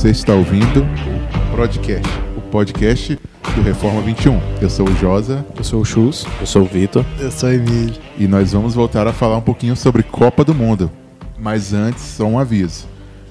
Você 0.00 0.08
está 0.12 0.32
ouvindo 0.34 0.82
o 0.82 1.56
podcast, 1.56 2.08
o 2.34 2.40
podcast 2.40 3.18
do 3.54 3.60
Reforma 3.60 4.00
21. 4.00 4.40
Eu 4.62 4.70
sou 4.70 4.88
o 4.88 4.96
Josa 4.96 5.44
Eu 5.54 5.62
sou 5.62 5.82
o 5.82 5.84
Chus. 5.84 6.24
Eu 6.40 6.46
sou 6.46 6.62
o 6.62 6.64
Vitor. 6.64 7.04
Eu 7.18 7.30
sou 7.30 7.50
o 7.50 7.52
Emílio. 7.52 8.00
e 8.16 8.26
nós 8.26 8.54
vamos 8.54 8.72
voltar 8.74 9.06
a 9.06 9.12
falar 9.12 9.36
um 9.36 9.42
pouquinho 9.42 9.76
sobre 9.76 10.02
Copa 10.02 10.42
do 10.42 10.54
Mundo. 10.54 10.90
Mas 11.38 11.74
antes, 11.74 12.02
só 12.02 12.24
um 12.24 12.38
aviso. 12.38 12.86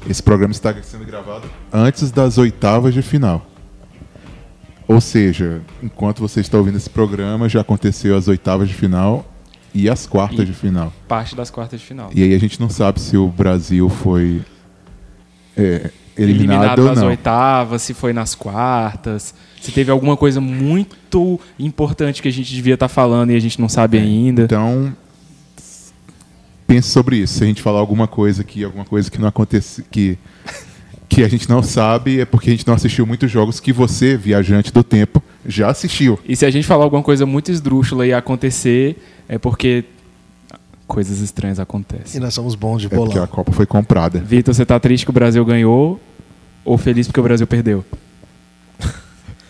Esse 0.07 0.21
programa 0.21 0.51
está 0.51 0.71
sendo 0.83 1.05
gravado 1.05 1.49
antes 1.73 2.11
das 2.11 2.37
oitavas 2.37 2.93
de 2.93 3.01
final. 3.01 3.43
Ou 4.87 5.01
seja, 5.01 5.63
enquanto 5.81 6.19
você 6.19 6.39
está 6.39 6.55
ouvindo 6.55 6.77
esse 6.77 6.89
programa, 6.91 7.49
já 7.49 7.61
aconteceu 7.61 8.15
as 8.15 8.27
oitavas 8.27 8.67
de 8.67 8.75
final 8.75 9.25
e 9.73 9.89
as 9.89 10.05
quartas 10.05 10.41
E- 10.41 10.45
de 10.45 10.53
final. 10.53 10.93
Parte 11.07 11.35
das 11.35 11.49
quartas 11.49 11.79
de 11.79 11.85
final. 11.87 12.11
E 12.13 12.21
aí 12.21 12.35
a 12.35 12.39
gente 12.39 12.61
não 12.61 12.69
sabe 12.69 13.01
se 13.01 13.17
o 13.17 13.27
Brasil 13.27 13.89
foi 13.89 14.43
é, 15.57 15.89
eliminado, 16.23 16.79
ou 16.79 16.85
nas 16.89 16.99
não. 16.99 17.07
oitavas, 17.07 17.81
se 17.81 17.93
foi 17.93 18.13
nas 18.13 18.35
quartas, 18.35 19.33
se 19.61 19.71
teve 19.71 19.91
alguma 19.91 20.15
coisa 20.15 20.39
muito 20.39 21.39
importante 21.57 22.21
que 22.21 22.27
a 22.27 22.31
gente 22.31 22.53
devia 22.53 22.75
estar 22.75 22.87
falando 22.87 23.31
e 23.31 23.35
a 23.35 23.39
gente 23.39 23.59
não 23.59 23.69
sabe 23.69 23.97
ainda. 23.97 24.43
Então, 24.43 24.93
pense 26.67 26.89
sobre 26.89 27.17
isso. 27.17 27.35
Se 27.35 27.43
a 27.43 27.47
gente 27.47 27.61
falar 27.61 27.79
alguma 27.79 28.07
coisa 28.07 28.41
aqui, 28.41 28.63
alguma 28.63 28.85
coisa 28.85 29.09
que 29.09 29.19
não 29.19 29.27
acontece, 29.27 29.83
que 29.89 30.17
que 31.09 31.23
a 31.23 31.27
gente 31.27 31.49
não 31.49 31.63
sabe, 31.63 32.19
é 32.21 32.25
porque 32.25 32.49
a 32.49 32.51
gente 32.53 32.67
não 32.67 32.75
assistiu 32.75 33.03
muitos 33.05 33.31
jogos 33.31 33.59
que 33.59 33.73
você, 33.73 34.15
viajante 34.15 34.71
do 34.71 34.83
tempo, 34.83 35.23
já 35.43 35.69
assistiu. 35.69 36.19
E 36.23 36.35
se 36.35 36.45
a 36.45 36.51
gente 36.51 36.67
falar 36.67 36.83
alguma 36.83 37.01
coisa 37.01 37.25
muito 37.25 37.51
esdrúxula 37.51 38.05
e 38.05 38.13
acontecer, 38.13 38.95
é 39.27 39.39
porque 39.39 39.85
coisas 40.85 41.19
estranhas 41.19 41.57
E 41.57 41.61
acontecem. 41.61 42.21
nós 42.21 42.33
somos 42.33 42.53
bons 42.53 42.81
de 42.81 42.87
É 42.87 42.89
porque 42.89 43.17
a. 43.17 43.25
Copa 43.25 43.51
foi 43.51 43.65
comprada. 43.65 44.19
Vitor, 44.19 44.53
você 44.53 44.65
tá 44.65 44.79
triste 44.79 45.03
que 45.03 45.09
o 45.09 45.13
Brasil 45.13 45.43
ganhou 45.43 45.99
ou 46.69 46.77
feliz 46.77 47.07
porque 47.07 47.19
o 47.19 47.23
Brasil 47.23 47.47
perdeu? 47.47 47.83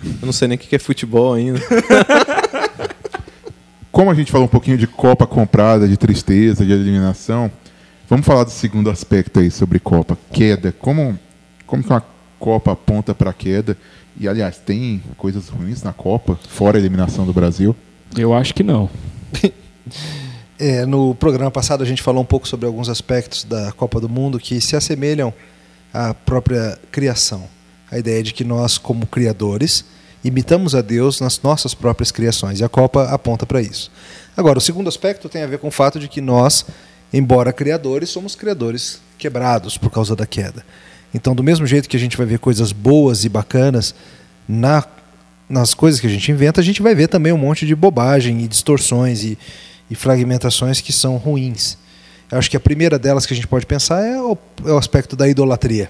Eu 0.02 0.26
não 0.26 0.32
sei 0.32 0.48
nem 0.48 0.56
o 0.56 0.60
que 0.60 0.74
é 0.74 0.80
futebol 0.80 1.34
ainda. 1.34 1.60
Como 3.92 4.10
a 4.10 4.14
gente 4.14 4.32
falou 4.32 4.48
um 4.48 4.50
pouquinho 4.50 4.78
de 4.78 4.88
Copa 4.88 5.28
comprada, 5.28 5.86
de 5.86 5.98
tristeza, 5.98 6.66
de 6.66 6.72
eliminação, 6.72 7.52
vamos 8.10 8.26
falar 8.26 8.46
do 8.46 8.52
segundo 8.52 8.90
aspecto 8.90 9.42
aí 9.42 9.52
sobre 9.52 9.80
Copa, 9.80 10.18
queda. 10.32 10.72
Como 10.72 11.20
como 11.68 11.84
que 11.84 11.90
uma 11.90 12.06
Copa 12.40 12.72
aponta 12.72 13.14
para 13.14 13.34
queda? 13.34 13.76
E 14.18 14.26
aliás, 14.26 14.58
tem 14.58 15.04
coisas 15.18 15.50
ruins 15.50 15.84
na 15.84 15.92
Copa, 15.92 16.40
fora 16.48 16.78
a 16.78 16.80
eliminação 16.80 17.26
do 17.26 17.34
Brasil? 17.34 17.76
Eu 18.18 18.34
acho 18.34 18.54
que 18.54 18.64
não. 18.64 18.90
É, 20.62 20.86
no 20.86 21.16
programa 21.16 21.50
passado 21.50 21.82
a 21.82 21.86
gente 21.86 22.02
falou 22.02 22.22
um 22.22 22.26
pouco 22.26 22.46
sobre 22.46 22.66
alguns 22.66 22.90
aspectos 22.90 23.46
da 23.46 23.72
Copa 23.72 24.02
do 24.02 24.10
Mundo 24.10 24.38
que 24.38 24.60
se 24.60 24.76
assemelham 24.76 25.34
à 25.94 26.14
própria 26.14 26.78
criação. 26.92 27.48
A 27.92 27.98
ideia 27.98 28.22
de 28.22 28.34
que 28.34 28.44
nós, 28.44 28.78
como 28.78 29.08
criadores, 29.08 29.86
imitamos 30.24 30.76
a 30.76 30.82
Deus 30.82 31.20
nas 31.20 31.42
nossas 31.42 31.74
próprias 31.74 32.12
criações. 32.12 32.60
E 32.60 32.64
a 32.64 32.70
Copa 32.70 33.06
aponta 33.06 33.46
para 33.46 33.62
isso. 33.62 33.92
Agora, 34.36 34.58
o 34.58 34.62
segundo 34.62 34.88
aspecto 34.88 35.30
tem 35.30 35.44
a 35.44 35.48
ver 35.48 35.60
com 35.60 35.68
o 35.68 35.72
fato 35.72 36.00
de 36.00 36.08
que 36.08 36.22
nós, 36.22 36.66
embora 37.12 37.52
criadores, 37.52 38.10
somos 38.10 38.36
criadores 38.36 39.02
quebrados 39.18 39.78
por 39.78 39.90
causa 39.90 40.16
da 40.16 40.26
queda. 40.26 40.64
Então, 41.14 41.34
do 41.34 41.44
mesmo 41.44 41.66
jeito 41.66 41.90
que 41.90 41.98
a 41.98 42.00
gente 42.00 42.16
vai 42.16 42.26
ver 42.26 42.40
coisas 42.40 42.72
boas 42.72 43.26
e 43.26 43.30
bacanas 43.30 43.96
na, 44.48 44.86
nas 45.50 45.74
coisas 45.74 46.00
que 46.00 46.08
a 46.08 46.10
gente 46.10 46.32
inventa, 46.32 46.62
a 46.62 46.64
gente 46.64 46.82
vai 46.82 46.94
ver 46.94 47.08
também 47.08 47.34
um 47.34 47.38
monte 47.38 47.66
de 47.66 47.76
bobagem 47.76 48.42
e 48.42 48.48
distorções 48.48 49.24
e, 49.24 49.38
e 49.90 49.96
fragmentações 49.96 50.82
que 50.82 50.94
são 50.94 51.18
ruins. 51.18 51.78
Eu 52.32 52.38
acho 52.38 52.50
que 52.50 52.58
a 52.58 52.60
primeira 52.60 53.00
delas 53.00 53.26
que 53.26 53.34
a 53.34 53.36
gente 53.36 53.48
pode 53.48 53.66
pensar 53.66 54.04
é 54.04 54.22
o, 54.22 54.38
é 54.66 54.72
o 54.72 54.78
aspecto 54.78 55.16
da 55.16 55.28
idolatria. 55.28 55.90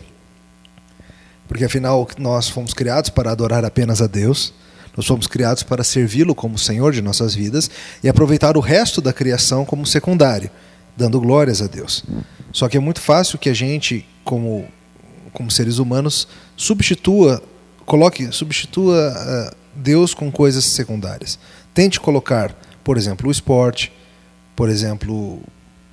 Porque 1.47 1.65
afinal 1.65 2.07
nós 2.17 2.47
fomos 2.47 2.73
criados 2.73 3.09
para 3.09 3.31
adorar 3.31 3.65
apenas 3.65 4.01
a 4.01 4.07
Deus, 4.07 4.53
nós 4.95 5.05
fomos 5.05 5.27
criados 5.27 5.63
para 5.63 5.83
servi-lo 5.83 6.35
como 6.35 6.57
Senhor 6.57 6.93
de 6.93 7.01
nossas 7.01 7.33
vidas 7.33 7.69
e 8.03 8.07
aproveitar 8.07 8.55
o 8.55 8.59
resto 8.59 9.01
da 9.01 9.11
criação 9.11 9.65
como 9.65 9.85
secundário, 9.85 10.49
dando 10.95 11.19
glórias 11.19 11.61
a 11.61 11.67
Deus. 11.67 12.03
Só 12.51 12.69
que 12.69 12.77
é 12.77 12.79
muito 12.79 13.01
fácil 13.01 13.37
que 13.37 13.49
a 13.49 13.53
gente, 13.53 14.05
como, 14.23 14.65
como 15.33 15.51
seres 15.51 15.77
humanos, 15.77 16.27
substitua, 16.55 17.41
coloque, 17.85 18.31
substitua 18.31 19.13
ah, 19.15 19.53
Deus 19.75 20.13
com 20.13 20.31
coisas 20.31 20.65
secundárias. 20.65 21.39
Tente 21.73 21.99
colocar, 21.99 22.55
por 22.83 22.97
exemplo, 22.97 23.27
o 23.27 23.31
esporte, 23.31 23.91
por 24.55 24.69
exemplo, 24.69 25.41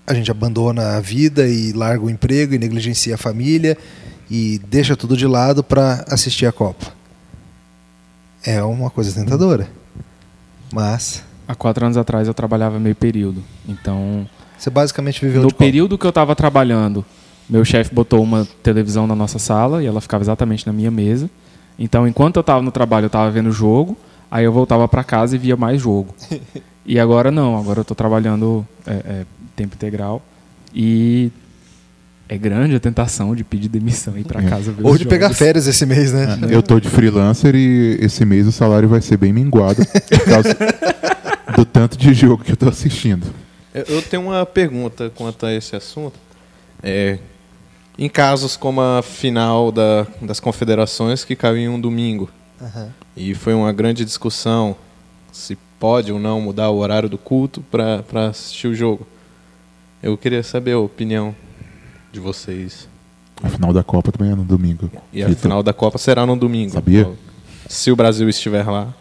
a 0.07 0.15
gente 0.15 0.31
abandona 0.31 0.97
a 0.97 1.01
vida 1.01 1.47
e 1.49 1.73
larga 1.73 2.05
o 2.05 2.11
emprego 2.11 2.55
e 2.55 2.59
negligencia 2.59 3.15
a 3.15 3.19
família 3.19 3.77
e 4.31 4.61
deixa 4.69 4.97
tudo 4.97 5.17
de 5.17 5.27
lado 5.27 5.63
para 5.63 6.05
assistir 6.09 6.47
a 6.47 6.53
Copa. 6.53 6.87
É 8.45 8.63
uma 8.63 8.91
coisa 8.91 9.13
tentadora. 9.13 9.69
Mas 10.73 11.23
Há 11.49 11.55
quatro 11.55 11.85
anos 11.85 11.97
atrás 11.97 12.27
eu 12.27 12.35
trabalhava 12.35 12.79
meio 12.79 12.95
período. 12.95 13.43
Então, 13.69 14.29
você 14.59 14.69
basicamente 14.69 15.25
viveu 15.25 15.43
no 15.43 15.49
de 15.49 15.55
Copa. 15.55 15.65
período 15.65 15.97
que 15.97 16.05
eu 16.05 16.11
estava 16.11 16.35
trabalhando, 16.35 17.05
meu 17.49 17.65
chefe 17.65 17.95
botou 17.95 18.23
uma 18.23 18.47
televisão 18.63 19.07
na 19.07 19.15
nossa 19.15 19.39
sala 19.39 19.83
e 19.83 19.87
ela 19.87 20.01
ficava 20.01 20.25
exatamente 20.25 20.67
na 20.67 20.73
minha 20.73 20.91
mesa. 20.91 21.31
Então, 21.79 22.07
enquanto 22.09 22.37
eu 22.37 22.41
estava 22.41 22.63
no 22.63 22.73
trabalho, 22.73 23.05
eu 23.05 23.09
estava 23.09 23.31
vendo 23.31 23.49
o 23.49 23.53
jogo, 23.53 23.97
aí 24.29 24.45
eu 24.45 24.53
voltava 24.53 24.89
para 24.89 25.05
casa 25.05 25.37
e 25.37 25.39
via 25.39 25.57
mais 25.57 25.81
jogo. 25.81 26.15
e 26.85 26.99
agora 26.99 27.31
não, 27.31 27.57
agora 27.57 27.79
eu 27.79 27.83
estou 27.83 27.95
trabalhando 27.95 28.67
é, 28.85 28.93
é, 28.93 29.27
tempo 29.57 29.75
integral 29.75 30.23
e 30.75 31.31
é 32.29 32.37
grande 32.37 32.75
a 32.75 32.81
tentação 32.81 33.35
de 33.35 33.43
pedir 33.45 33.69
demissão 33.69 34.17
e 34.17 34.21
ir 34.21 34.25
para 34.25 34.43
É. 34.43 34.49
casa 34.49 34.71
ver 34.73 34.85
Ou 34.85 34.93
os 34.93 34.99
de 34.99 35.07
pegar 35.07 35.27
jogos. 35.29 35.39
férias 35.39 35.67
esse 35.67 35.87
mês, 35.87 36.13
né? 36.13 36.39
Eu 36.51 36.63
tô 36.63 36.79
de 36.81 36.89
freelancer 36.89 37.55
e 37.55 37.99
esse 38.01 38.25
mês 38.25 38.47
o 38.47 38.53
salário 38.53 38.89
vai 38.89 39.01
ser 39.01 39.17
bem 39.17 39.33
minguado 39.33 39.83
por 39.87 40.25
causa 40.25 40.57
do 41.57 41.65
tanto 41.65 41.97
de 41.97 42.13
jogo 42.13 42.43
que 42.45 42.53
eu 42.53 42.57
tô 42.57 42.69
assistindo. 42.69 43.27
Eu- 43.75 44.03
tenho 44.03 44.23
uma 44.25 44.45
pergunta 44.45 45.11
quanto 45.15 45.47
a 45.47 45.53
esse 45.53 45.77
assunto. 45.77 46.19
É, 46.83 47.19
em 47.99 48.09
casos 48.09 48.57
como 48.57 48.81
a 48.81 49.03
final 49.03 49.71
da- 49.73 50.07
das 50.21 50.41
confederações 50.41 51.25
que 51.25 51.35
caiu 51.37 51.57
em 51.57 51.69
um 51.69 51.81
domingo, 51.81 52.29
Aham. 52.61 52.89
e 53.17 53.35
foi 53.35 53.55
uma 53.55 53.73
grande 53.73 54.05
discussão 54.05 54.77
se 55.33 55.57
pode 55.79 56.11
ou 56.13 56.19
não 56.19 56.41
mudar 56.41 56.71
o 56.71 56.77
horário 56.79 57.09
do 57.09 57.17
culto 57.19 57.63
para 57.71 58.03
assistir 58.29 58.67
o 58.69 58.75
jogo. 58.75 59.07
Eu 60.07 60.17
queria 60.17 60.41
saber 60.41 60.71
a 60.71 60.79
opinião 60.79 61.35
de 62.13 62.21
vocês. 62.21 62.89
A 63.43 63.49
final 63.49 63.73
da 63.73 63.83
Copa 63.83 64.13
também 64.13 64.33
é 64.33 64.37
no 64.37 64.45
domingo. 64.45 64.89
E 65.13 65.21
a 65.21 65.29
final 65.35 65.65
da 65.65 65.73
Copa 65.73 65.99
será 65.99 66.25
no 66.25 66.37
domingo. 66.37 66.71
Sabia? 66.71 67.11
Se 67.69 67.91
o 67.91 67.97
Brasil 67.97 68.29
estiver 68.29 68.65
lá. 68.65 68.95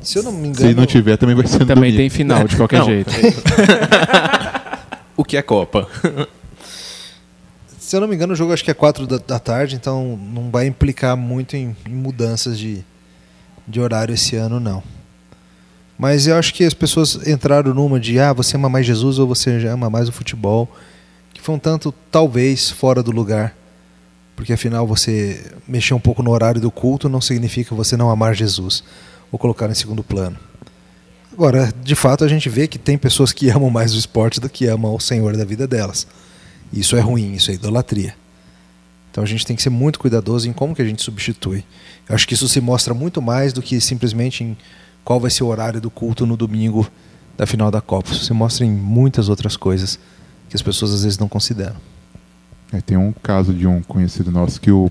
Se 0.00 0.18
eu 0.18 0.22
não 0.22 0.32
me 0.32 0.48
engano, 0.48 0.70
Se 0.70 0.74
não 0.74 0.86
tiver, 0.86 1.18
também 1.18 1.36
vai 1.36 1.46
ser 1.46 1.58
no 1.58 1.66
Também 1.66 1.92
domingo. 1.92 1.96
tem 1.98 2.08
final, 2.08 2.48
de 2.48 2.56
qualquer 2.56 2.78
Não. 2.78 2.86
jeito. 2.86 3.10
O 5.14 5.22
que 5.22 5.36
é 5.36 5.42
Copa? 5.42 5.86
se 7.78 7.94
eu 7.94 8.00
não 8.00 8.08
me 8.08 8.14
engano, 8.14 8.32
o 8.32 8.36
jogo 8.36 8.54
acho 8.54 8.64
que 8.64 8.70
é 8.70 8.74
4 8.74 9.06
da, 9.06 9.18
da 9.18 9.38
tarde, 9.38 9.76
então 9.76 10.16
não 10.16 10.50
vai 10.50 10.66
implicar 10.66 11.14
muito 11.14 11.54
em, 11.54 11.76
em 11.86 11.94
mudanças 11.94 12.58
de, 12.58 12.82
de 13.68 13.78
horário 13.78 14.14
esse 14.14 14.34
ano, 14.34 14.58
não. 14.58 14.82
Mas 16.02 16.26
eu 16.26 16.34
acho 16.34 16.52
que 16.52 16.64
as 16.64 16.74
pessoas 16.74 17.28
entraram 17.28 17.72
numa 17.72 18.00
de 18.00 18.18
ah, 18.18 18.32
você 18.32 18.56
ama 18.56 18.68
mais 18.68 18.84
Jesus 18.84 19.20
ou 19.20 19.28
você 19.28 19.68
ama 19.68 19.88
mais 19.88 20.08
o 20.08 20.12
futebol, 20.12 20.68
que 21.32 21.40
foi 21.40 21.54
um 21.54 21.60
tanto, 21.60 21.94
talvez, 22.10 22.68
fora 22.68 23.04
do 23.04 23.12
lugar. 23.12 23.56
Porque 24.34 24.52
afinal 24.52 24.84
você 24.84 25.48
mexer 25.64 25.94
um 25.94 26.00
pouco 26.00 26.20
no 26.20 26.32
horário 26.32 26.60
do 26.60 26.72
culto 26.72 27.08
não 27.08 27.20
significa 27.20 27.72
você 27.72 27.96
não 27.96 28.10
amar 28.10 28.34
Jesus 28.34 28.82
ou 29.30 29.38
colocar 29.38 29.70
em 29.70 29.74
segundo 29.74 30.02
plano. 30.02 30.36
Agora, 31.32 31.72
de 31.84 31.94
fato, 31.94 32.24
a 32.24 32.28
gente 32.28 32.48
vê 32.48 32.66
que 32.66 32.80
tem 32.80 32.98
pessoas 32.98 33.30
que 33.30 33.48
amam 33.54 33.70
mais 33.70 33.94
o 33.94 33.98
esporte 33.98 34.40
do 34.40 34.48
que 34.48 34.66
amam 34.66 34.96
o 34.96 35.00
Senhor 35.00 35.36
da 35.36 35.44
vida 35.44 35.68
delas. 35.68 36.04
Isso 36.72 36.96
é 36.96 37.00
ruim, 37.00 37.34
isso 37.34 37.52
é 37.52 37.54
idolatria. 37.54 38.16
Então 39.12 39.22
a 39.22 39.26
gente 39.26 39.46
tem 39.46 39.54
que 39.54 39.62
ser 39.62 39.70
muito 39.70 40.00
cuidadoso 40.00 40.48
em 40.48 40.52
como 40.52 40.74
que 40.74 40.82
a 40.82 40.84
gente 40.84 41.00
substitui. 41.00 41.62
Eu 42.08 42.16
acho 42.16 42.26
que 42.26 42.34
isso 42.34 42.48
se 42.48 42.60
mostra 42.60 42.92
muito 42.92 43.22
mais 43.22 43.52
do 43.52 43.62
que 43.62 43.80
simplesmente 43.80 44.42
em 44.42 44.56
qual 45.04 45.20
vai 45.20 45.30
ser 45.30 45.44
o 45.44 45.48
horário 45.48 45.80
do 45.80 45.90
culto 45.90 46.26
no 46.26 46.36
domingo 46.36 46.86
da 47.36 47.46
final 47.46 47.70
da 47.70 47.80
Copa. 47.80 48.14
Se 48.14 48.32
mostra 48.32 48.64
em 48.64 48.70
muitas 48.70 49.28
outras 49.28 49.56
coisas 49.56 49.98
que 50.48 50.56
as 50.56 50.62
pessoas 50.62 50.92
às 50.92 51.04
vezes 51.04 51.18
não 51.18 51.28
consideram. 51.28 51.76
É, 52.72 52.80
tem 52.80 52.96
um 52.96 53.12
caso 53.12 53.52
de 53.52 53.66
um 53.66 53.82
conhecido 53.82 54.30
nosso 54.30 54.60
que 54.60 54.70
o 54.70 54.90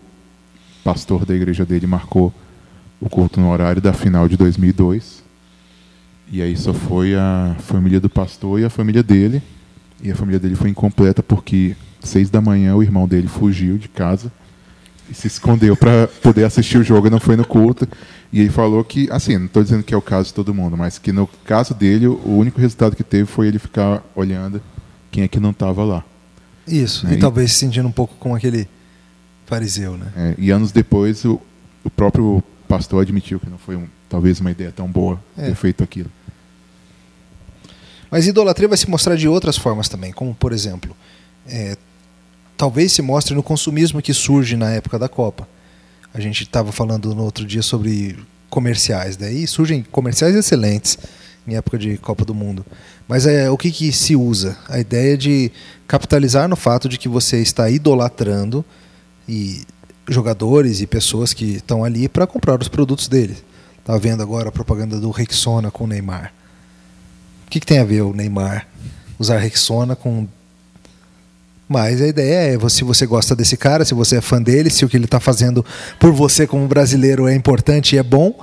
pastor 0.83 1.25
da 1.25 1.33
igreja 1.33 1.65
dele 1.65 1.87
marcou 1.87 2.33
o 2.99 3.09
culto 3.09 3.39
no 3.39 3.49
horário 3.49 3.81
da 3.81 3.93
final 3.93 4.27
de 4.27 4.37
2002. 4.37 5.23
E 6.31 6.41
aí 6.41 6.55
só 6.55 6.73
foi 6.73 7.15
a 7.15 7.55
família 7.59 7.99
do 7.99 8.09
pastor 8.09 8.59
e 8.59 8.65
a 8.65 8.69
família 8.69 9.03
dele. 9.03 9.41
E 10.01 10.11
a 10.11 10.15
família 10.15 10.39
dele 10.39 10.55
foi 10.55 10.69
incompleta 10.69 11.21
porque 11.21 11.75
seis 11.99 12.29
da 12.29 12.41
manhã 12.41 12.75
o 12.75 12.83
irmão 12.83 13.07
dele 13.07 13.27
fugiu 13.27 13.77
de 13.77 13.87
casa 13.87 14.31
e 15.11 15.13
se 15.13 15.27
escondeu 15.27 15.75
para 15.75 16.07
poder 16.07 16.45
assistir 16.45 16.77
o 16.77 16.83
jogo 16.83 17.07
e 17.07 17.09
não 17.09 17.19
foi 17.19 17.35
no 17.35 17.45
culto. 17.45 17.87
E 18.31 18.39
ele 18.39 18.49
falou 18.49 18.81
que, 18.83 19.09
assim, 19.11 19.37
não 19.37 19.45
estou 19.45 19.61
dizendo 19.61 19.83
que 19.83 19.93
é 19.93 19.97
o 19.97 20.01
caso 20.01 20.29
de 20.29 20.33
todo 20.33 20.53
mundo, 20.53 20.77
mas 20.77 20.97
que 20.97 21.11
no 21.11 21.27
caso 21.45 21.73
dele 21.73 22.07
o 22.07 22.37
único 22.37 22.59
resultado 22.61 22.95
que 22.95 23.03
teve 23.03 23.25
foi 23.25 23.47
ele 23.47 23.59
ficar 23.59 24.01
olhando 24.15 24.61
quem 25.11 25.23
é 25.23 25.27
que 25.27 25.39
não 25.39 25.51
estava 25.51 25.83
lá. 25.83 26.05
Isso. 26.65 27.05
Né? 27.05 27.15
E 27.15 27.17
talvez 27.17 27.51
se 27.51 27.59
sentindo 27.59 27.87
um 27.87 27.91
pouco 27.91 28.15
com 28.15 28.33
aquele 28.33 28.67
Fariseu, 29.45 29.97
né? 29.97 30.07
É, 30.15 30.35
e 30.37 30.49
anos 30.49 30.71
depois, 30.71 31.25
o, 31.25 31.41
o 31.83 31.89
próprio 31.89 32.41
pastor 32.69 33.01
admitiu 33.01 33.37
que 33.37 33.49
não 33.49 33.57
foi 33.57 33.75
um, 33.75 33.85
talvez 34.07 34.39
uma 34.39 34.49
ideia 34.49 34.71
tão 34.71 34.87
boa 34.87 35.21
É. 35.37 35.47
ter 35.47 35.55
feito 35.55 35.83
aquilo. 35.83 36.09
Mas 38.09 38.27
idolatria 38.27 38.69
vai 38.69 38.77
se 38.77 38.89
mostrar 38.89 39.15
de 39.17 39.27
outras 39.27 39.57
formas 39.57 39.89
também, 39.89 40.13
como 40.13 40.33
por 40.33 40.53
exemplo, 40.53 40.95
é, 41.45 41.75
talvez 42.61 42.91
se 42.91 43.01
mostre 43.01 43.33
no 43.33 43.41
consumismo 43.41 44.03
que 44.03 44.13
surge 44.13 44.55
na 44.55 44.69
época 44.69 44.99
da 44.99 45.09
Copa. 45.09 45.49
A 46.13 46.21
gente 46.21 46.43
estava 46.43 46.71
falando 46.71 47.15
no 47.15 47.23
outro 47.23 47.43
dia 47.43 47.63
sobre 47.63 48.15
comerciais, 48.51 49.17
daí 49.17 49.47
surgem 49.47 49.81
comerciais 49.81 50.35
excelentes 50.35 50.95
em 51.47 51.55
época 51.55 51.79
de 51.79 51.97
Copa 51.97 52.23
do 52.23 52.35
Mundo. 52.35 52.63
Mas 53.07 53.25
é 53.25 53.49
o 53.49 53.57
que, 53.57 53.71
que 53.71 53.91
se 53.91 54.15
usa? 54.15 54.55
A 54.69 54.79
ideia 54.79 55.17
de 55.17 55.51
capitalizar 55.87 56.47
no 56.47 56.55
fato 56.55 56.87
de 56.87 56.99
que 56.99 57.09
você 57.09 57.41
está 57.41 57.67
idolatrando 57.67 58.63
e 59.27 59.63
jogadores 60.07 60.81
e 60.81 60.85
pessoas 60.85 61.33
que 61.33 61.55
estão 61.55 61.83
ali 61.83 62.07
para 62.07 62.27
comprar 62.27 62.61
os 62.61 62.67
produtos 62.67 63.07
deles. 63.07 63.43
Tá 63.83 63.97
vendo 63.97 64.21
agora 64.21 64.49
a 64.49 64.51
propaganda 64.51 64.99
do 64.99 65.09
Rexona 65.09 65.71
com 65.71 65.85
o 65.85 65.87
Neymar. 65.87 66.31
O 67.47 67.49
que, 67.49 67.59
que 67.59 67.65
tem 67.65 67.79
a 67.79 67.83
ver 67.83 68.01
o 68.01 68.13
Neymar 68.13 68.67
usar 69.17 69.39
Rexona 69.39 69.95
com. 69.95 70.27
Mas 71.71 72.01
a 72.01 72.07
ideia 72.07 72.55
é, 72.55 72.69
se 72.69 72.83
você 72.83 73.05
gosta 73.05 73.33
desse 73.33 73.55
cara, 73.55 73.85
se 73.85 73.93
você 73.93 74.17
é 74.17 74.21
fã 74.21 74.41
dele, 74.41 74.69
se 74.69 74.83
o 74.83 74.89
que 74.89 74.97
ele 74.97 75.05
está 75.05 75.21
fazendo 75.21 75.65
por 75.97 76.11
você 76.11 76.45
como 76.45 76.67
brasileiro 76.67 77.29
é 77.29 77.33
importante 77.33 77.95
e 77.95 77.97
é 77.97 78.03
bom, 78.03 78.37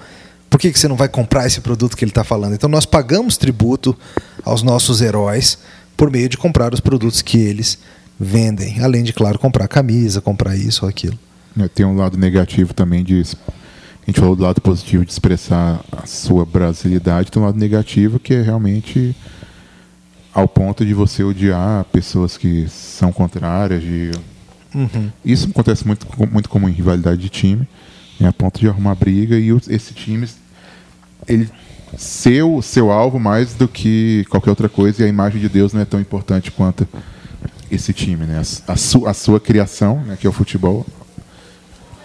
por 0.48 0.58
que, 0.58 0.72
que 0.72 0.78
você 0.78 0.88
não 0.88 0.96
vai 0.96 1.10
comprar 1.10 1.46
esse 1.46 1.60
produto 1.60 1.94
que 1.94 2.02
ele 2.02 2.10
está 2.10 2.24
falando? 2.24 2.54
Então 2.54 2.70
nós 2.70 2.86
pagamos 2.86 3.36
tributo 3.36 3.94
aos 4.42 4.62
nossos 4.62 5.02
heróis 5.02 5.58
por 5.94 6.10
meio 6.10 6.26
de 6.26 6.38
comprar 6.38 6.72
os 6.72 6.80
produtos 6.80 7.20
que 7.20 7.36
eles 7.36 7.78
vendem. 8.18 8.80
Além 8.80 9.02
de, 9.02 9.12
claro, 9.12 9.38
comprar 9.38 9.68
camisa, 9.68 10.22
comprar 10.22 10.56
isso 10.56 10.86
ou 10.86 10.88
aquilo. 10.88 11.18
É, 11.60 11.68
Tem 11.68 11.84
um 11.84 11.96
lado 11.96 12.16
negativo 12.16 12.72
também 12.72 13.04
de. 13.04 13.20
A 13.20 14.10
gente 14.10 14.20
falou 14.20 14.34
do 14.34 14.42
lado 14.42 14.58
positivo 14.62 15.04
de 15.04 15.12
expressar 15.12 15.84
a 15.92 16.06
sua 16.06 16.46
brasilidade, 16.46 17.30
tem 17.30 17.42
um 17.42 17.44
lado 17.44 17.58
negativo 17.58 18.18
que 18.18 18.32
é 18.32 18.40
realmente 18.40 19.14
ao 20.38 20.46
ponto 20.46 20.86
de 20.86 20.94
você 20.94 21.24
odiar 21.24 21.84
pessoas 21.86 22.38
que 22.38 22.68
são 22.68 23.10
contrárias. 23.10 23.82
De... 23.82 24.12
Uhum. 24.72 25.10
Isso 25.24 25.48
acontece 25.50 25.84
muito, 25.84 26.06
muito 26.30 26.48
comum 26.48 26.68
em 26.68 26.72
rivalidade 26.72 27.20
de 27.20 27.28
time, 27.28 27.66
né, 28.20 28.28
a 28.28 28.32
ponto 28.32 28.60
de 28.60 28.68
arrumar 28.68 28.94
briga 28.94 29.36
e 29.36 29.48
esse 29.68 29.92
time 29.94 30.28
ele 31.26 31.50
ser 31.96 32.42
o 32.44 32.62
seu 32.62 32.92
alvo 32.92 33.18
mais 33.18 33.54
do 33.54 33.66
que 33.66 34.24
qualquer 34.28 34.50
outra 34.50 34.68
coisa 34.68 35.02
e 35.02 35.06
a 35.06 35.08
imagem 35.08 35.40
de 35.40 35.48
Deus 35.48 35.72
não 35.72 35.80
é 35.80 35.84
tão 35.84 35.98
importante 35.98 36.52
quanto 36.52 36.86
esse 37.70 37.92
time, 37.92 38.24
né? 38.24 38.38
A, 38.38 38.72
a 38.72 38.76
su- 38.76 39.06
a 39.06 39.14
sua 39.14 39.40
criação, 39.40 40.00
né, 40.06 40.16
que 40.18 40.26
é 40.26 40.30
o 40.30 40.32
futebol, 40.32 40.86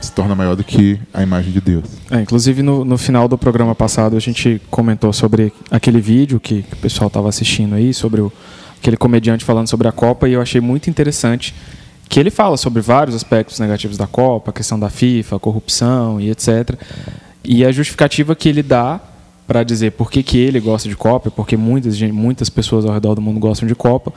se 0.03 0.11
torna 0.11 0.35
maior 0.35 0.55
do 0.55 0.63
que 0.63 0.99
a 1.13 1.23
imagem 1.23 1.51
de 1.51 1.61
Deus. 1.61 1.85
É, 2.11 2.21
inclusive 2.21 2.61
no, 2.61 2.83
no 2.83 2.97
final 2.97 3.27
do 3.27 3.37
programa 3.37 3.73
passado 3.73 4.15
a 4.15 4.19
gente 4.19 4.61
comentou 4.69 5.13
sobre 5.13 5.53
aquele 5.71 6.01
vídeo 6.01 6.39
que, 6.39 6.63
que 6.63 6.73
o 6.73 6.77
pessoal 6.77 7.07
estava 7.07 7.29
assistindo 7.29 7.75
aí, 7.75 7.93
sobre 7.93 8.21
o, 8.21 8.31
aquele 8.79 8.97
comediante 8.97 9.45
falando 9.45 9.67
sobre 9.67 9.87
a 9.87 9.91
Copa, 9.91 10.27
e 10.27 10.33
eu 10.33 10.41
achei 10.41 10.59
muito 10.59 10.89
interessante 10.89 11.55
que 12.09 12.19
ele 12.19 12.29
fala 12.29 12.57
sobre 12.57 12.81
vários 12.81 13.15
aspectos 13.15 13.59
negativos 13.59 13.97
da 13.97 14.05
Copa, 14.05 14.51
a 14.51 14.53
questão 14.53 14.79
da 14.79 14.89
FIFA, 14.89 15.39
corrupção 15.39 16.19
e 16.19 16.29
etc. 16.29 16.75
E 17.43 17.65
a 17.65 17.71
justificativa 17.71 18.35
que 18.35 18.49
ele 18.49 18.61
dá 18.61 18.99
para 19.47 19.63
dizer 19.63 19.91
por 19.91 20.11
que, 20.11 20.21
que 20.21 20.37
ele 20.37 20.59
gosta 20.59 20.87
de 20.87 20.95
Copa, 20.95 21.31
porque 21.31 21.57
muitas, 21.57 21.99
muitas 22.01 22.49
pessoas 22.49 22.85
ao 22.85 22.93
redor 22.93 23.15
do 23.15 23.21
mundo 23.21 23.39
gostam 23.39 23.67
de 23.67 23.73
Copa, 23.73 24.13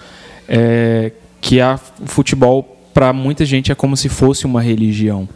é 0.49 1.13
que 1.41 1.61
a, 1.61 1.79
futebol, 2.07 2.77
para 2.93 3.13
muita 3.13 3.45
gente, 3.45 3.71
é 3.71 3.75
como 3.75 3.97
se 3.97 4.09
fosse 4.09 4.47
uma 4.47 4.61
religião. 4.61 5.29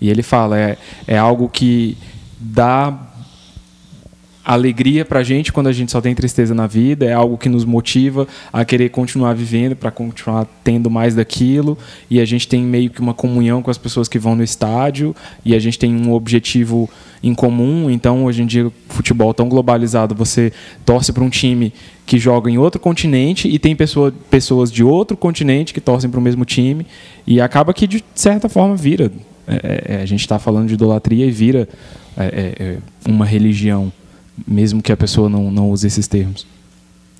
E 0.00 0.08
ele 0.08 0.22
fala, 0.22 0.58
é, 0.58 0.76
é 1.06 1.18
algo 1.18 1.48
que 1.48 1.96
dá 2.38 3.08
alegria 4.48 5.04
pra 5.04 5.22
gente 5.22 5.52
quando 5.52 5.66
a 5.66 5.72
gente 5.72 5.92
só 5.92 6.00
tem 6.00 6.14
tristeza 6.14 6.54
na 6.54 6.66
vida, 6.66 7.04
é 7.04 7.12
algo 7.12 7.36
que 7.36 7.50
nos 7.50 7.66
motiva 7.66 8.26
a 8.50 8.64
querer 8.64 8.88
continuar 8.88 9.34
vivendo, 9.34 9.76
para 9.76 9.90
continuar 9.90 10.46
tendo 10.64 10.88
mais 10.88 11.14
daquilo, 11.14 11.76
e 12.08 12.18
a 12.18 12.24
gente 12.24 12.48
tem 12.48 12.62
meio 12.62 12.88
que 12.88 12.98
uma 12.98 13.12
comunhão 13.12 13.62
com 13.62 13.70
as 13.70 13.76
pessoas 13.76 14.08
que 14.08 14.18
vão 14.18 14.34
no 14.34 14.42
estádio, 14.42 15.14
e 15.44 15.54
a 15.54 15.58
gente 15.58 15.78
tem 15.78 15.94
um 15.94 16.14
objetivo 16.14 16.88
em 17.22 17.34
comum, 17.34 17.90
então 17.90 18.24
hoje 18.24 18.42
em 18.42 18.46
dia 18.46 18.72
futebol 18.88 19.34
tão 19.34 19.50
globalizado, 19.50 20.14
você 20.14 20.50
torce 20.82 21.12
para 21.12 21.22
um 21.22 21.28
time 21.28 21.70
que 22.06 22.18
joga 22.18 22.50
em 22.50 22.56
outro 22.56 22.80
continente 22.80 23.48
e 23.48 23.58
tem 23.58 23.76
pessoa, 23.76 24.14
pessoas 24.30 24.72
de 24.72 24.82
outro 24.82 25.14
continente 25.14 25.74
que 25.74 25.80
torcem 25.80 26.08
para 26.08 26.20
o 26.20 26.22
mesmo 26.22 26.46
time, 26.46 26.86
e 27.26 27.38
acaba 27.38 27.74
que 27.74 27.86
de 27.86 28.02
certa 28.14 28.48
forma 28.48 28.74
vira. 28.74 29.12
É, 29.48 29.94
é, 29.94 30.02
a 30.02 30.06
gente 30.06 30.20
está 30.20 30.38
falando 30.38 30.68
de 30.68 30.74
idolatria 30.74 31.26
e 31.26 31.30
vira 31.30 31.68
é, 32.16 32.24
é, 32.24 32.62
é, 32.62 32.78
uma 33.06 33.24
religião 33.24 33.92
mesmo 34.46 34.82
que 34.82 34.92
a 34.92 34.96
pessoa 34.96 35.28
não, 35.28 35.50
não 35.50 35.70
use 35.70 35.86
esses 35.86 36.06
termos. 36.06 36.46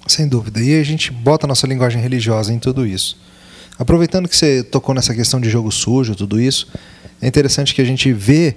Sem 0.06 0.28
dúvida. 0.28 0.60
E 0.60 0.78
a 0.78 0.84
gente 0.84 1.10
bota 1.10 1.46
a 1.46 1.48
nossa 1.48 1.66
linguagem 1.66 2.00
religiosa 2.00 2.52
em 2.52 2.58
tudo 2.58 2.86
isso. 2.86 3.18
Aproveitando 3.78 4.28
que 4.28 4.36
você 4.36 4.62
tocou 4.62 4.94
nessa 4.94 5.14
questão 5.14 5.40
de 5.40 5.50
jogo 5.50 5.70
sujo, 5.70 6.14
tudo 6.14 6.40
isso, 6.40 6.68
é 7.20 7.26
interessante 7.26 7.74
que 7.74 7.80
a 7.80 7.84
gente 7.84 8.12
vê 8.12 8.56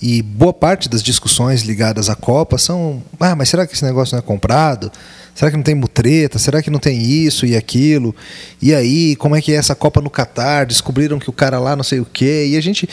e 0.00 0.20
boa 0.20 0.52
parte 0.52 0.88
das 0.88 1.02
discussões 1.02 1.62
ligadas 1.62 2.10
à 2.10 2.16
Copa 2.16 2.58
são: 2.58 3.02
ah, 3.20 3.36
mas 3.36 3.48
será 3.48 3.66
que 3.66 3.74
esse 3.74 3.84
negócio 3.84 4.14
não 4.14 4.18
é 4.18 4.22
comprado? 4.22 4.90
Será 5.34 5.50
que 5.50 5.56
não 5.56 5.64
tem 5.64 5.74
mutreta? 5.74 6.38
Será 6.38 6.62
que 6.62 6.70
não 6.70 6.78
tem 6.78 7.00
isso 7.00 7.46
e 7.46 7.56
aquilo? 7.56 8.14
E 8.60 8.74
aí, 8.74 9.16
como 9.16 9.34
é 9.34 9.40
que 9.40 9.52
é 9.52 9.56
essa 9.56 9.74
Copa 9.74 10.00
no 10.00 10.10
Catar? 10.10 10.66
Descobriram 10.66 11.18
que 11.18 11.30
o 11.30 11.32
cara 11.32 11.58
lá 11.58 11.74
não 11.74 11.82
sei 11.82 12.00
o 12.00 12.04
quê. 12.04 12.46
E 12.50 12.56
a 12.56 12.60
gente 12.60 12.88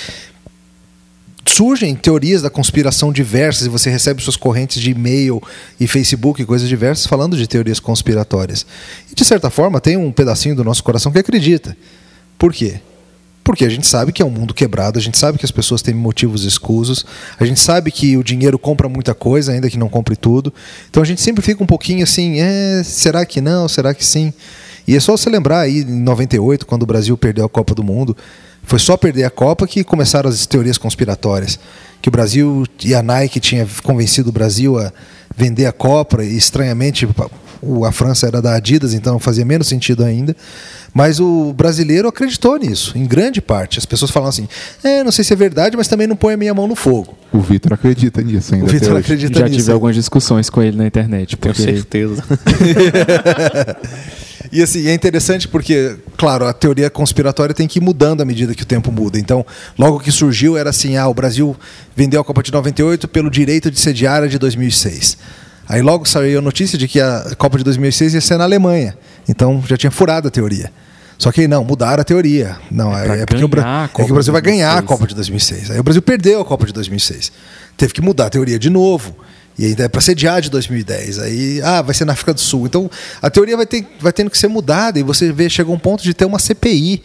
surgem 1.46 1.96
teorias 1.96 2.42
da 2.42 2.50
conspiração 2.50 3.12
diversas 3.12 3.66
e 3.66 3.70
você 3.70 3.90
recebe 3.90 4.22
suas 4.22 4.38
correntes 4.38 4.82
de 4.82 4.92
e-mail 4.92 5.42
e 5.80 5.88
Facebook 5.88 6.42
e 6.42 6.46
coisas 6.46 6.70
diversas 6.70 7.06
falando 7.06 7.36
de 7.36 7.48
teorias 7.48 7.80
conspiratórias. 7.80 8.66
E 9.12 9.16
de 9.16 9.26
certa 9.26 9.50
forma 9.50 9.82
tem 9.82 9.98
um 9.98 10.12
pedacinho 10.12 10.56
do 10.56 10.64
nosso 10.64 10.84
coração 10.84 11.12
que 11.12 11.20
acredita. 11.20 11.76
Por 12.38 12.54
quê? 12.54 12.80
Porque 13.50 13.66
a 13.66 13.70
gente 13.70 13.88
sabe 13.88 14.12
que 14.12 14.22
é 14.22 14.26
um 14.26 14.30
mundo 14.30 14.54
quebrado, 14.54 15.00
a 15.00 15.02
gente 15.02 15.18
sabe 15.18 15.40
que 15.40 15.44
as 15.44 15.50
pessoas 15.50 15.82
têm 15.82 15.92
motivos 15.92 16.44
escusos, 16.44 17.04
a 17.40 17.44
gente 17.44 17.60
sabe 17.60 17.90
que 17.90 18.16
o 18.16 18.24
dinheiro 18.24 18.60
compra 18.60 18.88
muita 18.88 19.16
coisa, 19.16 19.52
ainda 19.52 19.68
que 19.68 19.76
não 19.76 19.90
compre 19.90 20.16
tudo. 20.16 20.54
Então 20.88 21.02
a 21.02 21.06
gente 21.06 21.20
sempre 21.20 21.44
fica 21.44 21.64
um 21.64 21.66
pouquinho 21.66 22.04
assim, 22.04 22.40
é, 22.40 22.84
será 22.84 23.26
que 23.26 23.42
não? 23.42 23.68
Será 23.68 23.92
que 23.92 24.06
sim? 24.06 24.32
E 24.88 24.96
é 24.96 25.00
só 25.00 25.18
você 25.18 25.32
lembrar 25.32 25.62
aí 25.62 25.80
em 25.80 26.00
98, 26.00 26.64
quando 26.68 26.84
o 26.84 26.86
Brasil 26.86 27.18
perdeu 27.18 27.44
a 27.44 27.50
Copa 27.50 27.74
do 27.74 27.84
Mundo, 27.84 28.16
foi 28.62 28.78
só 28.78 28.96
perder 28.96 29.24
a 29.24 29.32
Copa 29.32 29.66
que 29.66 29.84
começaram 29.84 30.30
as 30.30 30.46
teorias 30.46 30.78
conspiratórias. 30.78 31.60
Que 32.04 32.10
o 32.10 32.12
Brasil 32.12 32.68
e 32.86 32.94
a 32.94 33.02
Nike 33.02 33.40
tinha 33.40 33.68
convencido 33.82 34.30
o 34.30 34.32
Brasil 34.32 34.78
a 34.78 34.94
vender 35.36 35.66
a 35.66 35.72
Copa, 35.72 36.24
e 36.24 36.38
estranhamente 36.38 37.08
o- 37.62 37.86
a 37.86 37.92
França 37.92 38.28
era 38.28 38.42
da 38.42 38.56
Adidas, 38.56 38.94
então 38.94 39.20
fazia 39.20 39.46
menos 39.46 39.68
sentido 39.68 40.04
ainda. 40.04 40.36
Mas 40.94 41.20
o 41.20 41.54
brasileiro 41.54 42.08
acreditou 42.08 42.58
nisso, 42.58 42.98
em 42.98 43.06
grande 43.06 43.40
parte. 43.42 43.78
As 43.78 43.86
pessoas 43.86 44.10
falam 44.10 44.28
assim: 44.30 44.48
é, 44.84 45.04
não 45.04 45.12
sei 45.12 45.24
se 45.24 45.32
é 45.32 45.36
verdade, 45.36 45.78
mas 45.78 45.88
também 45.88 46.08
não 46.08 46.16
põe 46.16 46.34
a 46.34 46.38
minha 46.38 46.54
mão 46.54 46.68
no 46.68 46.76
fogo. 46.76 47.16
O 47.32 47.40
Vitor 47.42 47.74
acredita 47.74 48.22
nisso 48.24 48.56
ainda. 48.56 48.66
O 48.66 48.70
Vitor 48.70 48.98
acredita 48.98 49.40
Já 49.40 49.46
nisso. 49.46 49.60
tive 49.60 49.72
algumas 49.72 49.96
discussões 49.96 50.50
com 50.50 50.64
ele 50.64 50.76
na 50.78 50.88
internet. 50.88 51.38
Tenho 51.38 51.54
Porque 51.54 51.72
certeza. 51.72 52.24
E 54.52 54.64
assim, 54.64 54.88
é 54.88 54.94
interessante 54.96 55.48
porque, 55.48 55.96
claro, 56.18 56.46
a 56.48 56.54
teoria 56.54 56.90
conspiratória 56.90 57.54
tem 57.54 57.68
que 57.68 57.78
ir 57.78 57.82
mudando 57.82 58.22
à 58.22 58.26
medida 58.26 58.56
que 58.56 58.64
o 58.64 58.66
tempo 58.66 58.92
muda. 58.92 59.20
Então, 59.20 59.46
logo 59.78 60.00
que 60.00 60.12
surgiu 60.12 60.58
era 60.58 60.72
assim, 60.72 60.96
ah, 60.98 61.08
o 61.08 61.14
Brasil 61.14 61.56
vendeu 61.96 62.20
a 62.20 62.24
Copa 62.24 62.42
de 62.42 62.52
98 62.52 63.08
pelo 63.08 63.30
direito 63.30 63.70
de 63.70 63.80
sediar 63.80 64.24
a 64.24 64.28
de 64.28 64.40
2006. 64.40 65.18
Aí 65.70 65.82
logo 65.84 66.04
saiu 66.06 66.40
a 66.40 66.42
notícia 66.42 66.78
de 66.80 66.88
que 66.88 67.00
a 67.00 67.36
Copa 67.38 67.60
de 67.60 67.64
2006 67.64 68.16
ia 68.16 68.22
ser 68.22 68.38
na 68.38 68.44
Alemanha. 68.44 68.98
Então, 69.30 69.64
já 69.68 69.78
tinha 69.78 69.92
furado 69.92 70.28
a 70.28 70.32
teoria. 70.32 70.72
Só 71.18 71.32
que 71.32 71.48
não, 71.48 71.64
mudaram 71.64 72.02
a 72.02 72.04
teoria. 72.04 72.58
Não, 72.72 72.98
É 72.98 73.22
é, 73.22 73.26
porque 73.26 73.44
o, 73.44 73.48
Bra- 73.48 73.90
é 73.96 74.02
o 74.04 74.08
Brasil 74.08 74.34
vai 74.34 74.42
ganhar 74.42 74.72
a 74.72 74.82
2006. 74.82 74.88
Copa 74.88 75.08
de 75.08 75.14
2006. 75.16 75.72
Aí 75.72 75.80
o 75.80 75.84
Brasil 75.84 76.02
perdeu 76.02 76.42
a 76.42 76.46
Copa 76.46 76.66
de 76.66 76.74
2006. 76.74 77.32
Teve 77.78 77.94
que 77.94 78.02
mudar 78.02 78.26
a 78.28 78.30
teoria 78.32 78.58
de 78.58 78.70
novo. 78.70 79.16
E 79.60 79.66
ainda 79.66 79.84
é 79.84 79.88
para 79.90 80.00
sediar 80.02 80.42
de 80.42 80.50
2010. 80.50 81.20
Aí, 81.20 81.62
ah, 81.62 81.82
vai 81.82 81.94
ser 81.94 82.06
na 82.06 82.14
África 82.14 82.34
do 82.34 82.40
Sul. 82.40 82.66
Então, 82.66 82.90
a 83.22 83.30
teoria 83.30 83.58
vai, 83.58 83.66
ter, 83.68 83.86
vai 84.00 84.14
tendo 84.14 84.32
que 84.32 84.38
ser 84.38 84.48
mudada. 84.48 84.98
E 84.98 85.04
você 85.04 85.32
vê, 85.32 85.50
chega 85.50 85.70
um 85.70 85.78
ponto 85.78 86.02
de 86.02 86.14
ter 86.14 86.24
uma 86.26 86.40
CPI 86.40 87.04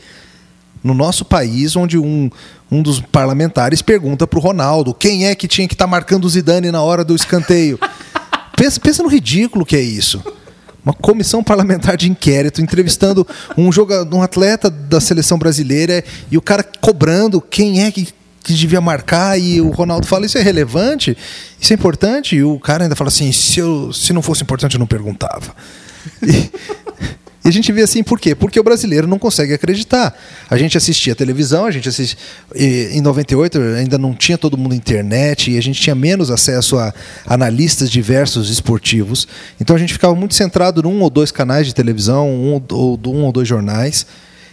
no 0.82 0.94
nosso 0.94 1.24
país, 1.24 1.74
onde 1.74 1.98
um, 1.98 2.30
um 2.70 2.80
dos 2.82 3.00
parlamentares 3.00 3.82
pergunta 3.82 4.26
para 4.26 4.38
o 4.38 4.42
Ronaldo 4.42 4.94
quem 4.94 5.26
é 5.26 5.34
que 5.34 5.48
tinha 5.48 5.66
que 5.66 5.74
estar 5.74 5.86
marcando 5.88 6.24
o 6.26 6.28
Zidane 6.28 6.70
na 6.70 6.80
hora 6.82 7.04
do 7.04 7.14
escanteio. 7.16 7.78
pensa, 8.56 8.80
pensa 8.80 9.02
no 9.02 9.08
ridículo 9.08 9.64
que 9.64 9.76
é 9.76 9.80
isso. 9.80 10.22
Uma 10.84 10.92
comissão 10.92 11.42
parlamentar 11.42 11.96
de 11.96 12.10
inquérito 12.10 12.60
entrevistando 12.60 13.26
um, 13.56 13.72
joga, 13.72 14.06
um 14.14 14.22
atleta 14.22 14.68
da 14.68 15.00
seleção 15.00 15.38
brasileira 15.38 16.04
e 16.30 16.36
o 16.36 16.42
cara 16.42 16.62
cobrando 16.62 17.40
quem 17.40 17.82
é 17.82 17.90
que, 17.90 18.08
que 18.42 18.52
devia 18.52 18.82
marcar 18.82 19.40
e 19.40 19.62
o 19.62 19.70
Ronaldo 19.70 20.06
fala 20.06 20.26
isso 20.26 20.36
é 20.36 20.42
relevante, 20.42 21.16
isso 21.58 21.72
é 21.72 21.76
importante 21.76 22.36
e 22.36 22.42
o 22.42 22.60
cara 22.60 22.84
ainda 22.84 22.94
fala 22.94 23.08
assim 23.08 23.32
se, 23.32 23.60
eu, 23.60 23.92
se 23.94 24.12
não 24.12 24.20
fosse 24.20 24.42
importante 24.42 24.74
eu 24.74 24.80
não 24.80 24.86
perguntava. 24.86 25.54
E, 26.22 26.50
E 27.44 27.48
a 27.48 27.52
gente 27.52 27.70
vê 27.72 27.82
assim 27.82 28.02
por 28.02 28.18
quê? 28.18 28.34
Porque 28.34 28.58
o 28.58 28.62
brasileiro 28.62 29.06
não 29.06 29.18
consegue 29.18 29.52
acreditar. 29.52 30.18
A 30.48 30.56
gente 30.56 30.78
assistia 30.78 31.14
televisão, 31.14 31.66
a 31.66 31.70
gente 31.70 31.86
assistia. 31.86 32.18
Em 32.56 33.02
98 33.02 33.60
ainda 33.76 33.98
não 33.98 34.14
tinha 34.14 34.38
todo 34.38 34.56
mundo 34.56 34.74
internet 34.74 35.50
e 35.50 35.58
a 35.58 35.60
gente 35.60 35.78
tinha 35.78 35.94
menos 35.94 36.30
acesso 36.30 36.78
a 36.78 36.94
analistas 37.26 37.90
diversos 37.90 38.48
esportivos. 38.48 39.28
Então 39.60 39.76
a 39.76 39.78
gente 39.78 39.92
ficava 39.92 40.14
muito 40.14 40.34
centrado 40.34 40.82
num 40.82 41.02
ou 41.02 41.10
dois 41.10 41.30
canais 41.30 41.66
de 41.66 41.74
televisão, 41.74 42.30
um 42.30 42.62
ou, 42.70 42.98
um 43.08 43.24
ou 43.24 43.32
dois 43.32 43.46
jornais. 43.46 44.06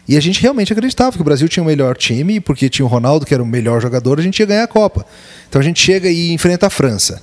E 0.06 0.18
a 0.18 0.20
gente 0.20 0.42
realmente 0.42 0.74
acreditava 0.74 1.16
que 1.16 1.22
o 1.22 1.24
Brasil 1.26 1.48
tinha 1.48 1.64
o 1.64 1.66
melhor 1.66 1.96
time, 1.96 2.42
porque 2.42 2.68
tinha 2.68 2.86
o 2.86 2.90
Ronaldo, 2.90 3.26
que 3.26 3.34
era 3.34 3.42
o 3.42 3.46
melhor 3.46 3.82
jogador, 3.82 4.20
a 4.20 4.22
gente 4.22 4.40
ia 4.40 4.46
ganhar 4.46 4.64
a 4.64 4.68
Copa. 4.68 5.06
Então 5.48 5.62
a 5.62 5.64
gente 5.64 5.80
chega 5.82 6.10
e 6.10 6.34
enfrenta 6.34 6.68
a 6.68 6.70
França, 6.70 7.22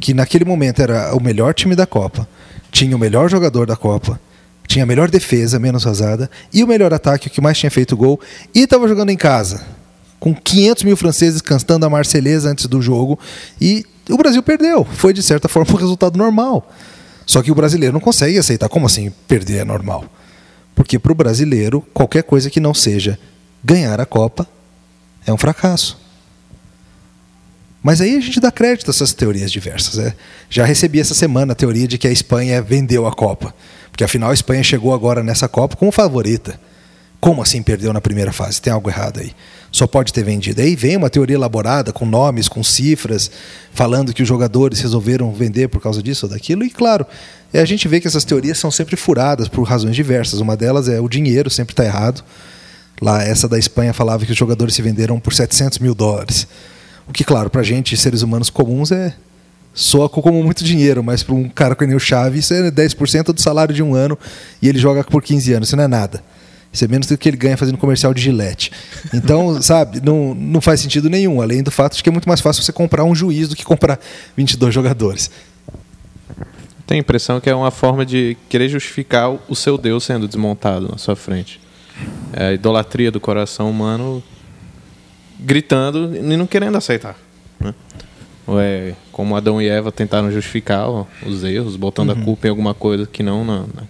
que 0.00 0.14
naquele 0.14 0.44
momento 0.44 0.80
era 0.80 1.12
o 1.16 1.20
melhor 1.20 1.52
time 1.52 1.74
da 1.74 1.86
Copa, 1.86 2.28
tinha 2.70 2.94
o 2.94 2.98
melhor 2.98 3.28
jogador 3.28 3.66
da 3.66 3.74
Copa 3.74 4.20
tinha 4.70 4.84
a 4.84 4.86
melhor 4.86 5.10
defesa, 5.10 5.58
menos 5.58 5.82
vazada, 5.82 6.30
e 6.52 6.62
o 6.62 6.66
melhor 6.66 6.94
ataque, 6.94 7.26
o 7.26 7.30
que 7.30 7.40
mais 7.40 7.58
tinha 7.58 7.70
feito 7.72 7.96
gol, 7.96 8.20
e 8.54 8.60
estava 8.60 8.86
jogando 8.86 9.10
em 9.10 9.16
casa, 9.16 9.66
com 10.20 10.32
500 10.32 10.84
mil 10.84 10.96
franceses 10.96 11.42
cantando 11.42 11.84
a 11.84 11.90
Marselhesa 11.90 12.48
antes 12.48 12.66
do 12.66 12.80
jogo, 12.80 13.18
e 13.60 13.84
o 14.08 14.16
Brasil 14.16 14.40
perdeu. 14.44 14.84
Foi, 14.84 15.12
de 15.12 15.24
certa 15.24 15.48
forma, 15.48 15.74
um 15.74 15.76
resultado 15.76 16.16
normal. 16.16 16.70
Só 17.26 17.42
que 17.42 17.50
o 17.50 17.54
brasileiro 17.54 17.92
não 17.92 18.00
consegue 18.00 18.38
aceitar. 18.38 18.68
Como 18.68 18.86
assim 18.86 19.12
perder 19.26 19.58
é 19.58 19.64
normal? 19.64 20.04
Porque 20.72 21.00
para 21.00 21.10
o 21.10 21.16
brasileiro, 21.16 21.84
qualquer 21.92 22.22
coisa 22.22 22.48
que 22.48 22.60
não 22.60 22.72
seja 22.72 23.18
ganhar 23.64 24.00
a 24.00 24.06
Copa 24.06 24.48
é 25.26 25.32
um 25.32 25.36
fracasso. 25.36 25.98
Mas 27.82 28.00
aí 28.00 28.16
a 28.16 28.20
gente 28.20 28.38
dá 28.38 28.52
crédito 28.52 28.88
a 28.88 28.92
essas 28.92 29.12
teorias 29.12 29.50
diversas. 29.50 29.96
Né? 29.96 30.14
Já 30.48 30.64
recebi 30.64 31.00
essa 31.00 31.14
semana 31.14 31.54
a 31.54 31.56
teoria 31.56 31.88
de 31.88 31.98
que 31.98 32.06
a 32.06 32.12
Espanha 32.12 32.62
vendeu 32.62 33.04
a 33.06 33.12
Copa. 33.12 33.52
Porque 33.90 34.04
afinal 34.04 34.30
a 34.30 34.34
Espanha 34.34 34.62
chegou 34.62 34.94
agora 34.94 35.22
nessa 35.22 35.48
Copa 35.48 35.76
como 35.76 35.92
favorita. 35.92 36.58
Como 37.20 37.42
assim 37.42 37.62
perdeu 37.62 37.92
na 37.92 38.00
primeira 38.00 38.32
fase? 38.32 38.62
Tem 38.62 38.72
algo 38.72 38.88
errado 38.88 39.20
aí. 39.20 39.32
Só 39.70 39.86
pode 39.86 40.12
ter 40.12 40.24
vendido. 40.24 40.62
Aí 40.62 40.74
vem 40.74 40.96
uma 40.96 41.10
teoria 41.10 41.36
elaborada, 41.36 41.92
com 41.92 42.06
nomes, 42.06 42.48
com 42.48 42.64
cifras, 42.64 43.30
falando 43.72 44.14
que 44.14 44.22
os 44.22 44.28
jogadores 44.28 44.80
resolveram 44.80 45.30
vender 45.32 45.68
por 45.68 45.82
causa 45.82 46.02
disso 46.02 46.26
ou 46.26 46.32
daquilo. 46.32 46.64
E 46.64 46.70
claro, 46.70 47.06
a 47.52 47.64
gente 47.66 47.86
vê 47.86 48.00
que 48.00 48.08
essas 48.08 48.24
teorias 48.24 48.58
são 48.58 48.70
sempre 48.70 48.96
furadas 48.96 49.48
por 49.48 49.62
razões 49.64 49.94
diversas. 49.94 50.40
Uma 50.40 50.56
delas 50.56 50.88
é 50.88 50.98
o 50.98 51.08
dinheiro, 51.08 51.50
sempre 51.50 51.74
está 51.74 51.84
errado. 51.84 52.24
Lá, 53.02 53.22
essa 53.22 53.46
da 53.46 53.58
Espanha 53.58 53.92
falava 53.92 54.24
que 54.24 54.32
os 54.32 54.38
jogadores 54.38 54.74
se 54.74 54.82
venderam 54.82 55.20
por 55.20 55.34
700 55.34 55.78
mil 55.78 55.94
dólares. 55.94 56.46
O 57.06 57.12
que, 57.12 57.24
claro, 57.24 57.50
para 57.50 57.60
a 57.60 57.64
gente, 57.64 57.96
seres 57.96 58.22
humanos 58.22 58.50
comuns, 58.50 58.92
é 58.92 59.14
soa 59.72 60.08
como 60.08 60.42
muito 60.42 60.64
dinheiro, 60.64 61.02
mas 61.02 61.22
para 61.22 61.34
um 61.34 61.48
cara 61.48 61.74
como 61.74 61.94
o 61.94 62.00
Chaves, 62.00 62.44
isso 62.44 62.54
é 62.54 62.70
10% 62.70 63.32
do 63.32 63.40
salário 63.40 63.74
de 63.74 63.82
um 63.82 63.94
ano 63.94 64.18
e 64.60 64.68
ele 64.68 64.78
joga 64.78 65.04
por 65.04 65.22
15 65.22 65.52
anos, 65.52 65.68
isso 65.68 65.76
não 65.76 65.84
é 65.84 65.88
nada. 65.88 66.22
Isso 66.72 66.84
é 66.84 66.88
menos 66.88 67.08
do 67.08 67.18
que 67.18 67.28
ele 67.28 67.36
ganha 67.36 67.56
fazendo 67.56 67.76
comercial 67.78 68.14
de 68.14 68.22
gilete. 68.22 68.70
Então, 69.12 69.60
sabe, 69.62 70.00
não, 70.00 70.34
não 70.34 70.60
faz 70.60 70.80
sentido 70.80 71.10
nenhum, 71.10 71.42
além 71.42 71.62
do 71.62 71.70
fato 71.70 71.96
de 71.96 72.02
que 72.02 72.08
é 72.08 72.12
muito 72.12 72.28
mais 72.28 72.40
fácil 72.40 72.62
você 72.62 72.72
comprar 72.72 73.04
um 73.04 73.14
juiz 73.14 73.48
do 73.48 73.56
que 73.56 73.64
comprar 73.64 73.98
22 74.36 74.72
jogadores. 74.72 75.30
Tenho 76.86 77.00
a 77.00 77.02
impressão 77.02 77.40
que 77.40 77.50
é 77.50 77.54
uma 77.54 77.70
forma 77.70 78.06
de 78.06 78.36
querer 78.48 78.68
justificar 78.68 79.30
o 79.48 79.54
seu 79.56 79.76
Deus 79.76 80.04
sendo 80.04 80.28
desmontado 80.28 80.88
na 80.90 80.98
sua 80.98 81.16
frente. 81.16 81.60
É 82.32 82.46
a 82.46 82.52
idolatria 82.52 83.10
do 83.10 83.20
coração 83.20 83.70
humano 83.70 84.22
gritando 85.38 86.16
e 86.16 86.36
não 86.36 86.46
querendo 86.46 86.76
aceitar. 86.76 87.16
Né? 87.58 87.74
É, 88.58 88.94
como 89.12 89.36
Adão 89.36 89.60
e 89.60 89.68
Eva 89.68 89.92
tentaram 89.92 90.30
justificar 90.32 90.88
ó, 90.88 91.06
os 91.26 91.44
erros, 91.44 91.76
botando 91.76 92.10
uhum. 92.10 92.22
a 92.22 92.24
culpa 92.24 92.46
em 92.46 92.50
alguma 92.50 92.74
coisa 92.74 93.06
que 93.06 93.22
não 93.22 93.44
na, 93.44 93.60
na, 93.60 93.82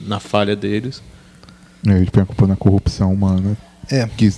na 0.00 0.20
falha 0.20 0.54
deles. 0.54 1.02
É, 1.86 1.96
eles 1.96 2.10
põem 2.10 2.22
a 2.22 2.26
culpa 2.26 2.46
na 2.46 2.56
corrupção 2.56 3.12
humana. 3.12 3.56
É. 3.90 4.08
Que 4.16 4.32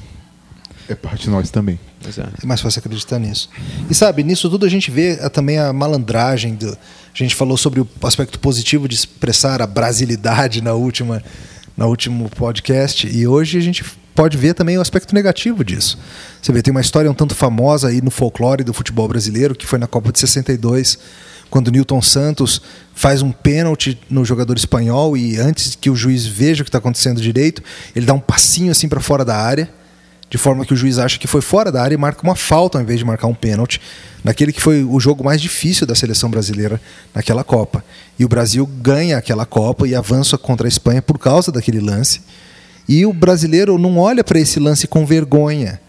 é 0.89 0.95
parte 0.95 1.25
de 1.25 1.31
nós 1.31 1.51
também. 1.51 1.79
É. 2.05 2.21
é 2.43 2.47
mais 2.47 2.61
fácil 2.61 2.79
acreditar 2.79 3.19
nisso. 3.19 3.49
E 3.91 3.95
sabe, 3.95 4.23
nisso 4.23 4.49
tudo 4.49 4.65
a 4.65 4.69
gente 4.69 4.91
vê 4.91 5.17
também 5.31 5.59
a 5.59 5.73
malandragem. 5.73 6.55
Do, 6.55 6.69
a 6.69 6.79
gente 7.19 7.35
falou 7.35 7.57
sobre 7.57 7.81
o 7.81 7.89
aspecto 8.03 8.39
positivo 8.39 8.89
de 8.89 8.95
expressar 8.95 9.61
a 9.61 9.67
brasilidade 9.67 10.61
na 10.61 10.75
última, 10.75 11.23
na 11.77 11.87
último 11.87 12.29
podcast. 12.31 13.07
E 13.07 13.27
hoje 13.27 13.59
a 13.59 13.61
gente 13.61 13.85
pode 14.17 14.37
ver 14.37 14.55
também 14.55 14.79
o 14.79 14.81
aspecto 14.81 15.15
negativo 15.15 15.63
disso. 15.63 15.99
Você 16.41 16.51
vê, 16.51 16.63
tem 16.63 16.73
uma 16.73 16.81
história 16.81 17.11
um 17.11 17.15
tanto 17.15 17.35
famosa 17.35 17.89
aí 17.89 18.01
no 18.01 18.11
folclore 18.11 18.65
do 18.65 18.73
futebol 18.73 19.07
brasileiro, 19.07 19.55
que 19.55 19.67
foi 19.67 19.79
na 19.79 19.87
Copa 19.87 20.11
de 20.11 20.19
62, 20.19 20.99
quando 21.51 21.71
Newton 21.71 22.03
Santos 22.03 22.61
faz 22.95 23.23
um 23.23 23.31
pênalti 23.31 24.01
no 24.11 24.25
jogador 24.25 24.57
espanhol 24.57 25.17
e 25.17 25.37
antes 25.37 25.77
que 25.77 25.91
o 25.91 25.95
juiz 25.95 26.27
veja 26.27 26.63
o 26.63 26.65
que 26.65 26.71
está 26.71 26.79
acontecendo 26.79 27.21
direito, 27.21 27.63
ele 27.95 28.07
dá 28.07 28.15
um 28.15 28.19
passinho 28.19 28.73
assim 28.73 28.89
para 28.89 29.01
fora 29.01 29.25
da 29.25 29.37
área, 29.37 29.71
de 30.29 30.39
forma 30.39 30.65
que 30.65 30.73
o 30.73 30.77
juiz 30.77 30.99
acha 30.99 31.19
que 31.19 31.27
foi 31.27 31.41
fora 31.41 31.71
da 31.71 31.81
área 31.83 31.95
e 31.95 31.99
marca 31.99 32.23
uma 32.23 32.35
falta 32.35 32.79
ao 32.79 32.83
invés 32.83 32.99
de 32.99 33.05
marcar 33.05 33.29
um 33.29 33.35
pênalti, 33.35 33.81
naquele 34.25 34.53
que 34.53 34.61
foi 34.61 34.83
o 34.83 34.99
jogo 34.99 35.23
mais 35.23 35.41
difícil 35.41 35.87
da 35.87 35.95
seleção 35.95 36.31
brasileira 36.31 36.81
naquela 37.15 37.45
Copa. 37.45 37.85
E 38.19 38.25
o 38.25 38.29
Brasil 38.29 38.67
ganha 38.67 39.19
aquela 39.19 39.47
Copa 39.47 39.87
e 39.87 39.95
avança 39.95 40.37
contra 40.37 40.67
a 40.67 40.69
Espanha 40.69 41.01
por 41.01 41.19
causa 41.19 41.53
daquele 41.53 41.81
lance. 41.81 42.23
E 42.89 43.05
o 43.05 43.13
brasileiro 43.13 43.79
não 43.79 43.99
olha 43.99 44.23
para 44.23 44.39
esse 44.39 44.61
lance 44.61 44.87
com 44.87 45.05
vergonha. 45.05 45.81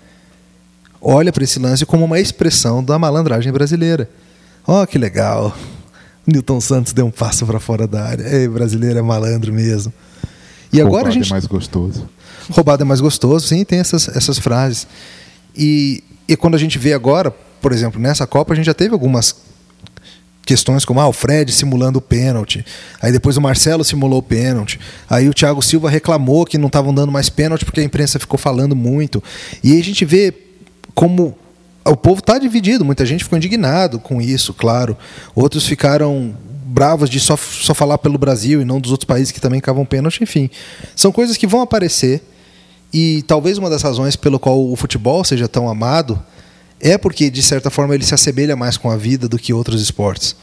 Olha 1.00 1.32
para 1.32 1.44
esse 1.44 1.60
lance 1.60 1.86
como 1.86 2.06
uma 2.06 2.20
expressão 2.20 2.84
da 2.84 2.98
malandragem 2.98 3.51
brasileira. 3.51 4.10
Ó, 4.66 4.82
oh, 4.82 4.88
que 4.88 4.98
legal. 4.98 5.56
Newton 6.25 6.60
Santos 6.60 6.92
deu 6.92 7.06
um 7.06 7.12
passo 7.12 7.46
para 7.46 7.60
fora 7.60 7.88
da 7.88 8.04
área. 8.04 8.24
Ei, 8.24 8.48
brasileiro 8.48 9.00
é 9.00 9.01
malandro 9.01 9.54
mesmo. 9.54 9.94
E 10.74 10.82
Roubado 10.82 10.98
agora 10.98 11.10
a 11.10 11.12
gente 11.12 11.27
é 11.27 11.30
mais 11.30 11.46
gostoso. 11.46 12.10
Roubado 12.50 12.84
é 12.84 12.86
mais 12.86 13.00
gostoso, 13.00 13.48
sim, 13.48 13.63
tem 13.63 13.80
essas, 13.80 14.10
essas 14.10 14.38
frases. 14.38 14.88
E, 15.56 16.04
e 16.27 16.36
quando 16.36 16.56
a 16.56 16.58
gente 16.58 16.77
vê 16.77 16.94
agora, 16.94 17.32
por 17.62 17.72
exemplo, 17.72 18.01
nessa 18.01 18.27
Copa, 18.27 18.54
a 18.54 18.56
gente 18.56 18.66
já 18.66 18.74
teve 18.74 18.94
algumas 18.94 19.36
questões 20.48 20.86
como 20.86 21.01
ah, 21.01 21.08
o 21.08 21.13
Fred 21.13 21.51
simulando 21.51 22.00
o 22.00 22.01
pênalti, 22.01 22.66
aí 23.01 23.12
depois 23.12 23.36
o 23.36 23.42
Marcelo 23.42 23.84
simulou 23.84 24.20
o 24.20 24.24
pênalti, 24.24 24.80
aí 25.10 25.27
o 25.27 25.34
Thiago 25.34 25.62
Silva 25.62 25.89
reclamou 25.89 26.46
que 26.46 26.58
não 26.58 26.68
estavam 26.68 26.94
dando 26.94 27.12
mais 27.12 27.30
pênalti 27.30 27.66
porque 27.66 27.82
a 27.82 27.84
imprensa 27.84 28.18
ficou 28.18 28.39
falando 28.39 28.75
muito. 28.75 29.22
E 29.62 29.77
a 29.77 29.84
gente 29.84 30.06
vê 30.06 30.34
como 30.96 31.38
o 31.86 31.96
povo 31.96 32.20
está 32.20 32.39
dividido, 32.39 32.86
muita 32.86 33.06
gente 33.06 33.25
ficou 33.25 33.38
indignado 33.38 34.00
com 34.00 34.22
isso, 34.22 34.54
claro. 34.54 34.98
Outros 35.36 35.68
ficaram 35.68 36.34
bravos 36.66 37.10
de 37.10 37.20
só, 37.20 37.36
só 37.38 37.74
falar 37.74 37.98
pelo 37.98 38.18
Brasil 38.18 38.62
e 38.62 38.66
não 38.66 38.80
dos 38.80 38.92
outros 38.92 39.06
países 39.06 39.32
que 39.32 39.42
também 39.42 39.60
cavam 39.60 39.86
pênalti, 39.86 40.24
enfim. 40.24 40.50
São 40.96 41.12
coisas 41.12 41.36
que 41.36 41.46
vão 41.46 41.62
aparecer 41.62 42.24
e 42.94 43.22
talvez 43.27 43.58
uma 43.58 43.70
das 43.70 43.82
razões 43.82 44.16
pelo 44.16 44.39
qual 44.39 44.66
o 44.66 44.75
futebol 44.75 45.24
seja 45.24 45.48
tão 45.48 45.68
amado 45.68 46.22
é 46.80 46.98
porque, 46.98 47.30
de 47.30 47.42
certa 47.42 47.70
forma, 47.70 47.96
ele 47.96 48.06
se 48.06 48.14
assemelha 48.14 48.56
mais 48.56 48.78
com 48.78 48.90
a 48.90 48.98
vida 48.98 49.28
do 49.28 49.38
que 49.38 49.54
outros 49.54 49.82
esportes. 49.82 50.36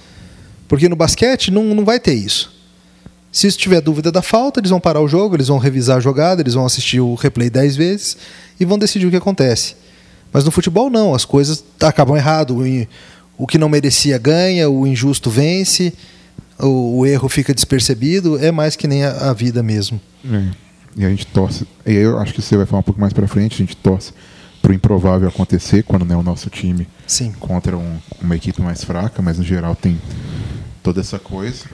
Porque 0.66 0.88
no 0.88 0.96
basquete 0.96 1.50
não, 1.50 1.74
não 1.74 1.84
vai 1.84 2.00
ter 2.00 2.14
isso. 2.14 2.52
Se 3.30 3.50
tiver 3.52 3.80
dúvida 3.80 4.10
da 4.12 4.22
falta, 4.22 4.60
eles 4.60 4.70
vão 4.70 4.80
parar 4.80 5.00
o 5.00 5.08
jogo, 5.08 5.36
eles 5.36 5.48
vão 5.48 5.58
revisar 5.58 5.96
a 5.96 6.00
jogada, 6.00 6.40
eles 6.40 6.54
vão 6.54 6.64
assistir 6.64 7.00
o 7.00 7.14
replay 7.14 7.50
dez 7.50 7.76
vezes 7.76 8.16
e 8.58 8.64
vão 8.64 8.78
decidir 8.78 9.06
o 9.06 9.10
que 9.10 9.16
acontece. 9.16 9.74
Mas 10.32 10.44
no 10.44 10.50
futebol 10.50 10.90
não, 10.90 11.14
as 11.14 11.24
coisas 11.24 11.64
acabam 11.80 12.16
errado. 12.16 12.56
O 13.36 13.46
que 13.46 13.58
não 13.58 13.68
merecia 13.68 14.18
ganha, 14.18 14.70
o 14.70 14.86
injusto 14.86 15.30
vence, 15.30 15.92
o, 16.58 16.98
o 16.98 17.06
erro 17.06 17.28
fica 17.28 17.52
despercebido, 17.52 18.38
é 18.38 18.52
mais 18.52 18.76
que 18.76 18.86
nem 18.86 19.04
a, 19.04 19.30
a 19.30 19.32
vida 19.32 19.62
mesmo. 19.62 20.00
É. 20.24 20.50
E 20.96 21.04
a 21.04 21.08
gente 21.08 21.26
torce. 21.26 21.66
E 21.84 21.92
eu 21.92 22.18
acho 22.18 22.32
que 22.32 22.40
você 22.40 22.56
vai 22.56 22.66
falar 22.66 22.80
um 22.80 22.84
pouco 22.84 23.00
mais 23.00 23.12
para 23.12 23.26
frente, 23.26 23.54
a 23.54 23.58
gente 23.58 23.76
torce 23.76 24.12
para 24.64 24.72
o 24.72 24.74
improvável 24.74 25.28
acontecer 25.28 25.82
quando 25.82 26.06
não 26.06 26.14
é 26.14 26.18
o 26.18 26.22
nosso 26.22 26.48
time 26.48 26.88
Sim. 27.06 27.32
contra 27.38 27.76
um, 27.76 27.98
uma 28.18 28.34
equipe 28.34 28.62
mais 28.62 28.82
fraca, 28.82 29.20
mas 29.20 29.36
no 29.36 29.44
geral 29.44 29.76
tem 29.76 30.00
toda 30.82 31.02
essa 31.02 31.18
coisa. 31.18 31.66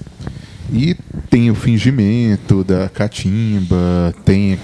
E 0.72 0.96
tem 1.30 1.52
o 1.52 1.54
fingimento 1.54 2.64
da 2.64 2.88
catimba, 2.88 4.12
tem 4.24 4.58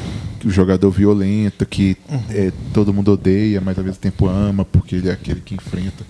o 0.44 0.50
jogador 0.50 0.90
violento 0.90 1.64
que 1.64 1.96
uhum. 2.10 2.20
é, 2.30 2.52
todo 2.74 2.92
mundo 2.92 3.12
odeia, 3.12 3.60
mas 3.60 3.78
ao 3.78 3.84
mesmo 3.84 4.00
tempo 4.00 4.26
ama, 4.26 4.64
porque 4.64 4.96
ele 4.96 5.08
é 5.08 5.12
aquele 5.12 5.40
que 5.40 5.54
enfrenta. 5.54 6.04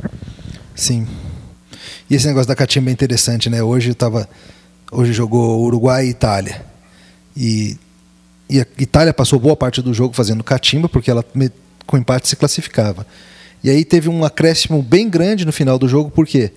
Sim. 0.75 1.06
E 2.08 2.14
esse 2.14 2.26
negócio 2.26 2.49
da 2.49 2.56
catimba 2.56 2.88
é 2.88 2.94
interessante, 2.94 3.50
né? 3.50 3.62
Hoje 3.62 3.92
tava. 3.92 4.26
Hoje 4.90 5.12
jogou 5.12 5.62
Uruguai 5.66 6.06
e 6.06 6.11
Itália. 6.11 6.64
E, 7.37 7.76
e 8.49 8.58
a 8.58 8.66
Itália 8.78 9.12
passou 9.12 9.38
boa 9.38 9.56
parte 9.56 9.82
do 9.82 9.92
jogo 9.92 10.14
fazendo 10.14 10.42
catimba, 10.42 10.88
porque 10.88 11.11
ela 11.11 11.23
com 11.87 11.97
empate 11.97 12.28
se 12.28 12.37
classificava. 12.37 13.07
E 13.62 13.71
aí 13.71 13.85
teve 13.85 14.09
um 14.09 14.25
acréscimo 14.25 14.83
bem 14.83 15.09
grande 15.09 15.45
no 15.45 15.52
final 15.52 15.78
do 15.78 15.88
jogo, 15.88 16.11
por 16.11 16.26
quê? 16.26 16.52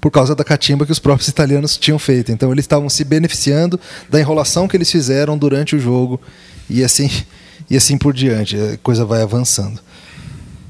Por 0.00 0.10
causa 0.10 0.34
da 0.34 0.44
catimba 0.44 0.84
que 0.84 0.92
os 0.92 0.98
próprios 0.98 1.28
italianos 1.28 1.76
tinham 1.76 1.98
feito. 1.98 2.30
Então 2.30 2.52
eles 2.52 2.64
estavam 2.64 2.88
se 2.88 3.04
beneficiando 3.04 3.80
da 4.08 4.20
enrolação 4.20 4.68
que 4.68 4.76
eles 4.76 4.90
fizeram 4.90 5.36
durante 5.36 5.74
o 5.74 5.78
jogo 5.78 6.20
e 6.68 6.84
assim 6.84 7.10
e 7.70 7.76
assim 7.76 7.96
por 7.96 8.12
diante. 8.12 8.56
A 8.56 8.76
coisa 8.78 9.04
vai 9.04 9.22
avançando. 9.22 9.80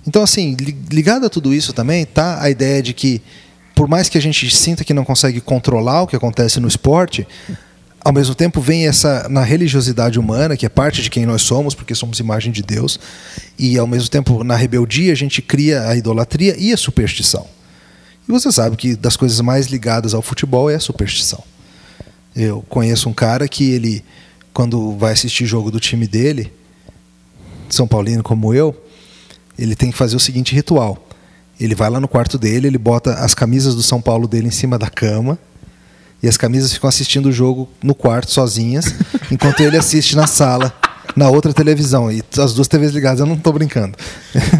Então 0.06 0.22
assim, 0.22 0.56
ligado 0.90 1.26
a 1.26 1.28
tudo 1.28 1.52
isso 1.52 1.72
também 1.72 2.06
tá 2.06 2.40
a 2.40 2.48
ideia 2.48 2.82
de 2.82 2.92
que 2.92 3.20
por 3.74 3.86
mais 3.86 4.08
que 4.08 4.16
a 4.16 4.22
gente 4.22 4.50
sinta 4.50 4.82
que 4.82 4.94
não 4.94 5.04
consegue 5.04 5.38
controlar 5.38 6.02
o 6.02 6.06
que 6.06 6.16
acontece 6.16 6.58
no 6.58 6.66
esporte, 6.66 7.26
ao 8.06 8.12
mesmo 8.12 8.36
tempo 8.36 8.60
vem 8.60 8.86
essa 8.86 9.28
na 9.28 9.42
religiosidade 9.42 10.16
humana, 10.16 10.56
que 10.56 10.64
é 10.64 10.68
parte 10.68 11.02
de 11.02 11.10
quem 11.10 11.26
nós 11.26 11.42
somos, 11.42 11.74
porque 11.74 11.92
somos 11.92 12.20
imagem 12.20 12.52
de 12.52 12.62
Deus, 12.62 13.00
e 13.58 13.76
ao 13.76 13.84
mesmo 13.84 14.08
tempo 14.08 14.44
na 14.44 14.54
rebeldia 14.54 15.10
a 15.10 15.16
gente 15.16 15.42
cria 15.42 15.88
a 15.88 15.96
idolatria 15.96 16.54
e 16.56 16.72
a 16.72 16.76
superstição. 16.76 17.48
E 18.28 18.30
você 18.30 18.52
sabe 18.52 18.76
que 18.76 18.94
das 18.94 19.16
coisas 19.16 19.40
mais 19.40 19.66
ligadas 19.66 20.14
ao 20.14 20.22
futebol 20.22 20.70
é 20.70 20.76
a 20.76 20.80
superstição. 20.80 21.42
Eu 22.36 22.64
conheço 22.68 23.08
um 23.08 23.12
cara 23.12 23.48
que 23.48 23.72
ele, 23.72 24.04
quando 24.54 24.96
vai 24.96 25.12
assistir 25.12 25.44
jogo 25.44 25.72
do 25.72 25.80
time 25.80 26.06
dele, 26.06 26.52
São 27.68 27.88
Paulino 27.88 28.22
como 28.22 28.54
eu, 28.54 28.72
ele 29.58 29.74
tem 29.74 29.90
que 29.90 29.98
fazer 29.98 30.14
o 30.14 30.20
seguinte 30.20 30.54
ritual. 30.54 31.08
Ele 31.58 31.74
vai 31.74 31.90
lá 31.90 31.98
no 31.98 32.06
quarto 32.06 32.38
dele, 32.38 32.68
ele 32.68 32.78
bota 32.78 33.14
as 33.14 33.34
camisas 33.34 33.74
do 33.74 33.82
São 33.82 34.00
Paulo 34.00 34.28
dele 34.28 34.46
em 34.46 34.52
cima 34.52 34.78
da 34.78 34.88
cama, 34.88 35.36
e 36.22 36.28
as 36.28 36.36
camisas 36.36 36.72
ficam 36.72 36.88
assistindo 36.88 37.26
o 37.26 37.32
jogo 37.32 37.68
no 37.82 37.94
quarto 37.94 38.30
sozinhas, 38.30 38.94
enquanto 39.30 39.60
ele 39.60 39.76
assiste 39.76 40.16
na 40.16 40.26
sala, 40.26 40.72
na 41.14 41.28
outra 41.28 41.52
televisão. 41.52 42.10
E 42.10 42.22
as 42.38 42.54
duas 42.54 42.68
TVs 42.68 42.92
ligadas, 42.92 43.20
eu 43.20 43.26
não 43.26 43.34
estou 43.34 43.52
brincando. 43.52 43.96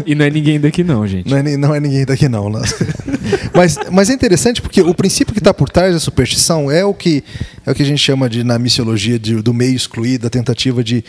E 0.05 0.15
não 0.15 0.25
é 0.25 0.29
ninguém 0.29 0.59
daqui 0.59 0.83
não, 0.83 1.05
gente. 1.05 1.29
Não 1.29 1.37
é, 1.37 1.57
não 1.57 1.75
é 1.75 1.79
ninguém 1.79 2.05
daqui 2.05 2.27
não. 2.27 2.49
mas, 3.53 3.77
mas 3.91 4.09
é 4.09 4.13
interessante 4.13 4.61
porque 4.61 4.81
o 4.81 4.93
princípio 4.93 5.33
que 5.33 5.39
está 5.39 5.53
por 5.53 5.69
trás 5.69 5.93
da 5.93 5.99
superstição 5.99 6.71
é 6.71 6.83
o 6.83 6.93
que, 6.93 7.23
é 7.65 7.71
o 7.71 7.75
que 7.75 7.83
a 7.83 7.85
gente 7.85 7.99
chama 7.99 8.29
de, 8.29 8.43
na 8.43 8.57
missiologia 8.57 9.19
de, 9.19 9.35
do 9.41 9.53
meio 9.53 9.75
excluído, 9.75 10.27
a 10.27 10.29
tentativa 10.29 10.83
de 10.83 11.03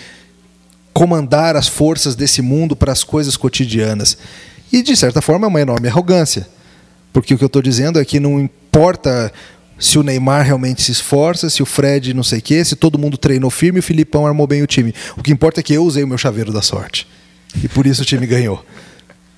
comandar 0.92 1.56
as 1.56 1.68
forças 1.68 2.16
desse 2.16 2.42
mundo 2.42 2.74
para 2.74 2.92
as 2.92 3.04
coisas 3.04 3.36
cotidianas. 3.36 4.18
E, 4.72 4.82
de 4.82 4.96
certa 4.96 5.22
forma, 5.22 5.46
é 5.46 5.48
uma 5.48 5.60
enorme 5.60 5.88
arrogância. 5.88 6.46
Porque 7.12 7.32
o 7.32 7.38
que 7.38 7.44
eu 7.44 7.46
estou 7.46 7.62
dizendo 7.62 7.98
é 7.98 8.04
que 8.04 8.20
não 8.20 8.38
importa 8.38 9.32
se 9.78 9.98
o 9.98 10.02
Neymar 10.02 10.44
realmente 10.44 10.82
se 10.82 10.92
esforça, 10.92 11.48
se 11.48 11.62
o 11.62 11.66
Fred 11.66 12.12
não 12.12 12.22
sei 12.22 12.40
o 12.40 12.42
quê, 12.42 12.64
se 12.64 12.74
todo 12.74 12.98
mundo 12.98 13.16
treinou 13.16 13.50
firme 13.50 13.78
e 13.78 13.80
o 13.80 13.82
Filipão 13.82 14.26
armou 14.26 14.46
bem 14.46 14.62
o 14.62 14.66
time. 14.66 14.94
O 15.16 15.22
que 15.22 15.32
importa 15.32 15.60
é 15.60 15.62
que 15.62 15.74
eu 15.74 15.84
usei 15.84 16.02
o 16.02 16.08
meu 16.08 16.18
chaveiro 16.18 16.52
da 16.52 16.62
sorte. 16.62 17.06
E 17.62 17.68
por 17.68 17.86
isso 17.86 18.02
o 18.02 18.04
time 18.04 18.26
ganhou. 18.26 18.64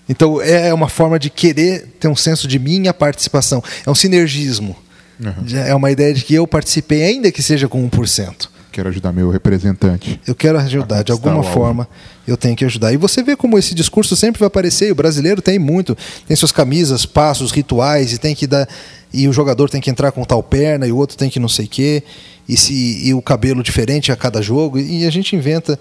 Então 0.09 0.41
é 0.41 0.73
uma 0.75 0.89
forma 0.89 1.19
de 1.19 1.31
querer 1.31 1.87
ter 2.01 2.09
um 2.09 2.17
senso 2.17 2.49
de 2.49 2.59
minha 2.59 2.93
participação. 2.93 3.63
É 3.87 3.91
um 3.91 3.95
sinergismo. 3.95 4.77
Uhum. 5.21 5.59
É 5.67 5.75
uma 5.75 5.91
ideia 5.91 6.15
de 6.15 6.25
que 6.25 6.35
eu 6.35 6.47
participei, 6.47 7.03
ainda 7.03 7.31
que 7.31 7.43
seja 7.43 7.69
com 7.69 7.89
1%. 7.89 8.49
Quero 8.73 8.89
ajudar 8.89 9.13
meu 9.13 9.31
representante. 9.31 10.21
Eu 10.27 10.35
quero 10.35 10.59
ajudar, 10.59 11.03
de 11.03 11.13
alguma 11.13 11.43
forma 11.43 11.89
eu 12.27 12.37
tenho 12.37 12.55
que 12.55 12.65
ajudar. 12.65 12.93
E 12.93 12.97
você 12.97 13.23
vê 13.23 13.35
como 13.35 13.59
esse 13.59 13.75
discurso 13.75 14.15
sempre 14.15 14.39
vai 14.39 14.47
aparecer, 14.47 14.89
e 14.89 14.93
o 14.93 14.95
brasileiro 14.95 15.43
tem 15.43 15.59
muito, 15.59 15.97
tem 16.27 16.37
suas 16.37 16.53
camisas, 16.53 17.05
passos, 17.05 17.51
rituais, 17.51 18.13
e 18.13 18.19
tem 18.19 18.35
que 18.35 18.47
dar. 18.47 18.69
E 19.13 19.27
o 19.27 19.33
jogador 19.33 19.69
tem 19.69 19.81
que 19.81 19.91
entrar 19.91 20.13
com 20.13 20.25
tal 20.25 20.43
perna, 20.43 20.87
e 20.87 20.93
o 20.93 20.97
outro 20.97 21.17
tem 21.17 21.29
que 21.29 21.41
não 21.41 21.49
sei 21.49 21.67
o 21.67 21.69
quê, 21.69 22.03
e, 22.49 22.57
se, 22.57 23.09
e 23.09 23.13
o 23.13 23.21
cabelo 23.21 23.63
diferente 23.63 24.13
a 24.13 24.17
cada 24.17 24.41
jogo, 24.41 24.79
e 24.79 25.05
a 25.05 25.11
gente 25.11 25.35
inventa 25.35 25.79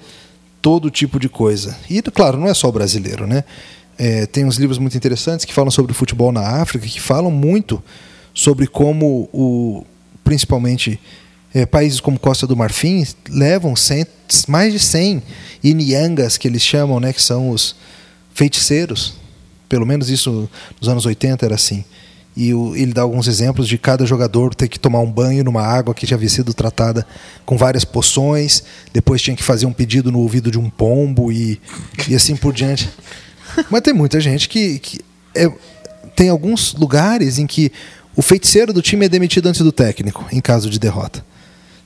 todo 0.62 0.90
tipo 0.90 1.20
de 1.20 1.30
coisa. 1.30 1.78
E, 1.90 2.02
claro, 2.02 2.38
não 2.38 2.48
é 2.48 2.54
só 2.54 2.68
o 2.68 2.72
brasileiro, 2.72 3.28
né? 3.28 3.44
É, 3.98 4.26
tem 4.26 4.46
uns 4.46 4.56
livros 4.56 4.78
muito 4.78 4.96
interessantes 4.96 5.46
que 5.46 5.54
falam 5.54 5.70
sobre 5.70 5.94
futebol 5.94 6.32
na 6.32 6.62
África, 6.62 6.88
que 6.88 7.02
falam 7.02 7.30
muito 7.30 7.84
sobre 8.34 8.66
como 8.66 9.30
o 9.34 9.86
principalmente 10.24 11.00
é, 11.54 11.66
países 11.66 12.00
como 12.00 12.20
Costa 12.20 12.46
do 12.46 12.56
Marfim 12.56 13.06
levam 13.30 13.76
cent, 13.76 14.08
mais 14.48 14.74
de 14.74 14.80
100 14.80 15.22
inyangas, 15.64 16.38
que 16.38 16.48
eles 16.48 16.62
chamam, 16.62 17.00
né, 17.00 17.12
que 17.12 17.22
são 17.22 17.50
os 17.50 17.76
feiticeiros. 18.34 19.16
Pelo 19.68 19.86
menos 19.86 20.10
isso 20.10 20.50
nos 20.80 20.90
anos 20.90 21.06
80 21.06 21.46
era 21.46 21.56
assim. 21.56 21.84
E 22.36 22.54
o, 22.54 22.76
ele 22.76 22.94
dá 22.94 23.02
alguns 23.02 23.28
exemplos 23.28 23.68
de 23.68 23.78
cada 23.78 24.06
jogador 24.06 24.56
ter 24.56 24.68
que 24.68 24.80
tomar 24.80 25.00
um 25.00 25.12
banho 25.12 25.44
numa 25.44 25.62
água 25.62 25.94
que 25.94 26.06
já 26.06 26.16
havia 26.16 26.30
sido 26.30 26.54
tratada 26.54 27.06
com 27.46 27.58
várias 27.58 27.84
poções, 27.84 28.64
depois 28.94 29.22
tinha 29.22 29.36
que 29.36 29.44
fazer 29.44 29.66
um 29.66 29.74
pedido 29.74 30.12
no 30.12 30.20
ouvido 30.20 30.50
de 30.50 30.58
um 30.58 30.70
pombo 30.70 31.32
e, 31.32 31.60
e 32.08 32.16
assim 32.16 32.36
por 32.36 32.54
diante. 32.54 32.90
Mas 33.70 33.82
tem 33.82 33.94
muita 33.94 34.22
gente 34.22 34.48
que, 34.48 34.80
que 34.80 35.00
é, 35.36 35.52
tem 36.16 36.30
alguns 36.30 36.74
lugares 36.74 37.40
em 37.40 37.48
que 37.48 37.72
o 38.16 38.22
feiticeiro 38.22 38.72
do 38.72 38.82
time 38.82 39.06
é 39.06 39.10
demitido 39.10 39.48
antes 39.48 39.62
do 39.62 39.72
técnico, 39.72 40.26
em 40.32 40.40
caso 40.40 40.70
de 40.70 40.80
derrota. 40.80 41.26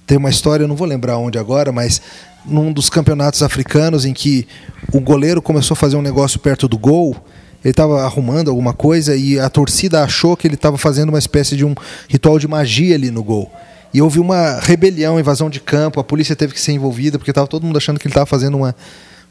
Tem 0.05 0.17
uma 0.17 0.29
história, 0.29 0.63
eu 0.63 0.67
não 0.67 0.75
vou 0.75 0.87
lembrar 0.87 1.17
onde 1.17 1.37
agora, 1.37 1.71
mas 1.71 2.01
num 2.45 2.71
dos 2.71 2.89
campeonatos 2.89 3.41
africanos 3.41 4.05
em 4.05 4.13
que 4.13 4.47
o 4.91 4.99
goleiro 4.99 5.41
começou 5.41 5.75
a 5.75 5.77
fazer 5.77 5.95
um 5.95 6.01
negócio 6.01 6.39
perto 6.39 6.67
do 6.67 6.77
gol, 6.77 7.15
ele 7.63 7.71
estava 7.71 8.03
arrumando 8.03 8.49
alguma 8.49 8.73
coisa 8.73 9.15
e 9.15 9.39
a 9.39 9.49
torcida 9.49 10.03
achou 10.03 10.35
que 10.35 10.45
ele 10.45 10.55
estava 10.55 10.77
fazendo 10.77 11.09
uma 11.09 11.19
espécie 11.19 11.55
de 11.55 11.63
um 11.63 11.73
ritual 12.09 12.37
de 12.37 12.47
magia 12.47 12.95
ali 12.95 13.09
no 13.09 13.23
gol. 13.23 13.49
E 13.93 14.01
houve 14.01 14.19
uma 14.19 14.59
rebelião, 14.59 15.19
invasão 15.19 15.49
de 15.49 15.59
campo, 15.59 15.99
a 15.99 16.03
polícia 16.03 16.35
teve 16.35 16.53
que 16.53 16.59
ser 16.59 16.73
envolvida, 16.73 17.17
porque 17.17 17.31
estava 17.31 17.47
todo 17.47 17.65
mundo 17.65 17.77
achando 17.77 17.99
que 17.99 18.07
ele 18.07 18.11
estava 18.11 18.25
fazendo 18.25 18.57
uma, 18.57 18.75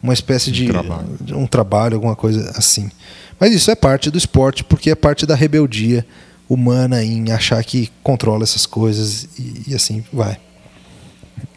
uma 0.03 0.15
espécie 0.15 0.51
de, 0.51 0.67
um 0.67 0.73
trabalho. 0.73 1.09
um 1.33 1.47
trabalho, 1.47 1.95
alguma 1.97 2.17
coisa 2.17 2.53
assim. 2.57 2.91
Mas 3.39 3.53
isso 3.53 3.71
é 3.71 3.75
parte 3.75 4.11
do 4.11 4.17
esporte, 4.17 4.63
porque 4.65 4.91
é 4.91 4.95
parte 4.95 5.27
da 5.27 5.35
rebeldia 5.35 6.07
humana 6.49 7.03
em 7.03 7.33
achar 7.33 7.63
que 7.65 7.91
controla 8.03 8.45
essas 8.45 8.65
coisas 8.65 9.29
e, 9.39 9.65
e 9.69 9.75
assim 9.75 10.05
vai. 10.13 10.39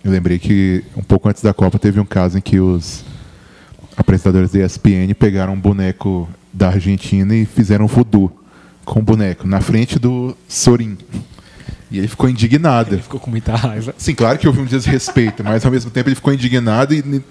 Eu 0.06 0.12
lembrei 0.12 0.38
que 0.38 0.84
um 0.96 1.02
pouco 1.02 1.28
antes 1.28 1.42
da 1.42 1.52
Copa 1.52 1.80
teve 1.80 2.00
um 2.00 2.06
caso 2.06 2.38
em 2.38 2.42
que 2.42 2.60
os 2.60 3.04
apresentadores 3.98 4.52
da 4.52 4.64
ESPN 4.64 5.12
pegaram 5.18 5.54
um 5.54 5.60
boneco 5.60 6.30
da 6.54 6.68
Argentina 6.68 7.36
e 7.36 7.44
fizeram 7.44 7.86
um 7.86 7.88
voodoo 7.88 8.32
com 8.86 9.00
o 9.00 9.02
boneco 9.02 9.48
na 9.48 9.60
frente 9.62 9.98
do 9.98 10.38
Sorin. 10.48 10.96
E 11.90 11.98
ele 11.98 12.08
ficou 12.08 12.30
indignado. 12.30 12.94
Ele 12.94 13.02
ficou 13.02 13.20
com 13.20 13.32
muita 13.32 13.56
raiva. 13.56 13.96
Sim, 13.98 14.14
claro 14.14 14.38
que 14.38 14.46
houve 14.46 14.62
um 14.62 14.66
desrespeito, 14.66 15.44
mas 15.44 15.66
ao 15.66 15.72
mesmo 15.72 15.90
tempo 15.90 16.08
ele 16.08 16.16
ficou 16.16 16.32
indignado 16.32 16.94
e, 16.94 17.24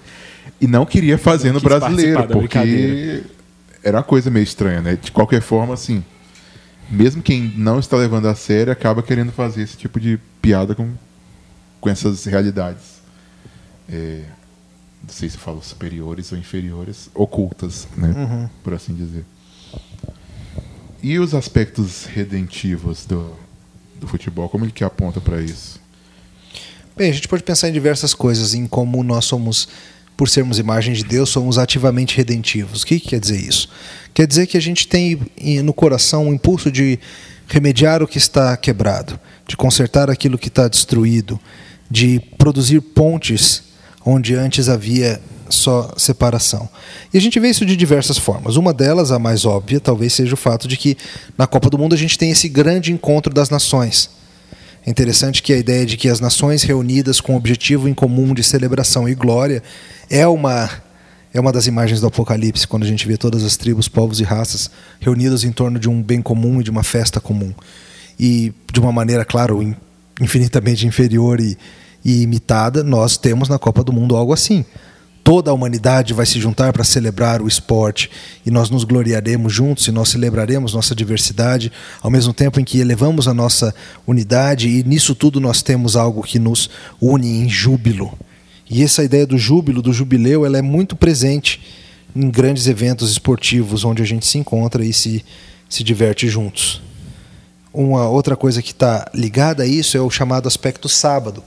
e 0.61 0.67
não 0.67 0.85
queria 0.85 1.17
fazer 1.17 1.53
não 1.53 1.55
no 1.55 1.61
brasileiro, 1.61 2.27
porque 2.27 3.23
era 3.85 3.99
uma 3.99 4.03
coisa 4.03 4.33
meio 4.33 4.43
estranha, 4.43 4.81
né? 4.81 4.99
De 5.01 5.13
qualquer 5.13 5.43
forma, 5.43 5.75
assim, 5.75 6.03
mesmo 6.91 7.23
quem 7.23 7.55
não 7.57 7.79
está 7.79 7.97
levando 7.97 8.27
a 8.27 8.35
sério 8.35 8.73
acaba 8.73 9.01
querendo 9.01 9.31
fazer 9.31 9.63
esse 9.63 9.77
tipo 9.77 10.01
de 10.01 10.19
piada 10.43 10.75
com 10.75 10.91
com 11.85 11.91
essas 11.91 12.25
realidades. 12.25 13.03
É, 13.87 14.23
não 15.03 15.11
sei 15.11 15.29
se 15.29 15.37
falo 15.37 15.63
superiores 15.63 16.33
ou 16.33 16.39
inferiores, 16.39 17.11
ocultas, 17.15 17.87
né? 17.95 18.09
Uhum. 18.09 18.49
por 18.63 18.73
assim 18.73 18.95
dizer. 18.95 19.23
E 21.03 21.19
os 21.19 21.35
aspectos 21.35 22.07
redentivos 22.07 23.05
do, 23.05 23.37
do 24.01 24.09
futebol, 24.09 24.49
como 24.49 24.65
ele 24.65 24.73
que 24.73 24.83
aponta 24.83 25.21
para 25.21 25.43
isso? 25.43 25.79
Bem, 26.97 27.11
a 27.11 27.13
gente 27.13 27.29
pode 27.29 27.43
pensar 27.43 27.69
em 27.69 27.73
diversas 27.73 28.15
coisas, 28.15 28.55
em 28.55 28.67
como 28.67 29.05
nós 29.05 29.27
somos, 29.27 29.69
por 30.17 30.27
sermos 30.27 30.59
imagem 30.59 30.95
de 30.95 31.05
Deus, 31.05 31.29
somos 31.29 31.59
ativamente 31.59 32.17
redentivos. 32.17 32.81
O 32.81 32.87
que, 32.87 32.99
que 32.99 33.11
quer 33.11 33.21
dizer 33.21 33.39
isso? 33.39 33.69
Quer 34.15 34.27
dizer 34.27 34.47
que 34.47 34.57
a 34.57 34.63
gente 34.63 34.89
tem 34.89 35.21
no 35.63 35.75
coração 35.75 36.25
o 36.25 36.31
um 36.31 36.33
impulso 36.33 36.73
de 36.73 36.99
remediar 37.47 38.03
o 38.03 38.09
que 38.09 38.17
está 38.17 38.57
quebrado, 38.57 39.21
de 39.47 39.55
consertar 39.55 40.09
aquilo 40.09 40.39
que 40.39 40.49
está 40.49 40.67
destruído, 40.67 41.39
de 41.91 42.21
produzir 42.39 42.81
pontes 42.81 43.63
onde 44.05 44.35
antes 44.35 44.69
havia 44.69 45.21
só 45.49 45.93
separação. 45.97 46.69
E 47.13 47.19
a 47.19 47.21
gente 47.21 47.39
vê 47.39 47.49
isso 47.49 47.65
de 47.65 47.77
diversas 47.77 48.19
formas. 48.19 48.57
Uma 48.57 48.73
delas, 48.73 49.11
a 49.11 49.19
mais 49.19 49.45
óbvia, 49.45 49.81
talvez 49.81 50.13
seja 50.13 50.35
o 50.35 50.37
fato 50.37 50.67
de 50.67 50.77
que 50.77 50.97
na 51.39 51.47
Copa 51.47 51.71
do 51.71 51.79
Mundo 51.79 51.95
a 51.95 51.99
gente 51.99 52.19
tem 52.19 52.31
esse 52.31 52.49
grande 52.49 52.93
encontro 52.93 53.33
das 53.33 53.51
nações. 53.51 54.11
É 54.87 54.91
interessante 54.91 55.43
que 55.43 55.53
a 55.53 55.57
ideia 55.57 55.87
de 55.87 55.97
que 55.97 56.09
as 56.09 56.21
nações 56.21 56.63
reunidas 56.63 57.21
com 57.21 57.33
um 57.33 57.37
objetivo 57.37 57.89
em 57.89 57.95
comum 57.95 58.35
de 58.35 58.43
celebração 58.43 59.09
e 59.09 59.15
glória 59.15 59.63
é 60.11 60.27
uma 60.27 60.69
é 61.33 61.41
uma 61.41 61.51
das 61.51 61.67
imagens 61.67 62.01
do 62.01 62.07
Apocalipse, 62.07 62.69
quando 62.69 62.85
a 62.85 62.87
gente 62.87 63.09
vê 63.09 63.17
todas 63.17 63.43
as 63.43 63.57
tribos, 63.57 63.89
povos 63.89 64.21
e 64.21 64.23
raças 64.23 64.71
reunidas 65.01 65.43
em 65.43 65.51
torno 65.51 65.81
de 65.81 65.89
um 65.89 66.01
bem 66.01 66.23
comum 66.23 66.61
e 66.61 66.65
de 66.65 66.71
uma 66.71 66.85
festa 66.85 67.21
comum. 67.21 67.53
E 68.21 68.53
de 68.73 68.79
uma 68.79 68.93
maneira, 68.93 69.25
claro, 69.25 69.75
infinitamente 70.21 70.87
inferior 70.87 71.41
e, 71.41 71.57
e 72.05 72.23
imitada, 72.23 72.83
nós 72.83 73.17
temos 73.17 73.49
na 73.49 73.59
Copa 73.59 73.83
do 73.83 73.93
Mundo 73.93 74.17
algo 74.17 74.33
assim. 74.33 74.65
Toda 75.25 75.51
a 75.51 75.55
humanidade 75.55 76.13
vai 76.13 76.27
se 76.27 76.39
juntar 76.39 76.71
para 76.73 76.85
celebrar 76.85 77.41
o 77.41 77.49
esporte 77.49 78.11
e 78.45 78.51
nós 78.51 78.69
nos 78.69 78.85
gloriaremos 78.85 79.51
juntos 79.51 79.89
e 79.89 79.91
nós 79.91 80.11
celebraremos 80.11 80.75
nossa 80.75 80.95
diversidade, 80.95 81.73
ao 82.03 82.11
mesmo 82.11 82.35
tempo 82.35 82.61
em 82.61 82.65
que 82.65 82.79
elevamos 82.79 83.27
a 83.27 83.33
nossa 83.33 83.75
unidade 84.07 84.69
e 84.69 84.85
nisso 84.85 85.15
tudo 85.15 85.41
nós 85.41 85.63
temos 85.63 85.97
algo 85.97 86.23
que 86.23 86.39
nos 86.39 86.69
une 87.01 87.39
em 87.39 87.49
júbilo. 87.49 88.13
E 88.69 88.83
essa 88.83 89.03
ideia 89.03 89.27
do 89.27 89.39
júbilo, 89.39 89.81
do 89.81 89.95
jubileu, 89.95 90.45
ela 90.45 90.59
é 90.59 90.63
muito 90.63 90.95
presente 90.95 91.61
em 92.15 92.31
grandes 92.31 92.67
eventos 92.67 93.11
esportivos 93.11 93.83
onde 93.83 94.03
a 94.03 94.07
gente 94.07 94.27
se 94.27 94.37
encontra 94.37 94.85
e 94.85 94.93
se, 94.93 95.25
se 95.71 95.83
diverte 95.83 96.29
juntos. 96.29 96.83
Uma 97.75 98.09
outra 98.09 98.37
coisa 98.37 98.63
que 98.63 98.71
está 98.71 99.11
ligada 99.13 99.65
a 99.65 99.67
isso 99.67 99.99
é 99.99 100.01
o 100.01 100.09
chamado 100.09 100.49
aspecto 100.49 100.89
sábado 100.89 101.43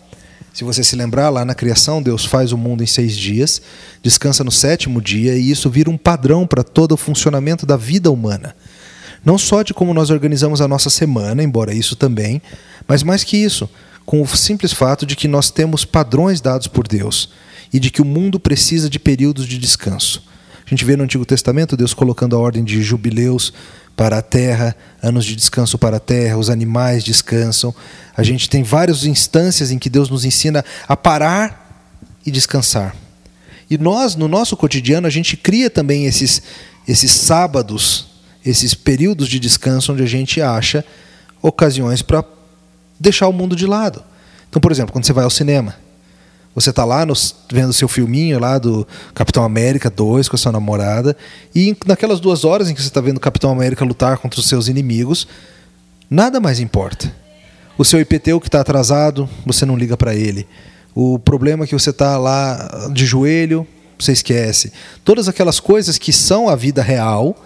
se 0.58 0.64
você 0.64 0.84
se 0.84 0.96
lembrar, 0.96 1.30
lá 1.30 1.46
na 1.46 1.54
criação, 1.54 2.02
Deus 2.02 2.26
faz 2.26 2.52
o 2.52 2.58
mundo 2.58 2.84
em 2.84 2.88
seis 2.88 3.16
dias, 3.16 3.62
descansa 4.02 4.44
no 4.44 4.50
sétimo 4.50 5.00
dia, 5.00 5.36
e 5.36 5.52
isso 5.52 5.70
vira 5.70 5.88
um 5.88 5.96
padrão 5.96 6.48
para 6.48 6.64
todo 6.64 6.94
o 6.94 6.98
funcionamento 6.98 7.64
da 7.64 7.78
vida 7.78 8.10
humana. 8.10 8.56
Não 9.24 9.38
só 9.38 9.62
de 9.62 9.72
como 9.72 9.94
nós 9.94 10.10
organizamos 10.10 10.60
a 10.60 10.68
nossa 10.68 10.90
semana, 10.90 11.44
embora 11.44 11.76
isso 11.76 11.96
também, 11.96 12.42
mas 12.88 13.04
mais 13.04 13.24
que 13.24 13.38
isso, 13.38 13.70
com 14.04 14.20
o 14.20 14.28
simples 14.28 14.74
fato 14.74 15.06
de 15.06 15.16
que 15.16 15.28
nós 15.28 15.52
temos 15.52 15.86
padrões 15.86 16.42
dados 16.42 16.66
por 16.66 16.88
Deus 16.88 17.30
e 17.72 17.80
de 17.80 17.92
que 17.92 18.02
o 18.02 18.06
mundo 18.06 18.40
precisa 18.40 18.90
de 18.90 18.98
períodos 18.98 19.46
de 19.46 19.60
descanso. 19.60 20.24
A 20.66 20.70
gente 20.72 20.84
vê 20.84 20.98
no 20.98 21.04
Antigo 21.04 21.24
Testamento 21.24 21.78
Deus 21.78 21.94
colocando 21.94 22.36
a 22.36 22.40
ordem 22.40 22.64
de 22.64 22.82
jubileus 22.82 23.54
para 23.98 24.20
a 24.20 24.22
terra, 24.22 24.76
anos 25.02 25.26
de 25.26 25.36
descanso 25.36 25.76
para 25.76 25.98
a 25.98 26.00
terra, 26.00 26.38
os 26.38 26.52
animais 26.52 27.04
descansam. 27.04 27.74
A 28.16 28.22
gente 28.22 28.48
tem 28.48 28.62
várias 28.62 29.04
instâncias 29.06 29.72
em 29.72 29.80
que 29.80 29.90
Deus 29.90 30.08
nos 30.08 30.24
ensina 30.24 30.64
a 30.88 30.96
parar 30.96 31.90
e 32.24 32.30
descansar. 32.30 32.96
E 33.68 33.76
nós, 33.76 34.16
no 34.16 34.28
nosso 34.28 34.56
cotidiano, 34.56 35.08
a 35.08 35.10
gente 35.10 35.36
cria 35.36 35.68
também 35.68 36.06
esses, 36.06 36.44
esses 36.88 37.10
sábados, 37.10 38.08
esses 38.46 38.76
períodos 38.76 39.28
de 39.28 39.40
descanso 39.40 39.92
onde 39.92 40.04
a 40.04 40.08
gente 40.08 40.40
acha 40.44 40.86
ocasiões 41.42 42.04
para 42.04 42.24
deixar 43.00 43.28
o 43.28 43.34
mundo 43.34 43.56
de 43.56 43.66
lado. 43.66 44.04
Então, 44.48 44.62
por 44.62 44.72
exemplo, 44.72 44.94
quando 44.94 45.06
você 45.06 45.14
vai 45.14 45.24
ao 45.24 45.32
cinema, 45.32 45.76
você 46.58 46.72
está 46.72 46.84
lá 46.84 47.06
nos, 47.06 47.36
vendo 47.52 47.72
seu 47.72 47.88
filminho 47.88 48.40
lá 48.40 48.58
do 48.58 48.86
Capitão 49.14 49.44
América 49.44 49.92
2 49.92 50.28
com 50.28 50.36
a 50.36 50.40
sua 50.40 50.52
namorada, 50.52 51.16
e 51.54 51.78
naquelas 51.86 52.20
duas 52.20 52.44
horas 52.44 52.68
em 52.68 52.74
que 52.74 52.82
você 52.82 52.88
está 52.88 53.00
vendo 53.00 53.18
o 53.18 53.20
Capitão 53.20 53.52
América 53.52 53.86
lutar 53.86 54.18
contra 54.18 54.40
os 54.40 54.50
seus 54.50 54.68
inimigos, 54.68 55.28
nada 56.10 56.40
mais 56.40 56.60
importa. 56.60 57.14
O 57.78 57.86
seu 57.86 58.02
IPTU 58.02 58.40
que 58.40 58.48
está 58.48 58.60
atrasado, 58.60 59.30
você 59.46 59.68
não 59.68 59.78
liga 59.78 59.96
para 59.96 60.16
ele. 60.16 60.48
O 60.96 61.20
problema 61.20 61.64
é 61.64 61.68
que 61.68 61.78
você 61.78 61.92
está 61.92 62.18
lá 62.18 62.90
de 62.92 63.06
joelho, 63.06 63.68
você 64.00 64.12
esquece. 64.12 64.74
Todas 65.06 65.28
aquelas 65.28 65.60
coisas 65.60 66.00
que 66.00 66.12
são 66.12 66.50
a 66.50 66.56
vida 66.56 66.82
real 66.82 67.38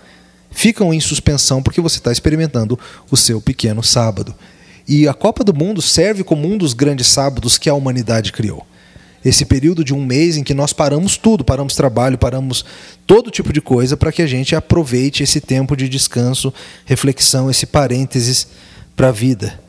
ficam 0.51 0.93
em 0.93 1.01
suspensão 1.01 1.61
porque 1.61 1.81
você 1.81 1.97
está 1.97 2.13
experimentando 2.13 2.79
o 3.11 3.17
seu 3.17 3.41
pequeno 3.41 3.83
sábado. 3.83 4.33
E 4.87 5.05
a 5.05 5.13
Copa 5.13 5.43
do 5.43 5.53
Mundo 5.53 5.81
serve 5.81 6.23
como 6.23 6.47
um 6.47 6.57
dos 6.57 6.71
grandes 6.71 7.07
sábados 7.07 7.57
que 7.57 7.69
a 7.69 7.73
humanidade 7.73 8.31
criou. 8.31 8.65
Esse 9.23 9.45
período 9.45 9.83
de 9.83 9.93
um 9.93 10.03
mês 10.03 10.35
em 10.35 10.43
que 10.43 10.53
nós 10.53 10.73
paramos 10.73 11.15
tudo, 11.15 11.43
paramos 11.43 11.75
trabalho, 11.75 12.17
paramos 12.17 12.65
todo 13.05 13.29
tipo 13.29 13.53
de 13.53 13.61
coisa 13.61 13.95
para 13.95 14.11
que 14.11 14.21
a 14.21 14.27
gente 14.27 14.55
aproveite 14.55 15.21
esse 15.21 15.39
tempo 15.39 15.75
de 15.77 15.87
descanso, 15.87 16.51
reflexão, 16.85 17.49
esse 17.49 17.67
parênteses 17.67 18.47
para 18.95 19.09
a 19.09 19.11
vida. 19.11 19.59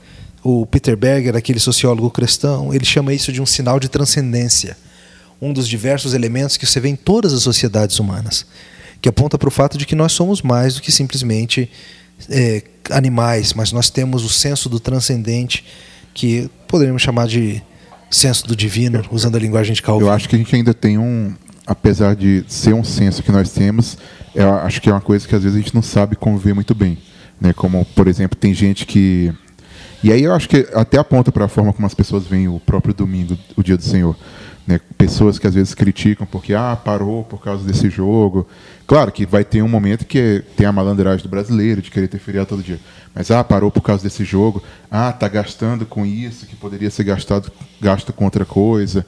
O 0.42 0.64
Peter 0.64 0.96
Berger, 0.96 1.36
aquele 1.36 1.60
sociólogo 1.60 2.10
cristão, 2.10 2.72
ele 2.72 2.84
chama 2.84 3.12
isso 3.12 3.30
de 3.30 3.42
um 3.42 3.46
sinal 3.46 3.78
de 3.78 3.90
transcendência, 3.90 4.76
um 5.40 5.52
dos 5.52 5.68
diversos 5.68 6.14
elementos 6.14 6.56
que 6.56 6.66
você 6.66 6.80
vê 6.80 6.88
em 6.88 6.96
todas 6.96 7.34
as 7.34 7.42
sociedades 7.42 7.98
humanas, 7.98 8.46
que 9.02 9.08
aponta 9.08 9.36
para 9.36 9.48
o 9.48 9.52
fato 9.52 9.76
de 9.76 9.84
que 9.84 9.94
nós 9.94 10.12
somos 10.12 10.40
mais 10.40 10.76
do 10.76 10.80
que 10.80 10.90
simplesmente 10.90 11.70
é, 12.30 12.62
animais, 12.90 13.52
mas 13.52 13.70
nós 13.70 13.90
temos 13.90 14.24
o 14.24 14.28
senso 14.28 14.68
do 14.68 14.80
transcendente, 14.80 15.64
que 16.14 16.50
poderíamos 16.66 17.02
chamar 17.02 17.28
de 17.28 17.62
senso 18.12 18.46
do 18.46 18.54
divino, 18.54 19.02
usando 19.10 19.36
a 19.36 19.38
linguagem 19.38 19.74
de 19.74 19.82
Calvin. 19.82 20.04
Eu 20.04 20.12
acho 20.12 20.28
que 20.28 20.36
a 20.36 20.38
gente 20.38 20.54
ainda 20.54 20.74
tem 20.74 20.98
um, 20.98 21.34
apesar 21.66 22.14
de 22.14 22.44
ser 22.46 22.74
um 22.74 22.84
senso 22.84 23.22
que 23.22 23.32
nós 23.32 23.50
temos, 23.50 23.96
eu 24.34 24.52
acho 24.54 24.80
que 24.80 24.88
é 24.88 24.92
uma 24.92 25.00
coisa 25.00 25.26
que 25.26 25.34
às 25.34 25.42
vezes 25.42 25.58
a 25.58 25.60
gente 25.60 25.74
não 25.74 25.82
sabe 25.82 26.16
conviver 26.16 26.54
muito 26.54 26.74
bem, 26.74 26.98
né? 27.40 27.52
Como 27.52 27.84
por 27.94 28.06
exemplo 28.06 28.36
tem 28.36 28.54
gente 28.54 28.86
que 28.86 29.32
e 30.02 30.12
aí 30.12 30.24
eu 30.24 30.34
acho 30.34 30.48
que 30.48 30.68
até 30.74 30.98
aponta 30.98 31.30
para 31.30 31.44
a 31.44 31.48
forma 31.48 31.72
como 31.72 31.86
as 31.86 31.94
pessoas 31.94 32.26
veem 32.26 32.48
o 32.48 32.58
próprio 32.58 32.92
domingo, 32.92 33.38
o 33.56 33.62
dia 33.62 33.76
do 33.76 33.84
Senhor. 33.84 34.16
Né? 34.66 34.80
Pessoas 34.96 35.38
que 35.38 35.46
às 35.46 35.54
vezes 35.54 35.74
criticam 35.74 36.26
porque 36.26 36.54
ah, 36.54 36.76
parou 36.76 37.24
por 37.24 37.42
causa 37.42 37.64
desse 37.64 37.90
jogo. 37.90 38.46
Claro 38.86 39.10
que 39.10 39.26
vai 39.26 39.44
ter 39.44 39.62
um 39.62 39.68
momento 39.68 40.04
que 40.04 40.44
tem 40.56 40.66
a 40.66 40.72
malandragem 40.72 41.22
do 41.22 41.28
brasileiro 41.28 41.82
de 41.82 41.90
querer 41.90 42.08
ter 42.08 42.18
feriado 42.18 42.48
todo 42.48 42.62
dia. 42.62 42.78
Mas 43.14 43.30
ah, 43.30 43.42
parou 43.42 43.70
por 43.70 43.82
causa 43.82 44.02
desse 44.02 44.24
jogo. 44.24 44.62
Ah, 44.90 45.12
tá 45.12 45.28
gastando 45.28 45.84
com 45.84 46.06
isso 46.06 46.46
que 46.46 46.54
poderia 46.54 46.90
ser 46.90 47.04
gastado 47.04 47.50
gasto 47.80 48.12
com 48.12 48.24
outra 48.24 48.44
coisa. 48.44 49.04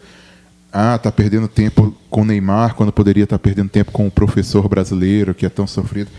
Ah, 0.72 0.98
tá 0.98 1.12
perdendo 1.12 1.46
tempo 1.46 1.94
com 2.10 2.22
o 2.22 2.24
Neymar 2.24 2.74
quando 2.74 2.92
poderia 2.92 3.24
estar 3.24 3.38
tá 3.38 3.42
perdendo 3.42 3.68
tempo 3.68 3.92
com 3.92 4.06
o 4.08 4.10
professor 4.10 4.68
brasileiro 4.68 5.34
que 5.34 5.46
é 5.46 5.48
tão 5.48 5.68
sofrido. 5.68 6.10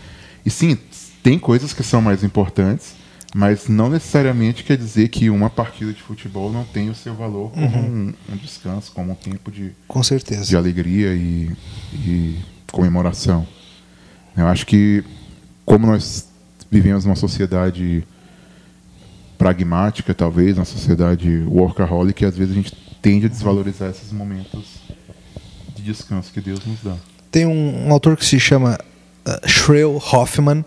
E 0.46 0.50
sim, 0.50 0.78
tem 1.22 1.38
coisas 1.38 1.74
que 1.74 1.82
são 1.82 2.00
mais 2.00 2.24
importantes 2.24 2.94
mas 3.36 3.68
não 3.68 3.90
necessariamente 3.90 4.64
quer 4.64 4.78
dizer 4.78 5.08
que 5.08 5.28
uma 5.28 5.50
partida 5.50 5.92
de 5.92 6.00
futebol 6.00 6.50
não 6.50 6.64
tem 6.64 6.88
o 6.88 6.94
seu 6.94 7.14
valor 7.14 7.50
como 7.50 7.66
uhum. 7.66 8.14
um, 8.30 8.32
um, 8.32 8.36
descanso, 8.38 8.90
como 8.92 9.12
um 9.12 9.14
tempo 9.14 9.52
de, 9.52 9.72
Com 9.86 10.02
certeza. 10.02 10.46
de 10.46 10.56
alegria 10.56 11.12
e, 11.12 11.54
e 11.92 12.38
comemoração. 12.72 13.46
Eu 14.34 14.46
acho 14.46 14.64
que, 14.66 15.04
como 15.66 15.86
nós 15.86 16.30
vivemos 16.70 17.04
numa 17.04 17.14
sociedade 17.14 18.02
pragmática, 19.36 20.14
talvez, 20.14 20.56
uma 20.56 20.64
sociedade 20.64 21.44
workaholic, 21.46 22.24
às 22.24 22.38
vezes 22.38 22.52
a 22.52 22.56
gente 22.56 22.74
tende 23.02 23.26
a 23.26 23.28
desvalorizar 23.28 23.90
esses 23.90 24.12
momentos 24.12 24.80
de 25.74 25.82
descanso 25.82 26.32
que 26.32 26.40
Deus 26.40 26.64
nos 26.64 26.82
dá. 26.82 26.96
Tem 27.30 27.44
um, 27.44 27.88
um 27.88 27.92
autor 27.92 28.16
que 28.16 28.24
se 28.24 28.40
chama 28.40 28.78
uh, 29.26 30.16
Hoffman, 30.16 30.64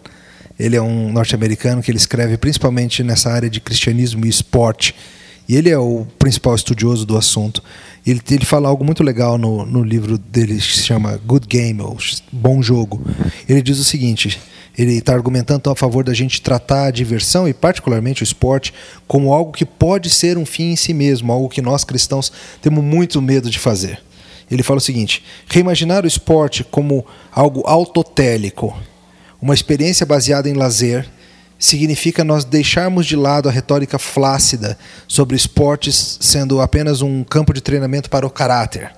ele 0.59 0.75
é 0.75 0.81
um 0.81 1.11
norte-americano 1.11 1.81
que 1.81 1.89
ele 1.89 1.97
escreve 1.97 2.37
principalmente 2.37 3.01
nessa 3.01 3.31
área 3.31 3.49
de 3.49 3.61
cristianismo 3.61 4.25
e 4.25 4.29
esporte. 4.29 4.93
E 5.47 5.55
ele 5.55 5.69
é 5.69 5.79
o 5.79 6.05
principal 6.19 6.53
estudioso 6.53 7.05
do 7.05 7.17
assunto. 7.17 7.63
Ele, 8.05 8.21
ele 8.29 8.45
fala 8.45 8.67
algo 8.67 8.83
muito 8.83 9.01
legal 9.01 9.37
no, 9.37 9.65
no 9.65 9.81
livro 9.81 10.17
dele 10.17 10.55
que 10.55 10.61
se 10.61 10.83
chama 10.83 11.19
Good 11.25 11.47
Game, 11.47 11.81
ou 11.81 11.97
Bom 12.31 12.61
Jogo. 12.61 13.01
Ele 13.47 13.61
diz 13.61 13.79
o 13.79 13.83
seguinte: 13.83 14.39
ele 14.77 14.93
está 14.97 15.13
argumentando 15.13 15.69
a 15.69 15.75
favor 15.75 16.03
da 16.03 16.13
gente 16.13 16.41
tratar 16.41 16.85
a 16.87 16.91
diversão 16.91 17.47
e, 17.47 17.53
particularmente, 17.53 18.21
o 18.21 18.25
esporte 18.25 18.73
como 19.07 19.33
algo 19.33 19.51
que 19.51 19.65
pode 19.65 20.09
ser 20.09 20.37
um 20.37 20.45
fim 20.45 20.71
em 20.71 20.75
si 20.75 20.93
mesmo, 20.93 21.31
algo 21.31 21.49
que 21.49 21.61
nós 21.61 21.83
cristãos 21.83 22.31
temos 22.61 22.83
muito 22.83 23.21
medo 23.21 23.49
de 23.49 23.57
fazer. 23.57 23.99
Ele 24.51 24.61
fala 24.61 24.77
o 24.77 24.81
seguinte: 24.81 25.23
reimaginar 25.47 26.03
o 26.03 26.07
esporte 26.07 26.63
como 26.63 27.05
algo 27.31 27.63
autotélico 27.65 28.75
uma 29.41 29.53
experiência 29.53 30.05
baseada 30.05 30.49
em 30.49 30.53
lazer 30.53 31.07
significa 31.57 32.23
nós 32.23 32.45
deixarmos 32.45 33.05
de 33.05 33.15
lado 33.15 33.49
a 33.49 33.51
retórica 33.51 33.99
flácida 33.99 34.77
sobre 35.07 35.35
esportes 35.35 36.17
sendo 36.21 36.61
apenas 36.61 37.01
um 37.01 37.23
campo 37.23 37.53
de 37.53 37.61
treinamento 37.61 38.09
para 38.09 38.25
o 38.25 38.29
caráter, 38.29 38.91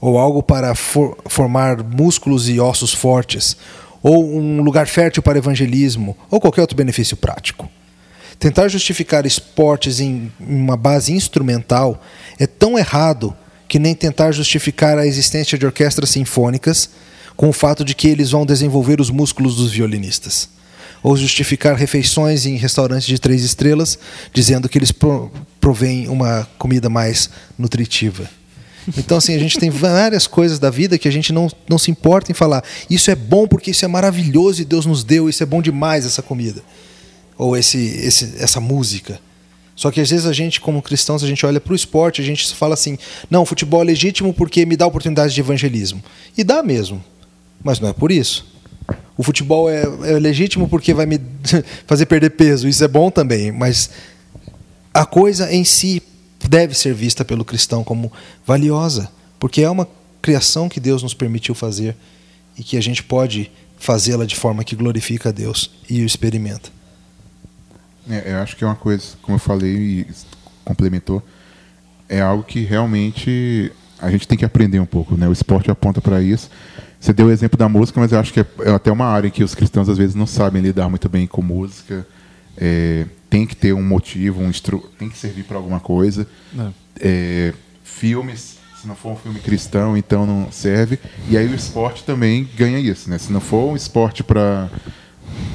ou 0.00 0.18
algo 0.18 0.42
para 0.42 0.74
for 0.74 1.16
formar 1.26 1.82
músculos 1.82 2.48
e 2.48 2.58
ossos 2.58 2.92
fortes, 2.92 3.56
ou 4.02 4.36
um 4.36 4.60
lugar 4.60 4.86
fértil 4.86 5.22
para 5.22 5.38
evangelismo, 5.38 6.16
ou 6.30 6.40
qualquer 6.40 6.60
outro 6.60 6.76
benefício 6.76 7.16
prático. 7.16 7.70
Tentar 8.38 8.68
justificar 8.68 9.24
esportes 9.24 10.00
em 10.00 10.32
uma 10.40 10.76
base 10.76 11.12
instrumental 11.12 12.02
é 12.38 12.46
tão 12.46 12.76
errado 12.76 13.34
que 13.68 13.78
nem 13.78 13.94
tentar 13.94 14.32
justificar 14.32 14.98
a 14.98 15.06
existência 15.06 15.56
de 15.56 15.64
orquestras 15.64 16.10
sinfônicas 16.10 16.90
com 17.36 17.48
o 17.48 17.52
fato 17.52 17.84
de 17.84 17.94
que 17.94 18.08
eles 18.08 18.30
vão 18.30 18.46
desenvolver 18.46 19.00
os 19.00 19.10
músculos 19.10 19.56
dos 19.56 19.70
violinistas. 19.72 20.48
Ou 21.02 21.16
justificar 21.16 21.76
refeições 21.76 22.46
em 22.46 22.56
restaurantes 22.56 23.06
de 23.06 23.18
três 23.18 23.42
estrelas, 23.44 23.98
dizendo 24.32 24.68
que 24.68 24.78
eles 24.78 24.92
provêm 25.60 26.08
uma 26.08 26.48
comida 26.58 26.88
mais 26.88 27.28
nutritiva. 27.58 28.28
Então, 28.98 29.18
assim, 29.18 29.34
a 29.34 29.38
gente 29.38 29.58
tem 29.58 29.70
várias 29.70 30.26
coisas 30.26 30.58
da 30.58 30.70
vida 30.70 30.98
que 30.98 31.08
a 31.08 31.10
gente 31.10 31.32
não, 31.32 31.50
não 31.68 31.78
se 31.78 31.90
importa 31.90 32.30
em 32.30 32.34
falar. 32.34 32.62
Isso 32.88 33.10
é 33.10 33.14
bom 33.14 33.46
porque 33.46 33.70
isso 33.70 33.84
é 33.84 33.88
maravilhoso 33.88 34.60
e 34.60 34.64
Deus 34.64 34.86
nos 34.86 35.02
deu, 35.02 35.28
isso 35.28 35.42
é 35.42 35.46
bom 35.46 35.62
demais 35.62 36.04
essa 36.04 36.22
comida. 36.22 36.62
Ou 37.36 37.56
esse, 37.56 37.78
esse, 37.78 38.34
essa 38.38 38.60
música. 38.60 39.18
Só 39.74 39.90
que 39.90 40.00
às 40.00 40.10
vezes 40.10 40.26
a 40.26 40.32
gente, 40.32 40.60
como 40.60 40.82
cristãos, 40.82 41.24
a 41.24 41.26
gente 41.26 41.44
olha 41.44 41.60
para 41.60 41.72
o 41.72 41.76
esporte, 41.76 42.20
a 42.20 42.24
gente 42.24 42.54
fala 42.54 42.74
assim: 42.74 42.96
não, 43.30 43.44
futebol 43.44 43.82
é 43.82 43.84
legítimo 43.84 44.32
porque 44.32 44.64
me 44.64 44.76
dá 44.76 44.86
oportunidade 44.86 45.34
de 45.34 45.40
evangelismo. 45.40 46.02
E 46.36 46.44
dá 46.44 46.62
mesmo. 46.62 47.02
Mas 47.64 47.80
não 47.80 47.88
é 47.88 47.92
por 47.92 48.12
isso. 48.12 48.46
O 49.16 49.22
futebol 49.22 49.70
é, 49.70 49.82
é 49.82 50.18
legítimo 50.18 50.68
porque 50.68 50.92
vai 50.92 51.06
me 51.06 51.18
fazer 51.86 52.06
perder 52.06 52.30
peso. 52.30 52.68
Isso 52.68 52.84
é 52.84 52.88
bom 52.88 53.10
também. 53.10 53.50
Mas 53.50 53.90
a 54.92 55.06
coisa 55.06 55.52
em 55.52 55.64
si 55.64 56.02
deve 56.48 56.74
ser 56.74 56.94
vista 56.94 57.24
pelo 57.24 57.44
cristão 57.44 57.82
como 57.82 58.12
valiosa, 58.46 59.10
porque 59.40 59.62
é 59.62 59.70
uma 59.70 59.88
criação 60.20 60.68
que 60.68 60.78
Deus 60.78 61.02
nos 61.02 61.14
permitiu 61.14 61.54
fazer 61.54 61.96
e 62.56 62.62
que 62.62 62.76
a 62.76 62.80
gente 62.80 63.02
pode 63.02 63.50
fazê-la 63.76 64.24
de 64.24 64.36
forma 64.36 64.62
que 64.62 64.76
glorifica 64.76 65.30
a 65.30 65.32
Deus 65.32 65.70
e 65.88 66.02
o 66.02 66.06
experimenta. 66.06 66.70
É, 68.08 68.32
eu 68.32 68.36
acho 68.38 68.56
que 68.56 68.64
é 68.64 68.66
uma 68.66 68.76
coisa, 68.76 69.04
como 69.22 69.36
eu 69.36 69.40
falei 69.40 69.74
e 69.74 70.06
complementou, 70.64 71.22
é 72.08 72.20
algo 72.20 72.42
que 72.42 72.62
realmente 72.62 73.72
a 73.98 74.10
gente 74.10 74.28
tem 74.28 74.36
que 74.36 74.44
aprender 74.44 74.78
um 74.78 74.86
pouco, 74.86 75.16
né? 75.16 75.26
O 75.26 75.32
esporte 75.32 75.70
aponta 75.70 76.00
para 76.00 76.22
isso. 76.22 76.50
Você 77.04 77.12
deu 77.12 77.26
o 77.26 77.30
exemplo 77.30 77.58
da 77.58 77.68
música, 77.68 78.00
mas 78.00 78.12
eu 78.12 78.18
acho 78.18 78.32
que 78.32 78.40
é, 78.40 78.46
é 78.62 78.70
até 78.70 78.90
uma 78.90 79.04
área 79.04 79.28
em 79.28 79.30
que 79.30 79.44
os 79.44 79.54
cristãos 79.54 79.90
às 79.90 79.98
vezes 79.98 80.14
não 80.14 80.26
sabem 80.26 80.62
lidar 80.62 80.88
muito 80.88 81.06
bem 81.06 81.26
com 81.26 81.42
música. 81.42 82.06
É, 82.56 83.04
tem 83.28 83.44
que 83.44 83.54
ter 83.54 83.74
um 83.74 83.82
motivo, 83.82 84.40
um 84.40 84.48
instru 84.48 84.90
tem 84.98 85.10
que 85.10 85.18
servir 85.18 85.42
para 85.44 85.58
alguma 85.58 85.78
coisa. 85.78 86.26
É. 86.58 86.70
é, 86.98 87.54
filmes, 87.82 88.56
se 88.80 88.88
não 88.88 88.96
for 88.96 89.12
um 89.12 89.16
filme 89.16 89.38
cristão, 89.38 89.98
então 89.98 90.24
não 90.24 90.50
serve. 90.50 90.98
E 91.28 91.36
aí 91.36 91.46
o 91.46 91.54
esporte 91.54 92.04
também 92.04 92.48
ganha 92.56 92.78
isso, 92.78 93.10
né? 93.10 93.18
Se 93.18 93.30
não 93.30 93.40
for 93.40 93.72
um 93.72 93.76
esporte 93.76 94.24
para 94.24 94.70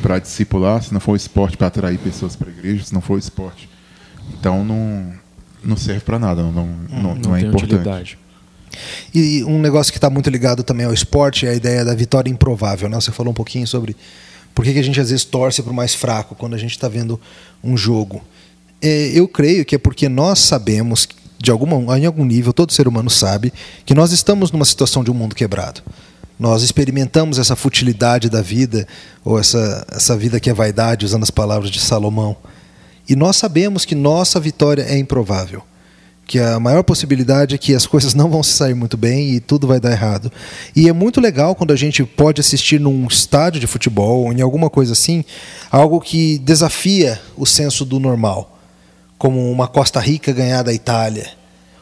para 0.03 0.19
discipular, 0.19 0.83
se 0.83 0.93
não 0.93 0.99
for 0.99 1.13
um 1.13 1.15
esporte 1.15 1.57
para 1.57 1.65
atrair 1.65 1.97
pessoas 1.97 2.35
para 2.35 2.49
a 2.49 2.51
igreja, 2.51 2.83
se 2.83 2.93
não 2.93 3.01
for 3.01 3.15
um 3.15 3.17
esporte, 3.17 3.67
então 4.37 4.63
não 4.63 5.13
não 5.63 5.75
serve 5.75 6.01
para 6.01 6.19
nada, 6.19 6.43
não, 6.43 6.51
não, 6.51 6.67
não, 6.67 7.15
Não, 7.15 7.35
é 7.35 7.39
tem 7.39 7.49
importante. 7.49 7.73
utilidade. 7.73 8.19
E 9.13 9.43
um 9.43 9.59
negócio 9.59 9.91
que 9.91 9.97
está 9.97 10.09
muito 10.09 10.29
ligado 10.29 10.63
também 10.63 10.85
ao 10.85 10.93
esporte 10.93 11.45
é 11.45 11.49
a 11.49 11.55
ideia 11.55 11.83
da 11.83 11.93
vitória 11.93 12.29
improvável. 12.29 12.89
Né? 12.89 12.99
Você 12.99 13.11
falou 13.11 13.31
um 13.31 13.35
pouquinho 13.35 13.67
sobre 13.67 13.95
por 14.53 14.65
que, 14.65 14.73
que 14.73 14.79
a 14.79 14.83
gente 14.83 14.99
às 14.99 15.09
vezes 15.09 15.25
torce 15.25 15.61
para 15.61 15.71
o 15.71 15.75
mais 15.75 15.95
fraco 15.95 16.35
quando 16.35 16.53
a 16.53 16.57
gente 16.57 16.71
está 16.71 16.87
vendo 16.87 17.19
um 17.63 17.77
jogo. 17.77 18.21
É, 18.81 19.11
eu 19.13 19.27
creio 19.27 19.65
que 19.65 19.75
é 19.75 19.77
porque 19.77 20.07
nós 20.07 20.39
sabemos, 20.39 21.07
de 21.37 21.51
alguma, 21.51 21.97
em 21.97 22.05
algum 22.05 22.25
nível, 22.25 22.53
todo 22.53 22.73
ser 22.73 22.87
humano 22.87 23.09
sabe, 23.09 23.53
que 23.85 23.93
nós 23.93 24.11
estamos 24.11 24.51
numa 24.51 24.65
situação 24.65 25.03
de 25.03 25.11
um 25.11 25.13
mundo 25.13 25.35
quebrado. 25.35 25.81
Nós 26.37 26.63
experimentamos 26.63 27.37
essa 27.37 27.55
futilidade 27.55 28.29
da 28.29 28.41
vida, 28.41 28.87
ou 29.25 29.37
essa, 29.37 29.85
essa 29.91 30.15
vida 30.15 30.39
que 30.39 30.49
é 30.49 30.53
vaidade, 30.53 31.05
usando 31.05 31.23
as 31.23 31.31
palavras 31.31 31.69
de 31.69 31.79
Salomão. 31.79 32.35
E 33.09 33.15
nós 33.15 33.35
sabemos 33.35 33.83
que 33.83 33.95
nossa 33.95 34.39
vitória 34.39 34.83
é 34.83 34.97
improvável 34.97 35.63
que 36.29 36.37
a 36.37 36.59
maior 36.59 36.83
possibilidade 36.83 37.55
é 37.55 37.57
que 37.57 37.73
as 37.73 37.85
coisas 37.89 38.13
não 38.13 38.29
vão 38.29 38.43
se 38.43 38.51
sair 38.51 38.75
muito 38.75 38.95
bem 38.95 39.31
e 39.31 39.39
tudo 39.39 39.65
vai 39.65 39.79
dar 39.79 39.91
errado. 39.91 40.31
E 40.75 40.87
é 40.87 40.93
muito 40.93 41.19
legal 41.19 41.55
quando 41.55 41.73
a 41.73 41.75
gente 41.75 42.03
pode 42.03 42.39
assistir 42.39 42.79
num 42.79 43.07
estádio 43.07 43.59
de 43.59 43.65
futebol 43.65 44.25
ou 44.25 44.31
em 44.31 44.39
alguma 44.39 44.69
coisa 44.69 44.93
assim, 44.93 45.25
algo 45.71 45.99
que 45.99 46.37
desafia 46.37 47.19
o 47.35 47.47
senso 47.47 47.83
do 47.83 47.99
normal, 47.99 48.59
como 49.17 49.51
uma 49.51 49.67
Costa 49.67 49.99
Rica 49.99 50.31
ganhar 50.31 50.61
da 50.61 50.71
Itália, 50.71 51.31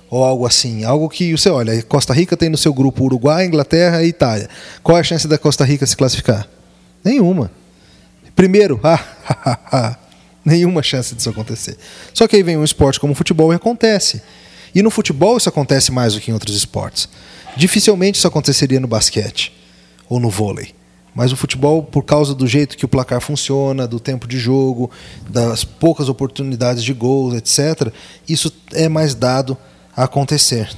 ou 0.09 0.23
algo 0.23 0.45
assim, 0.45 0.85
algo 0.85 1.09
que 1.09 1.35
você 1.35 1.49
olha, 1.49 1.83
Costa 1.83 2.13
Rica 2.13 2.37
tem 2.37 2.47
no 2.47 2.57
seu 2.57 2.73
grupo 2.73 3.03
Uruguai, 3.03 3.45
Inglaterra 3.45 4.01
e 4.01 4.07
Itália. 4.07 4.47
Qual 4.81 4.97
é 4.97 5.01
a 5.01 5.03
chance 5.03 5.27
da 5.27 5.37
Costa 5.37 5.65
Rica 5.65 5.85
se 5.85 5.97
classificar? 5.97 6.47
Nenhuma. 7.03 7.51
Primeiro, 8.33 8.79
ah, 8.81 9.97
nenhuma 10.47 10.81
chance 10.81 11.13
disso 11.13 11.29
acontecer. 11.29 11.77
Só 12.13 12.25
que 12.25 12.37
aí 12.37 12.41
vem 12.43 12.55
um 12.55 12.63
esporte 12.63 12.99
como 12.99 13.11
o 13.11 13.15
futebol 13.15 13.51
e 13.51 13.55
acontece. 13.55 14.21
E 14.73 14.81
no 14.81 14.89
futebol 14.89 15.35
isso 15.35 15.49
acontece 15.49 15.91
mais 15.91 16.13
do 16.13 16.21
que 16.21 16.31
em 16.31 16.33
outros 16.33 16.55
esportes. 16.55 17.09
Dificilmente 17.57 18.17
isso 18.17 18.27
aconteceria 18.27 18.79
no 18.79 18.87
basquete 18.87 19.51
ou 20.07 20.19
no 20.19 20.29
vôlei. 20.29 20.73
Mas 21.13 21.33
o 21.33 21.35
futebol, 21.35 21.83
por 21.83 22.03
causa 22.03 22.33
do 22.33 22.47
jeito 22.47 22.77
que 22.77 22.85
o 22.85 22.87
placar 22.87 23.19
funciona, 23.19 23.87
do 23.87 23.99
tempo 23.99 24.27
de 24.27 24.37
jogo, 24.37 24.89
das 25.27 25.65
poucas 25.65 26.07
oportunidades 26.07 26.83
de 26.83 26.93
gols, 26.93 27.33
etc., 27.33 27.91
isso 28.29 28.53
é 28.71 28.87
mais 28.87 29.15
dado 29.15 29.57
a 29.95 30.03
acontecer. 30.03 30.69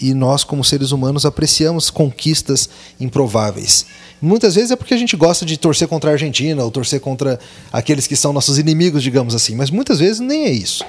E 0.00 0.14
nós, 0.14 0.44
como 0.44 0.64
seres 0.64 0.92
humanos, 0.92 1.26
apreciamos 1.26 1.90
conquistas 1.90 2.68
improváveis. 3.00 3.86
Muitas 4.20 4.54
vezes 4.54 4.70
é 4.70 4.76
porque 4.76 4.94
a 4.94 4.98
gente 4.98 5.16
gosta 5.16 5.44
de 5.44 5.56
torcer 5.56 5.88
contra 5.88 6.10
a 6.10 6.12
Argentina 6.12 6.62
ou 6.62 6.70
torcer 6.70 7.00
contra 7.00 7.38
aqueles 7.72 8.06
que 8.06 8.16
são 8.16 8.32
nossos 8.32 8.58
inimigos, 8.58 9.02
digamos 9.02 9.34
assim. 9.34 9.54
Mas 9.54 9.70
muitas 9.70 9.98
vezes 9.98 10.20
nem 10.20 10.44
é 10.44 10.50
isso. 10.50 10.84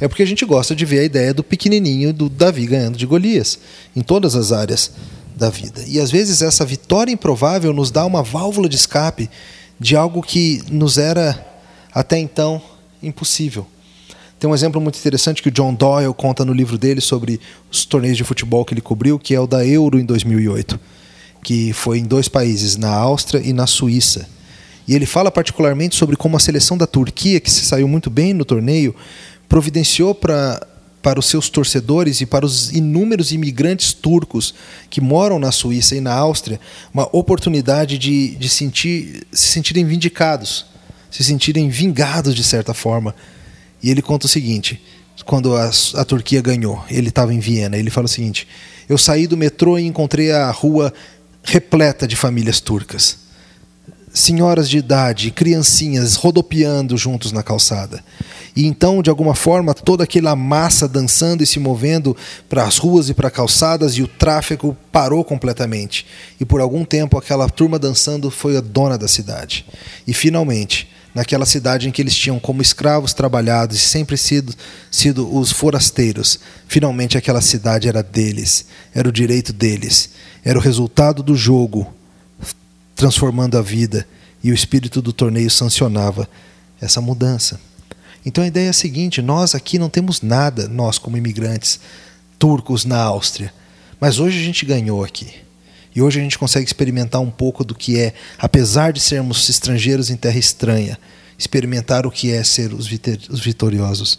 É 0.00 0.08
porque 0.08 0.22
a 0.22 0.26
gente 0.26 0.44
gosta 0.44 0.74
de 0.74 0.84
ver 0.84 1.00
a 1.00 1.04
ideia 1.04 1.32
do 1.32 1.42
pequenininho 1.42 2.12
do 2.12 2.28
Davi 2.28 2.66
ganhando 2.66 2.98
de 2.98 3.06
Golias 3.06 3.58
em 3.94 4.02
todas 4.02 4.34
as 4.34 4.52
áreas 4.52 4.90
da 5.34 5.48
vida. 5.48 5.82
E 5.86 6.00
às 6.00 6.10
vezes 6.10 6.42
essa 6.42 6.64
vitória 6.64 7.12
improvável 7.12 7.72
nos 7.72 7.90
dá 7.90 8.04
uma 8.04 8.22
válvula 8.22 8.68
de 8.68 8.76
escape 8.76 9.30
de 9.78 9.96
algo 9.96 10.22
que 10.22 10.62
nos 10.70 10.98
era 10.98 11.46
até 11.94 12.18
então 12.18 12.60
impossível. 13.02 13.66
Tem 14.38 14.48
um 14.48 14.54
exemplo 14.54 14.80
muito 14.80 14.98
interessante 14.98 15.42
que 15.42 15.48
o 15.48 15.52
John 15.52 15.74
Doyle 15.74 16.12
conta 16.12 16.44
no 16.44 16.52
livro 16.52 16.76
dele 16.76 17.00
sobre 17.00 17.40
os 17.70 17.84
torneios 17.84 18.16
de 18.16 18.24
futebol 18.24 18.64
que 18.64 18.74
ele 18.74 18.80
cobriu, 18.80 19.18
que 19.18 19.34
é 19.34 19.40
o 19.40 19.46
da 19.46 19.66
Euro 19.66 19.98
em 19.98 20.04
2008 20.04 20.78
que 21.46 21.72
foi 21.72 22.00
em 22.00 22.04
dois 22.04 22.26
países, 22.26 22.76
na 22.76 22.92
Áustria 22.92 23.40
e 23.40 23.52
na 23.52 23.68
Suíça. 23.68 24.28
E 24.88 24.96
ele 24.96 25.06
fala 25.06 25.30
particularmente 25.30 25.94
sobre 25.94 26.16
como 26.16 26.36
a 26.36 26.40
seleção 26.40 26.76
da 26.76 26.88
Turquia, 26.88 27.38
que 27.38 27.48
se 27.48 27.64
saiu 27.64 27.86
muito 27.86 28.10
bem 28.10 28.34
no 28.34 28.44
torneio, 28.44 28.92
providenciou 29.48 30.12
para 30.12 30.60
para 31.00 31.20
os 31.20 31.26
seus 31.26 31.48
torcedores 31.48 32.20
e 32.20 32.26
para 32.26 32.44
os 32.44 32.72
inúmeros 32.72 33.30
imigrantes 33.30 33.92
turcos 33.92 34.52
que 34.90 35.00
moram 35.00 35.38
na 35.38 35.52
Suíça 35.52 35.94
e 35.94 36.00
na 36.00 36.12
Áustria 36.12 36.58
uma 36.92 37.08
oportunidade 37.16 37.96
de, 37.96 38.34
de 38.34 38.48
sentir, 38.48 39.24
se 39.30 39.52
sentirem 39.52 39.84
vindicados, 39.84 40.66
se 41.08 41.22
sentirem 41.22 41.68
vingados 41.68 42.34
de 42.34 42.42
certa 42.42 42.74
forma. 42.74 43.14
E 43.82 43.90
ele 43.90 44.02
conta 44.02 44.26
o 44.26 44.28
seguinte: 44.28 44.82
quando 45.24 45.56
a, 45.56 45.70
a 45.94 46.04
Turquia 46.04 46.40
ganhou, 46.40 46.84
ele 46.90 47.08
estava 47.08 47.32
em 47.32 47.38
Viena, 47.38 47.76
ele 47.76 47.90
fala 47.90 48.06
o 48.06 48.08
seguinte: 48.08 48.46
eu 48.88 48.96
saí 48.96 49.26
do 49.26 49.36
metrô 49.36 49.78
e 49.78 49.86
encontrei 49.86 50.32
a 50.32 50.50
rua 50.50 50.92
repleta 51.42 52.06
de 52.06 52.16
famílias 52.16 52.60
turcas. 52.60 53.18
Senhoras 54.12 54.70
de 54.70 54.78
idade, 54.78 55.30
criancinhas 55.30 56.14
rodopiando 56.14 56.96
juntos 56.96 57.32
na 57.32 57.42
calçada. 57.42 58.02
E 58.54 58.64
então, 58.64 59.02
de 59.02 59.10
alguma 59.10 59.34
forma, 59.34 59.74
toda 59.74 60.04
aquela 60.04 60.34
massa 60.34 60.88
dançando 60.88 61.42
e 61.42 61.46
se 61.46 61.58
movendo 61.58 62.16
para 62.48 62.64
as 62.64 62.78
ruas 62.78 63.10
e 63.10 63.14
para 63.14 63.30
calçadas 63.30 63.92
e 63.98 64.02
o 64.02 64.08
tráfego 64.08 64.74
parou 64.90 65.22
completamente. 65.22 66.06
E 66.40 66.44
por 66.46 66.62
algum 66.62 66.82
tempo, 66.82 67.18
aquela 67.18 67.50
turma 67.50 67.78
dançando 67.78 68.30
foi 68.30 68.56
a 68.56 68.62
dona 68.62 68.96
da 68.96 69.06
cidade. 69.06 69.66
E 70.06 70.14
finalmente, 70.14 70.88
naquela 71.16 71.46
cidade 71.46 71.88
em 71.88 71.90
que 71.90 72.02
eles 72.02 72.14
tinham 72.14 72.38
como 72.38 72.60
escravos 72.60 73.14
trabalhados 73.14 73.78
e 73.78 73.80
sempre 73.80 74.18
sido, 74.18 74.54
sido 74.90 75.34
os 75.34 75.50
forasteiros, 75.50 76.38
finalmente 76.68 77.16
aquela 77.16 77.40
cidade 77.40 77.88
era 77.88 78.02
deles, 78.02 78.66
era 78.94 79.08
o 79.08 79.12
direito 79.12 79.50
deles, 79.50 80.10
era 80.44 80.58
o 80.58 80.60
resultado 80.60 81.22
do 81.22 81.34
jogo 81.34 81.90
transformando 82.94 83.56
a 83.56 83.62
vida 83.62 84.06
e 84.44 84.50
o 84.50 84.54
espírito 84.54 85.00
do 85.00 85.10
torneio 85.10 85.50
sancionava 85.50 86.28
essa 86.78 87.00
mudança. 87.00 87.58
Então 88.22 88.44
a 88.44 88.46
ideia 88.46 88.66
é 88.66 88.70
a 88.70 88.74
seguinte: 88.74 89.22
nós 89.22 89.54
aqui 89.54 89.78
não 89.78 89.88
temos 89.88 90.20
nada, 90.20 90.68
nós 90.68 90.98
como 90.98 91.16
imigrantes 91.16 91.80
turcos 92.38 92.84
na 92.84 93.00
Áustria, 93.00 93.54
mas 93.98 94.18
hoje 94.18 94.38
a 94.38 94.44
gente 94.44 94.66
ganhou 94.66 95.02
aqui. 95.02 95.45
E 95.96 96.02
hoje 96.02 96.20
a 96.20 96.22
gente 96.22 96.38
consegue 96.38 96.66
experimentar 96.66 97.22
um 97.22 97.30
pouco 97.30 97.64
do 97.64 97.74
que 97.74 97.98
é, 97.98 98.12
apesar 98.38 98.92
de 98.92 99.00
sermos 99.00 99.48
estrangeiros 99.48 100.10
em 100.10 100.16
terra 100.16 100.38
estranha, 100.38 100.98
experimentar 101.38 102.06
o 102.06 102.10
que 102.10 102.30
é 102.30 102.44
ser 102.44 102.74
os 102.74 102.86
vitoriosos. 103.40 104.18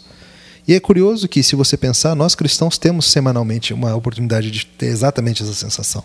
E 0.66 0.74
é 0.74 0.80
curioso 0.80 1.28
que, 1.28 1.40
se 1.40 1.54
você 1.54 1.76
pensar, 1.76 2.16
nós 2.16 2.34
cristãos 2.34 2.78
temos 2.78 3.06
semanalmente 3.06 3.72
uma 3.72 3.94
oportunidade 3.94 4.50
de 4.50 4.66
ter 4.66 4.86
exatamente 4.86 5.44
essa 5.44 5.54
sensação. 5.54 6.02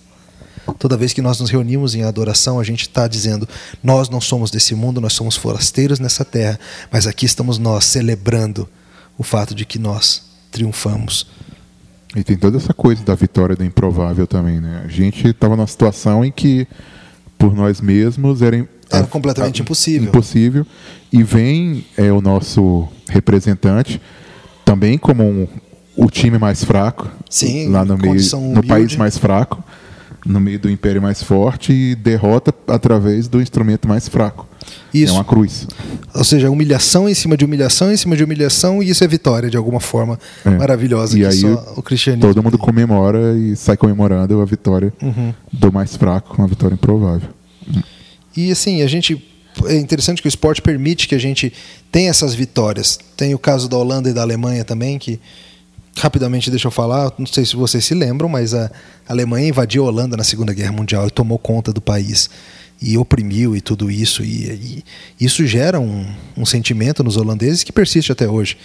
Toda 0.77 0.95
vez 0.95 1.11
que 1.11 1.23
nós 1.23 1.39
nos 1.39 1.49
reunimos 1.49 1.95
em 1.95 2.03
adoração, 2.03 2.59
a 2.59 2.63
gente 2.63 2.83
está 2.83 3.07
dizendo: 3.07 3.49
nós 3.81 4.09
não 4.09 4.21
somos 4.21 4.51
desse 4.51 4.75
mundo, 4.75 5.01
nós 5.01 5.13
somos 5.13 5.35
forasteiros 5.35 5.99
nessa 5.99 6.23
terra, 6.23 6.59
mas 6.91 7.07
aqui 7.07 7.25
estamos 7.25 7.57
nós 7.57 7.83
celebrando 7.85 8.69
o 9.17 9.23
fato 9.23 9.55
de 9.55 9.65
que 9.65 9.79
nós 9.79 10.21
triunfamos. 10.51 11.25
E 12.15 12.23
tem 12.23 12.37
toda 12.37 12.57
essa 12.57 12.73
coisa 12.73 13.03
da 13.03 13.15
vitória 13.15 13.55
do 13.55 13.63
improvável 13.63 14.27
também, 14.27 14.59
né? 14.59 14.83
A 14.85 14.87
gente 14.87 15.27
estava 15.27 15.55
numa 15.55 15.67
situação 15.67 16.23
em 16.23 16.31
que, 16.31 16.67
por 17.37 17.55
nós 17.55 17.81
mesmos, 17.81 18.41
era, 18.41 18.67
era 18.91 19.07
completamente 19.07 19.61
a, 19.61 19.63
impossível. 19.63 20.09
impossível. 20.09 20.67
E 21.11 21.23
vem 21.23 21.85
é, 21.97 22.11
o 22.11 22.21
nosso 22.21 22.87
representante, 23.09 23.99
também 24.63 24.97
como 24.97 25.23
um, 25.23 25.47
o 25.95 26.07
time 26.09 26.37
mais 26.37 26.63
fraco, 26.63 27.09
Sim, 27.29 27.69
lá 27.69 27.83
no, 27.83 27.97
meio, 27.97 28.15
no 28.53 28.63
país 28.63 28.95
mais 28.95 29.17
fraco 29.17 29.63
no 30.25 30.39
meio 30.39 30.59
do 30.59 30.69
império 30.69 31.01
mais 31.01 31.21
forte 31.21 31.73
e 31.73 31.95
derrota 31.95 32.53
através 32.67 33.27
do 33.27 33.41
instrumento 33.41 33.87
mais 33.87 34.07
fraco. 34.07 34.47
Isso. 34.93 35.11
É 35.11 35.15
uma 35.15 35.23
cruz. 35.23 35.67
Ou 36.13 36.23
seja, 36.23 36.49
humilhação 36.49 37.09
em 37.09 37.13
cima 37.13 37.35
de 37.35 37.43
humilhação 37.43 37.91
em 37.91 37.97
cima 37.97 38.15
de 38.15 38.23
humilhação 38.23 38.81
e 38.81 38.89
isso 38.89 39.03
é 39.03 39.07
vitória 39.07 39.49
de 39.49 39.57
alguma 39.57 39.79
forma 39.79 40.17
é. 40.45 40.49
maravilhosa 40.49 41.17
e 41.17 41.25
aí 41.25 41.33
só 41.33 41.73
o 41.75 41.81
cristianismo. 41.81 42.33
Todo 42.33 42.43
mundo 42.43 42.57
comemora 42.57 43.37
e 43.37 43.55
sai 43.55 43.75
comemorando 43.75 44.41
a 44.41 44.45
vitória 44.45 44.93
uhum. 45.01 45.33
do 45.51 45.71
mais 45.71 45.95
fraco, 45.95 46.35
uma 46.37 46.47
vitória 46.47 46.75
improvável. 46.75 47.27
E 48.35 48.51
assim, 48.51 48.81
a 48.81 48.87
gente 48.87 49.21
é 49.65 49.75
interessante 49.75 50.21
que 50.21 50.27
o 50.27 50.29
esporte 50.29 50.61
permite 50.61 51.07
que 51.07 51.15
a 51.15 51.19
gente 51.19 51.53
tenha 51.91 52.09
essas 52.09 52.33
vitórias. 52.33 52.99
Tem 53.15 53.35
o 53.35 53.39
caso 53.39 53.67
da 53.67 53.77
Holanda 53.77 54.09
e 54.09 54.13
da 54.13 54.21
Alemanha 54.21 54.63
também 54.63 54.97
que 54.97 55.19
rapidamente 55.97 56.49
deixa 56.49 56.67
eu 56.67 56.71
falar, 56.71 57.11
não 57.17 57.25
sei 57.25 57.45
se 57.45 57.55
vocês 57.55 57.85
se 57.85 57.93
lembram, 57.93 58.27
mas 58.27 58.53
a 58.53 58.69
Alemanha 59.07 59.49
invadiu 59.49 59.85
a 59.85 59.87
Holanda 59.87 60.17
na 60.17 60.23
Segunda 60.23 60.53
Guerra 60.53 60.71
Mundial 60.71 61.07
e 61.07 61.11
tomou 61.11 61.37
conta 61.37 61.71
do 61.71 61.81
país 61.81 62.29
e 62.81 62.97
oprimiu 62.97 63.55
e 63.55 63.61
tudo 63.61 63.89
isso 63.89 64.23
e, 64.23 64.83
e 65.17 65.25
isso 65.25 65.45
gera 65.45 65.79
um, 65.79 66.05
um, 66.35 66.45
sentimento 66.45 67.03
nos 67.03 67.15
holandeses 67.15 67.63
que 67.63 67.71
persiste 67.71 68.11
até 68.11 68.27
hoje. 68.27 68.57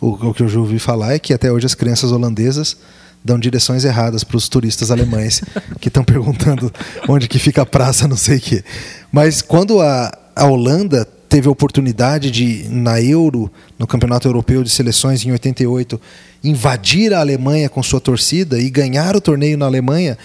O, 0.00 0.08
o, 0.08 0.34
que 0.34 0.42
eu 0.42 0.48
já 0.48 0.58
ouvi 0.58 0.78
falar 0.78 1.14
é 1.14 1.18
que 1.18 1.32
até 1.32 1.50
hoje 1.50 1.64
as 1.64 1.74
crianças 1.74 2.12
holandesas 2.12 2.76
dão 3.24 3.38
direções 3.38 3.84
erradas 3.84 4.22
para 4.22 4.36
os 4.36 4.48
turistas 4.48 4.90
alemães 4.90 5.40
que 5.80 5.88
estão 5.88 6.04
perguntando 6.04 6.72
onde 7.08 7.28
que 7.28 7.38
fica 7.38 7.62
a 7.62 7.66
praça, 7.66 8.06
não 8.06 8.16
sei 8.16 8.36
o 8.36 8.40
quê. 8.40 8.64
Mas 9.10 9.40
quando 9.40 9.80
a, 9.80 10.12
a 10.34 10.46
Holanda 10.46 11.08
teve 11.36 11.48
a 11.48 11.50
oportunidade 11.50 12.30
de, 12.30 12.66
na 12.70 12.98
Euro, 12.98 13.52
no 13.78 13.86
Campeonato 13.86 14.26
Europeu 14.26 14.64
de 14.64 14.70
Seleções 14.70 15.22
em 15.22 15.32
88, 15.32 16.00
invadir 16.42 17.12
a 17.12 17.20
Alemanha 17.20 17.68
com 17.68 17.82
sua 17.82 18.00
torcida 18.00 18.58
e 18.58 18.70
ganhar 18.70 19.14
o 19.14 19.20
torneio 19.20 19.58
na 19.58 19.66
Alemanha, 19.66 20.16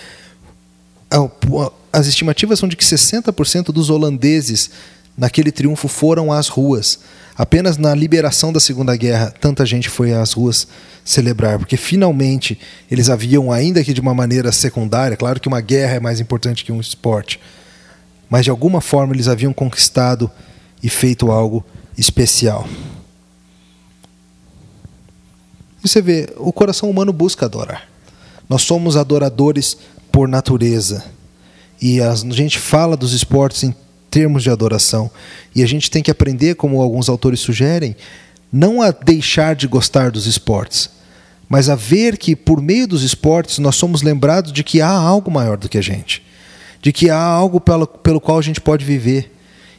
as 1.91 2.08
estimativas 2.08 2.60
são 2.60 2.69
de 2.69 2.78
que 2.78 2.86
60% 2.86 3.74
dos 3.74 3.89
holandeses 3.89 4.69
naquele 5.17 5.52
triunfo 5.52 5.89
foram 5.89 6.32
às 6.32 6.47
ruas. 6.47 7.00
Apenas 7.38 7.78
na 7.78 7.93
liberação 7.93 8.54
da 8.54 8.62
Segunda 8.62 8.95
Guerra, 8.95 9.34
tanta 9.38 9.65
gente 9.65 9.89
foi 9.89 10.13
às 10.13 10.32
ruas 10.32 10.65
celebrar, 11.04 11.60
porque 11.60 11.76
finalmente 11.76 12.58
eles 12.89 13.10
haviam, 13.10 13.52
ainda 13.52 13.84
que 13.84 13.93
de 13.93 14.00
uma 14.00 14.13
maneira 14.13 14.50
secundária, 14.54 15.17
claro 15.17 15.41
que 15.41 15.50
uma 15.50 15.60
guerra 15.60 15.95
é 15.95 16.00
mais 16.00 16.21
importante 16.21 16.63
que 16.63 16.71
um 16.71 16.80
esporte, 16.80 17.38
mas 18.30 18.45
de 18.45 18.50
alguma 18.50 18.80
forma 18.80 19.13
eles 19.13 19.28
haviam 19.28 19.52
conquistado 19.52 20.32
e 20.82 20.89
feito 20.89 21.32
algo 21.32 21.63
especial. 21.98 22.67
E 25.84 25.88
você 25.88 26.02
vê, 26.02 26.30
o 26.38 26.54
coração 26.54 26.89
humano 26.89 27.12
busca 27.12 27.46
adorar. 27.46 27.88
Nós 28.48 28.63
somos 28.63 28.96
adoradores 28.96 29.78
por 30.12 30.28
natureza. 30.28 31.04
E 31.82 32.00
a 32.02 32.13
gente 32.13 32.60
fala 32.60 32.96
dos 32.96 33.13
esportes 33.13 33.63
em 33.63 33.74
termos 34.10 34.44
de 34.44 34.50
adoração. 34.50 35.10
E 35.56 35.63
a 35.63 35.67
gente 35.67 35.89
tem 35.89 36.04
que 36.04 36.12
aprender, 36.12 36.56
como 36.56 36.82
alguns 36.82 37.10
autores 37.10 37.39
sugerem, 37.39 37.96
não 38.52 38.82
a 38.82 38.91
deixar 38.91 39.56
de 39.56 39.67
gostar 39.67 40.12
dos 40.12 40.28
esportes, 40.28 40.89
mas 41.48 41.70
a 41.70 41.76
ver 41.76 42.17
que 42.17 42.36
por 42.36 42.62
meio 42.62 42.88
dos 42.88 43.02
esportes 43.02 43.60
nós 43.60 43.76
somos 43.76 44.02
lembrados 44.02 44.52
de 44.52 44.63
que 44.63 44.82
há 44.82 44.91
algo 44.91 45.32
maior 45.32 45.58
do 45.58 45.70
que 45.70 45.78
a 45.78 45.82
gente, 45.82 46.22
de 46.82 46.91
que 46.91 47.10
há 47.10 47.22
algo 47.22 47.62
pelo, 47.62 47.88
pelo 47.88 48.20
qual 48.20 48.38
a 48.38 48.41
gente 48.41 48.60
pode 48.60 48.84
viver 48.84 49.34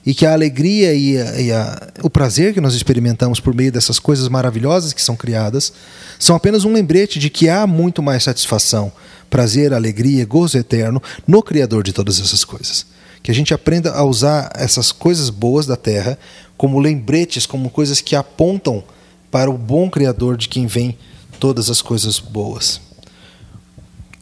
e 0.05 0.15
que 0.15 0.27
a 0.27 0.33
alegria 0.33 0.95
e, 0.95 1.17
a, 1.17 1.41
e 1.41 1.53
a, 1.53 1.89
o 2.03 2.11
prazer 2.11 2.53
que 2.53 2.61
nós 2.61 2.75
experimentamos 2.75 3.41
por 3.41 3.55
meio 3.55 3.71
dessas 3.71 3.99
coisas 3.99 4.29
maravilhosas 4.29 4.93
que 4.93 5.03
são 5.03 5.17
criadas 5.17 5.73
são 6.19 6.35
apenas 6.35 6.65
um 6.65 6.73
lembrete 6.73 7.19
de 7.19 7.31
que 7.31 7.49
há 7.49 7.67
muito 7.67 8.03
mais 8.03 8.25
satisfação, 8.25 8.93
prazer, 9.31 9.73
alegria, 9.73 10.27
gozo 10.27 10.59
eterno 10.59 11.03
no 11.27 11.43
Criador 11.43 11.83
de 11.83 11.93
todas 11.93 12.21
essas 12.21 12.45
coisas 12.45 12.87
que 13.23 13.31
a 13.31 13.35
gente 13.35 13.55
aprenda 13.55 13.93
a 13.93 14.03
usar 14.03 14.51
essas 14.55 14.91
coisas 14.91 15.31
boas 15.31 15.65
da 15.65 15.77
terra 15.77 16.19
como 16.57 16.81
lembretes, 16.81 17.47
como 17.47 17.71
coisas 17.71 18.01
que 18.01 18.17
apontam 18.17 18.83
para 19.31 19.51
o 19.51 19.57
bom 19.57 19.89
Criador 19.89 20.37
de 20.37 20.49
quem 20.49 20.67
vem 20.67 20.99
todas 21.39 21.71
as 21.71 21.81
coisas 21.81 22.19
boas. 22.19 22.81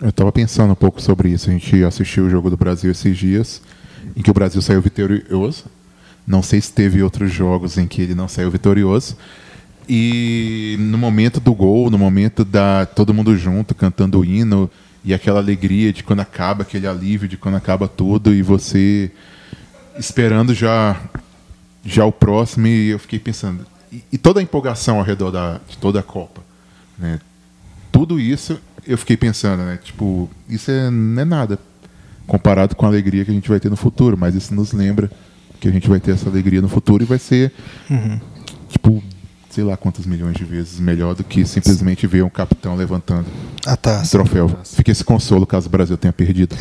Eu 0.00 0.10
estava 0.10 0.30
pensando 0.32 0.72
um 0.72 0.76
pouco 0.76 1.00
sobre 1.00 1.30
isso. 1.30 1.50
A 1.50 1.52
gente 1.52 1.82
assistiu 1.84 2.24
o 2.24 2.30
Jogo 2.30 2.48
do 2.48 2.56
Brasil 2.56 2.90
esses 2.90 3.16
dias, 3.16 3.60
em 4.16 4.22
que 4.22 4.30
o 4.30 4.34
Brasil 4.34 4.60
saiu 4.60 4.80
vitorioso. 4.80 5.64
Não 6.26 6.42
sei 6.42 6.60
se 6.60 6.72
teve 6.72 7.02
outros 7.02 7.32
jogos 7.32 7.78
em 7.78 7.86
que 7.86 8.02
ele 8.02 8.14
não 8.14 8.28
saiu 8.28 8.50
vitorioso. 8.50 9.16
E 9.88 10.76
no 10.78 10.96
momento 10.96 11.40
do 11.40 11.52
gol, 11.52 11.90
no 11.90 11.98
momento 11.98 12.44
da 12.44 12.86
todo 12.86 13.12
mundo 13.12 13.36
junto 13.36 13.74
cantando 13.74 14.20
o 14.20 14.24
hino, 14.24 14.70
e 15.04 15.14
aquela 15.14 15.40
alegria 15.40 15.92
de 15.92 16.04
quando 16.04 16.20
acaba, 16.20 16.62
aquele 16.62 16.86
alívio 16.86 17.26
de 17.26 17.36
quando 17.36 17.56
acaba 17.56 17.88
tudo 17.88 18.34
e 18.34 18.42
você 18.42 19.10
esperando 19.98 20.54
já 20.54 21.00
já 21.84 22.04
o 22.04 22.12
próximo 22.12 22.66
e 22.66 22.90
eu 22.90 22.98
fiquei 22.98 23.18
pensando 23.18 23.66
e, 23.90 24.04
e 24.12 24.18
toda 24.18 24.38
a 24.38 24.42
empolgação 24.42 24.98
ao 24.98 25.04
redor 25.04 25.30
da, 25.30 25.60
de 25.66 25.76
toda 25.78 26.00
a 26.00 26.02
Copa, 26.02 26.42
né? 26.98 27.18
Tudo 27.90 28.20
isso 28.20 28.60
eu 28.86 28.96
fiquei 28.96 29.16
pensando, 29.16 29.62
né? 29.62 29.78
Tipo, 29.82 30.30
isso 30.48 30.70
é, 30.70 30.90
não 30.90 31.22
é 31.22 31.24
nada 31.24 31.58
comparado 32.26 32.76
com 32.76 32.86
a 32.86 32.88
alegria 32.88 33.24
que 33.24 33.30
a 33.30 33.34
gente 33.34 33.48
vai 33.48 33.60
ter 33.60 33.68
no 33.68 33.76
futuro, 33.76 34.16
mas 34.16 34.34
isso 34.34 34.54
nos 34.54 34.72
lembra 34.72 35.10
que 35.60 35.68
a 35.68 35.70
gente 35.70 35.88
vai 35.88 36.00
ter 36.00 36.12
essa 36.12 36.28
alegria 36.28 36.62
no 36.62 36.68
futuro 36.68 37.02
e 37.02 37.06
vai 37.06 37.18
ser 37.18 37.52
uhum. 37.90 38.20
tipo 38.68 39.02
sei 39.50 39.64
lá 39.64 39.76
quantas 39.76 40.06
milhões 40.06 40.36
de 40.36 40.44
vezes 40.44 40.78
melhor 40.78 41.14
do 41.14 41.24
que 41.24 41.44
simplesmente 41.44 42.06
ver 42.06 42.22
um 42.22 42.30
capitão 42.30 42.76
levantando 42.76 43.26
a 43.66 43.76
taça. 43.76 44.16
Um 44.16 44.22
troféu. 44.22 44.48
Fica 44.64 44.92
esse 44.92 45.02
consolo 45.02 45.44
caso 45.44 45.66
o 45.66 45.70
Brasil 45.70 45.98
tenha 45.98 46.12
perdido. 46.12 46.54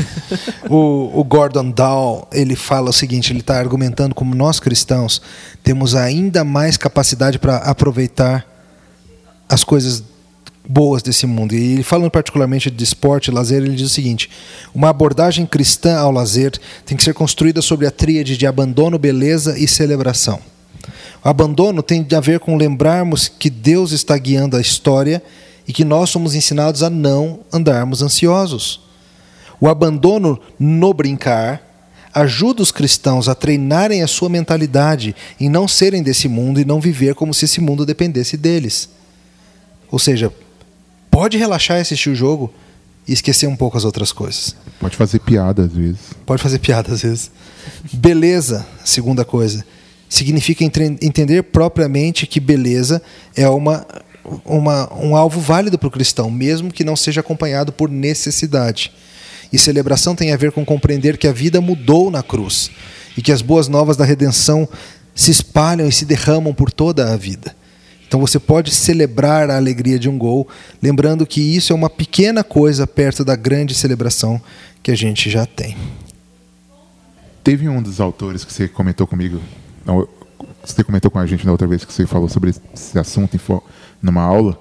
o, 0.68 1.20
o, 1.20 1.22
Gordon 1.24 1.70
Dow 1.70 2.26
ele 2.32 2.56
fala 2.56 2.88
o 2.88 2.92
seguinte: 2.92 3.32
ele 3.32 3.40
está 3.40 3.58
argumentando 3.58 4.14
como 4.14 4.34
nós 4.34 4.58
cristãos 4.58 5.20
temos 5.62 5.94
ainda 5.94 6.42
mais 6.42 6.78
capacidade 6.78 7.38
para 7.38 7.58
aproveitar 7.58 8.46
as 9.46 9.62
coisas 9.62 10.02
boas 10.68 11.02
desse 11.02 11.26
mundo. 11.26 11.54
E 11.54 11.72
ele 11.72 11.82
falando 11.82 12.10
particularmente 12.10 12.70
de 12.70 12.84
esporte 12.84 13.28
e 13.28 13.30
lazer, 13.34 13.62
ele 13.62 13.74
diz 13.74 13.90
o 13.90 13.94
seguinte: 13.94 14.30
uma 14.74 14.88
abordagem 14.88 15.46
cristã 15.46 15.98
ao 15.98 16.10
lazer 16.10 16.52
tem 16.84 16.96
que 16.96 17.04
ser 17.04 17.14
construída 17.14 17.60
sobre 17.60 17.86
a 17.86 17.90
tríade 17.90 18.36
de 18.36 18.46
abandono, 18.46 18.98
beleza 18.98 19.58
e 19.58 19.66
celebração. 19.66 20.40
O 21.24 21.28
abandono 21.28 21.82
tem 21.82 22.06
a 22.16 22.20
ver 22.20 22.40
com 22.40 22.56
lembrarmos 22.56 23.28
que 23.28 23.48
Deus 23.48 23.92
está 23.92 24.16
guiando 24.18 24.56
a 24.56 24.60
história 24.60 25.22
e 25.66 25.72
que 25.72 25.84
nós 25.84 26.10
somos 26.10 26.34
ensinados 26.34 26.82
a 26.82 26.90
não 26.90 27.40
andarmos 27.52 28.02
ansiosos. 28.02 28.80
O 29.60 29.68
abandono 29.68 30.40
no 30.58 30.92
brincar 30.92 31.62
ajuda 32.12 32.62
os 32.62 32.72
cristãos 32.72 33.28
a 33.28 33.34
treinarem 33.34 34.02
a 34.02 34.08
sua 34.08 34.28
mentalidade 34.28 35.14
em 35.40 35.48
não 35.48 35.66
serem 35.68 36.02
desse 36.02 36.28
mundo 36.28 36.60
e 36.60 36.64
não 36.64 36.80
viver 36.80 37.14
como 37.14 37.32
se 37.32 37.44
esse 37.44 37.60
mundo 37.60 37.86
dependesse 37.86 38.36
deles. 38.36 38.88
Ou 39.90 39.98
seja, 39.98 40.32
pode 41.12 41.38
relaxar 41.38 41.78
e 41.78 41.82
assistir 41.82 42.10
o 42.10 42.14
jogo 42.16 42.52
e 43.06 43.12
esquecer 43.12 43.46
um 43.46 43.54
pouco 43.54 43.78
as 43.78 43.84
outras 43.84 44.10
coisas. 44.10 44.56
Pode 44.80 44.96
fazer 44.96 45.20
piada 45.20 45.62
às 45.62 45.72
vezes. 45.72 46.00
Pode 46.26 46.42
fazer 46.42 46.58
piada 46.58 46.92
às 46.92 47.02
vezes. 47.02 47.30
Beleza, 47.92 48.66
segunda 48.84 49.24
coisa 49.24 49.64
significa 50.12 50.62
entender 50.62 51.42
propriamente 51.44 52.26
que 52.26 52.38
beleza 52.38 53.00
é 53.34 53.48
uma, 53.48 53.86
uma, 54.44 54.92
um 54.92 55.16
alvo 55.16 55.40
válido 55.40 55.78
para 55.78 55.88
o 55.88 55.90
cristão, 55.90 56.30
mesmo 56.30 56.70
que 56.70 56.84
não 56.84 56.94
seja 56.94 57.22
acompanhado 57.22 57.72
por 57.72 57.88
necessidade. 57.88 58.92
E 59.50 59.56
celebração 59.56 60.14
tem 60.14 60.30
a 60.30 60.36
ver 60.36 60.52
com 60.52 60.66
compreender 60.66 61.16
que 61.16 61.26
a 61.26 61.32
vida 61.32 61.62
mudou 61.62 62.10
na 62.10 62.22
cruz 62.22 62.70
e 63.16 63.22
que 63.22 63.32
as 63.32 63.40
boas 63.40 63.68
novas 63.68 63.96
da 63.96 64.04
redenção 64.04 64.68
se 65.14 65.30
espalham 65.30 65.88
e 65.88 65.92
se 65.92 66.04
derramam 66.04 66.52
por 66.52 66.70
toda 66.70 67.10
a 67.10 67.16
vida. 67.16 67.56
Então 68.12 68.20
você 68.20 68.38
pode 68.38 68.70
celebrar 68.70 69.48
a 69.48 69.56
alegria 69.56 69.98
de 69.98 70.06
um 70.06 70.18
gol, 70.18 70.46
lembrando 70.82 71.24
que 71.24 71.40
isso 71.40 71.72
é 71.72 71.74
uma 71.74 71.88
pequena 71.88 72.44
coisa 72.44 72.86
perto 72.86 73.24
da 73.24 73.34
grande 73.34 73.74
celebração 73.74 74.38
que 74.82 74.90
a 74.90 74.94
gente 74.94 75.30
já 75.30 75.46
tem. 75.46 75.78
Teve 77.42 77.70
um 77.70 77.80
dos 77.80 78.02
autores 78.02 78.44
que 78.44 78.52
você 78.52 78.68
comentou 78.68 79.06
comigo 79.06 79.40
não, 79.86 80.06
você 80.62 80.84
comentou 80.84 81.10
com 81.10 81.18
a 81.20 81.24
gente 81.24 81.46
na 81.46 81.52
outra 81.52 81.66
vez 81.66 81.86
que 81.86 81.92
você 81.94 82.06
falou 82.06 82.28
sobre 82.28 82.50
esse 82.74 82.98
assunto 82.98 83.40
numa 84.02 84.20
aula, 84.20 84.60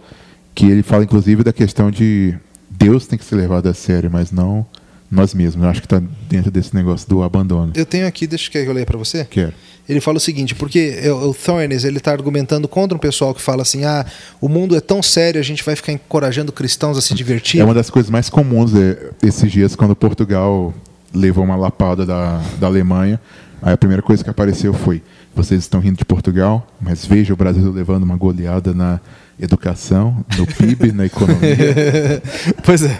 que 0.55 0.67
ele 0.67 0.81
fala 0.81 1.03
inclusive 1.03 1.43
da 1.43 1.51
questão 1.51 1.91
de 1.91 2.33
Deus 2.69 3.05
tem 3.05 3.19
que 3.19 3.25
ser 3.25 3.35
levado 3.35 3.67
a 3.67 3.73
sério, 3.73 4.09
mas 4.09 4.31
não 4.31 4.65
nós 5.11 5.33
mesmos. 5.33 5.61
Eu 5.61 5.69
acho 5.69 5.81
que 5.81 5.87
está 5.87 6.01
dentro 6.29 6.49
desse 6.49 6.73
negócio 6.73 7.09
do 7.09 7.21
abandono. 7.21 7.73
Eu 7.75 7.85
tenho 7.85 8.07
aqui, 8.07 8.25
deixa 8.25 8.49
que 8.49 8.57
eu 8.57 8.71
ler 8.71 8.85
para 8.85 8.97
você. 8.97 9.25
Quero. 9.25 9.53
Ele 9.91 10.01
fala 10.01 10.17
o 10.17 10.21
seguinte, 10.21 10.55
porque 10.55 11.01
o 11.09 11.33
Thornes 11.33 11.83
ele 11.83 11.97
está 11.97 12.11
argumentando 12.11 12.67
contra 12.67 12.95
um 12.95 12.99
pessoal 12.99 13.35
que 13.35 13.41
fala 13.41 13.61
assim, 13.61 13.83
ah, 13.83 14.05
o 14.39 14.47
mundo 14.47 14.75
é 14.75 14.79
tão 14.79 15.03
sério, 15.03 15.39
a 15.39 15.43
gente 15.43 15.63
vai 15.63 15.75
ficar 15.75 15.91
encorajando 15.91 16.51
cristãos 16.51 16.97
a 16.97 17.01
se 17.01 17.13
divertir. 17.13 17.59
É 17.59 17.63
uma 17.63 17.73
das 17.73 17.89
coisas 17.89 18.09
mais 18.09 18.29
comuns 18.29 18.73
é, 18.73 19.11
esses 19.21 19.51
dias 19.51 19.75
quando 19.75 19.95
Portugal 19.95 20.73
levou 21.13 21.43
uma 21.43 21.57
lapada 21.57 22.05
da, 22.05 22.41
da 22.57 22.67
Alemanha 22.67 23.19
Aí 23.61 23.73
a 23.73 23.77
primeira 23.77 24.01
coisa 24.01 24.23
que 24.23 24.29
apareceu 24.29 24.73
foi: 24.73 25.03
vocês 25.35 25.61
estão 25.61 25.79
rindo 25.79 25.97
de 25.97 26.05
Portugal, 26.05 26.67
mas 26.81 27.05
veja 27.05 27.33
o 27.33 27.37
Brasil 27.37 27.71
levando 27.71 28.03
uma 28.03 28.17
goleada 28.17 28.73
na 28.73 28.99
educação, 29.39 30.25
no 30.35 30.47
PIB, 30.47 30.91
na 30.91 31.05
economia. 31.05 32.21
pois 32.65 32.81
é. 32.81 32.99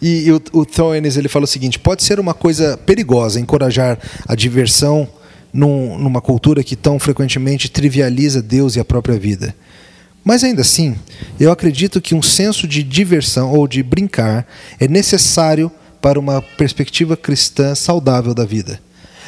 E, 0.00 0.26
e 0.26 0.32
o, 0.32 0.40
o 0.52 0.64
Thoenes, 0.64 1.16
ele 1.16 1.28
fala 1.28 1.44
o 1.44 1.48
seguinte: 1.48 1.80
pode 1.80 2.04
ser 2.04 2.20
uma 2.20 2.32
coisa 2.32 2.76
perigosa 2.76 3.40
encorajar 3.40 3.98
a 4.26 4.36
diversão 4.36 5.08
num, 5.52 5.98
numa 5.98 6.20
cultura 6.20 6.64
que 6.64 6.76
tão 6.76 6.98
frequentemente 6.98 7.70
trivializa 7.70 8.40
Deus 8.40 8.76
e 8.76 8.80
a 8.80 8.84
própria 8.84 9.18
vida. 9.18 9.54
Mas 10.24 10.44
ainda 10.44 10.62
assim, 10.62 10.96
eu 11.38 11.50
acredito 11.50 12.00
que 12.00 12.14
um 12.14 12.22
senso 12.22 12.66
de 12.66 12.82
diversão 12.82 13.52
ou 13.52 13.66
de 13.66 13.82
brincar 13.82 14.46
é 14.78 14.86
necessário 14.86 15.70
para 16.00 16.18
uma 16.18 16.40
perspectiva 16.40 17.16
cristã 17.16 17.74
saudável 17.74 18.32
da 18.32 18.44
vida. 18.44 18.80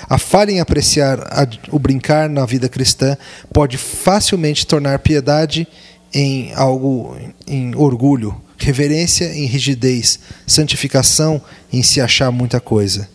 A 0.08 0.18
falha 0.18 0.52
em 0.52 0.60
apreciar 0.60 1.18
a, 1.20 1.46
o 1.70 1.78
brincar 1.78 2.28
na 2.28 2.44
vida 2.44 2.68
cristã 2.68 3.16
pode 3.52 3.76
facilmente 3.78 4.66
tornar 4.66 4.98
piedade 4.98 5.66
em 6.12 6.52
algo 6.54 7.16
em 7.46 7.74
orgulho, 7.74 8.40
reverência 8.56 9.32
em 9.34 9.46
rigidez, 9.46 10.20
santificação 10.46 11.42
em 11.72 11.82
se 11.82 12.00
achar 12.00 12.30
muita 12.30 12.60
coisa. 12.60 13.08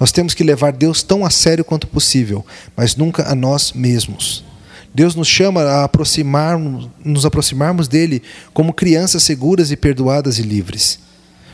Nós 0.00 0.10
temos 0.10 0.32
que 0.32 0.42
levar 0.42 0.72
Deus 0.72 1.02
tão 1.02 1.26
a 1.26 1.30
sério 1.30 1.62
quanto 1.62 1.86
possível, 1.86 2.44
mas 2.74 2.96
nunca 2.96 3.30
a 3.30 3.34
nós 3.34 3.72
mesmos. 3.72 4.42
Deus 4.94 5.14
nos 5.14 5.28
chama 5.28 5.62
a 5.62 5.84
aproximar, 5.84 6.58
nos 7.04 7.26
aproximarmos 7.26 7.86
dele 7.86 8.22
como 8.54 8.72
crianças 8.72 9.22
seguras 9.22 9.70
e 9.70 9.76
perdoadas 9.76 10.38
e 10.38 10.42
livres. 10.42 10.98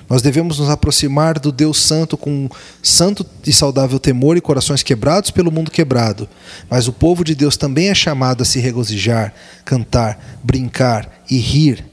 Nós 0.08 0.22
devemos 0.22 0.60
nos 0.60 0.70
aproximar 0.70 1.40
do 1.40 1.50
Deus 1.50 1.82
Santo 1.82 2.16
com 2.16 2.48
santo 2.80 3.26
e 3.44 3.52
saudável 3.52 3.98
temor 3.98 4.36
e 4.36 4.40
corações 4.40 4.84
quebrados 4.84 5.32
pelo 5.32 5.50
mundo 5.50 5.68
quebrado. 5.68 6.28
Mas 6.70 6.86
o 6.86 6.92
povo 6.92 7.24
de 7.24 7.34
Deus 7.34 7.56
também 7.56 7.88
é 7.88 7.94
chamado 7.94 8.42
a 8.42 8.44
se 8.44 8.60
regozijar, 8.60 9.34
cantar, 9.64 10.38
brincar 10.44 11.24
e 11.28 11.36
rir, 11.38 11.84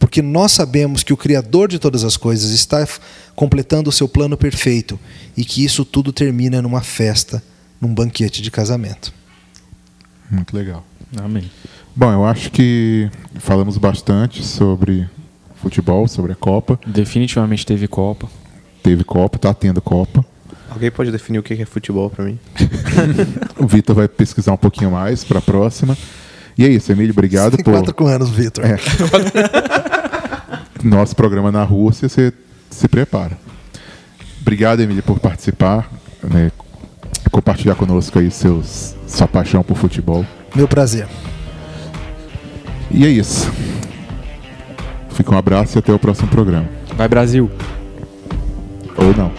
porque 0.00 0.22
nós 0.22 0.52
sabemos 0.52 1.02
que 1.02 1.12
o 1.12 1.16
Criador 1.16 1.68
de 1.68 1.78
todas 1.78 2.02
as 2.04 2.16
coisas 2.16 2.50
está 2.52 2.84
completando 3.36 3.90
o 3.90 3.92
seu 3.92 4.08
plano 4.08 4.34
perfeito 4.34 4.98
e 5.36 5.44
que 5.44 5.62
isso 5.62 5.84
tudo 5.84 6.10
termina 6.10 6.62
numa 6.62 6.80
festa, 6.80 7.42
num 7.78 7.94
banquete 7.94 8.40
de 8.40 8.50
casamento. 8.50 9.12
Muito 10.30 10.56
legal. 10.56 10.84
Amém. 11.22 11.50
Bom, 11.94 12.10
eu 12.10 12.24
acho 12.24 12.50
que 12.50 13.10
falamos 13.38 13.76
bastante 13.76 14.42
sobre 14.42 15.06
futebol, 15.56 16.08
sobre 16.08 16.32
a 16.32 16.36
Copa. 16.36 16.80
Definitivamente 16.86 17.66
teve 17.66 17.86
Copa. 17.86 18.26
Teve 18.82 19.04
Copa, 19.04 19.38
tá 19.38 19.52
tendo 19.52 19.82
Copa. 19.82 20.24
Alguém 20.70 20.90
pode 20.90 21.10
definir 21.10 21.40
o 21.40 21.42
que 21.42 21.52
é 21.52 21.66
futebol 21.66 22.08
pra 22.08 22.24
mim? 22.24 22.38
O 23.58 23.66
Vitor 23.66 23.94
vai 23.94 24.08
pesquisar 24.08 24.52
um 24.52 24.56
pouquinho 24.56 24.92
mais 24.92 25.24
para 25.24 25.40
a 25.40 25.42
próxima. 25.42 25.94
E 26.56 26.64
é 26.64 26.68
isso, 26.68 26.90
Emílio, 26.90 27.12
obrigado 27.12 27.56
Tem 27.56 27.64
por 27.64 27.72
quatro 27.72 28.06
anos, 28.06 28.30
Vitor. 28.30 28.64
É. 28.64 28.76
nosso 30.82 31.14
programa 31.14 31.50
na 31.50 31.62
Rússia. 31.62 32.08
Você 32.08 32.32
se 32.70 32.88
prepara. 32.88 33.36
Obrigado, 34.40 34.80
Emílio, 34.80 35.02
por 35.02 35.18
participar, 35.18 35.90
né, 36.22 36.50
compartilhar 37.30 37.74
conosco 37.74 38.18
aí 38.18 38.30
seus, 38.30 38.96
sua 39.06 39.28
paixão 39.28 39.62
por 39.62 39.76
futebol. 39.76 40.24
Meu 40.54 40.66
prazer. 40.66 41.06
E 42.90 43.04
é 43.04 43.08
isso. 43.08 43.50
Fica 45.10 45.34
um 45.34 45.38
abraço 45.38 45.76
e 45.76 45.78
até 45.78 45.92
o 45.92 45.98
próximo 45.98 46.28
programa. 46.28 46.68
Vai 46.96 47.08
Brasil! 47.08 47.50
Ou 48.96 49.16
não. 49.16 49.30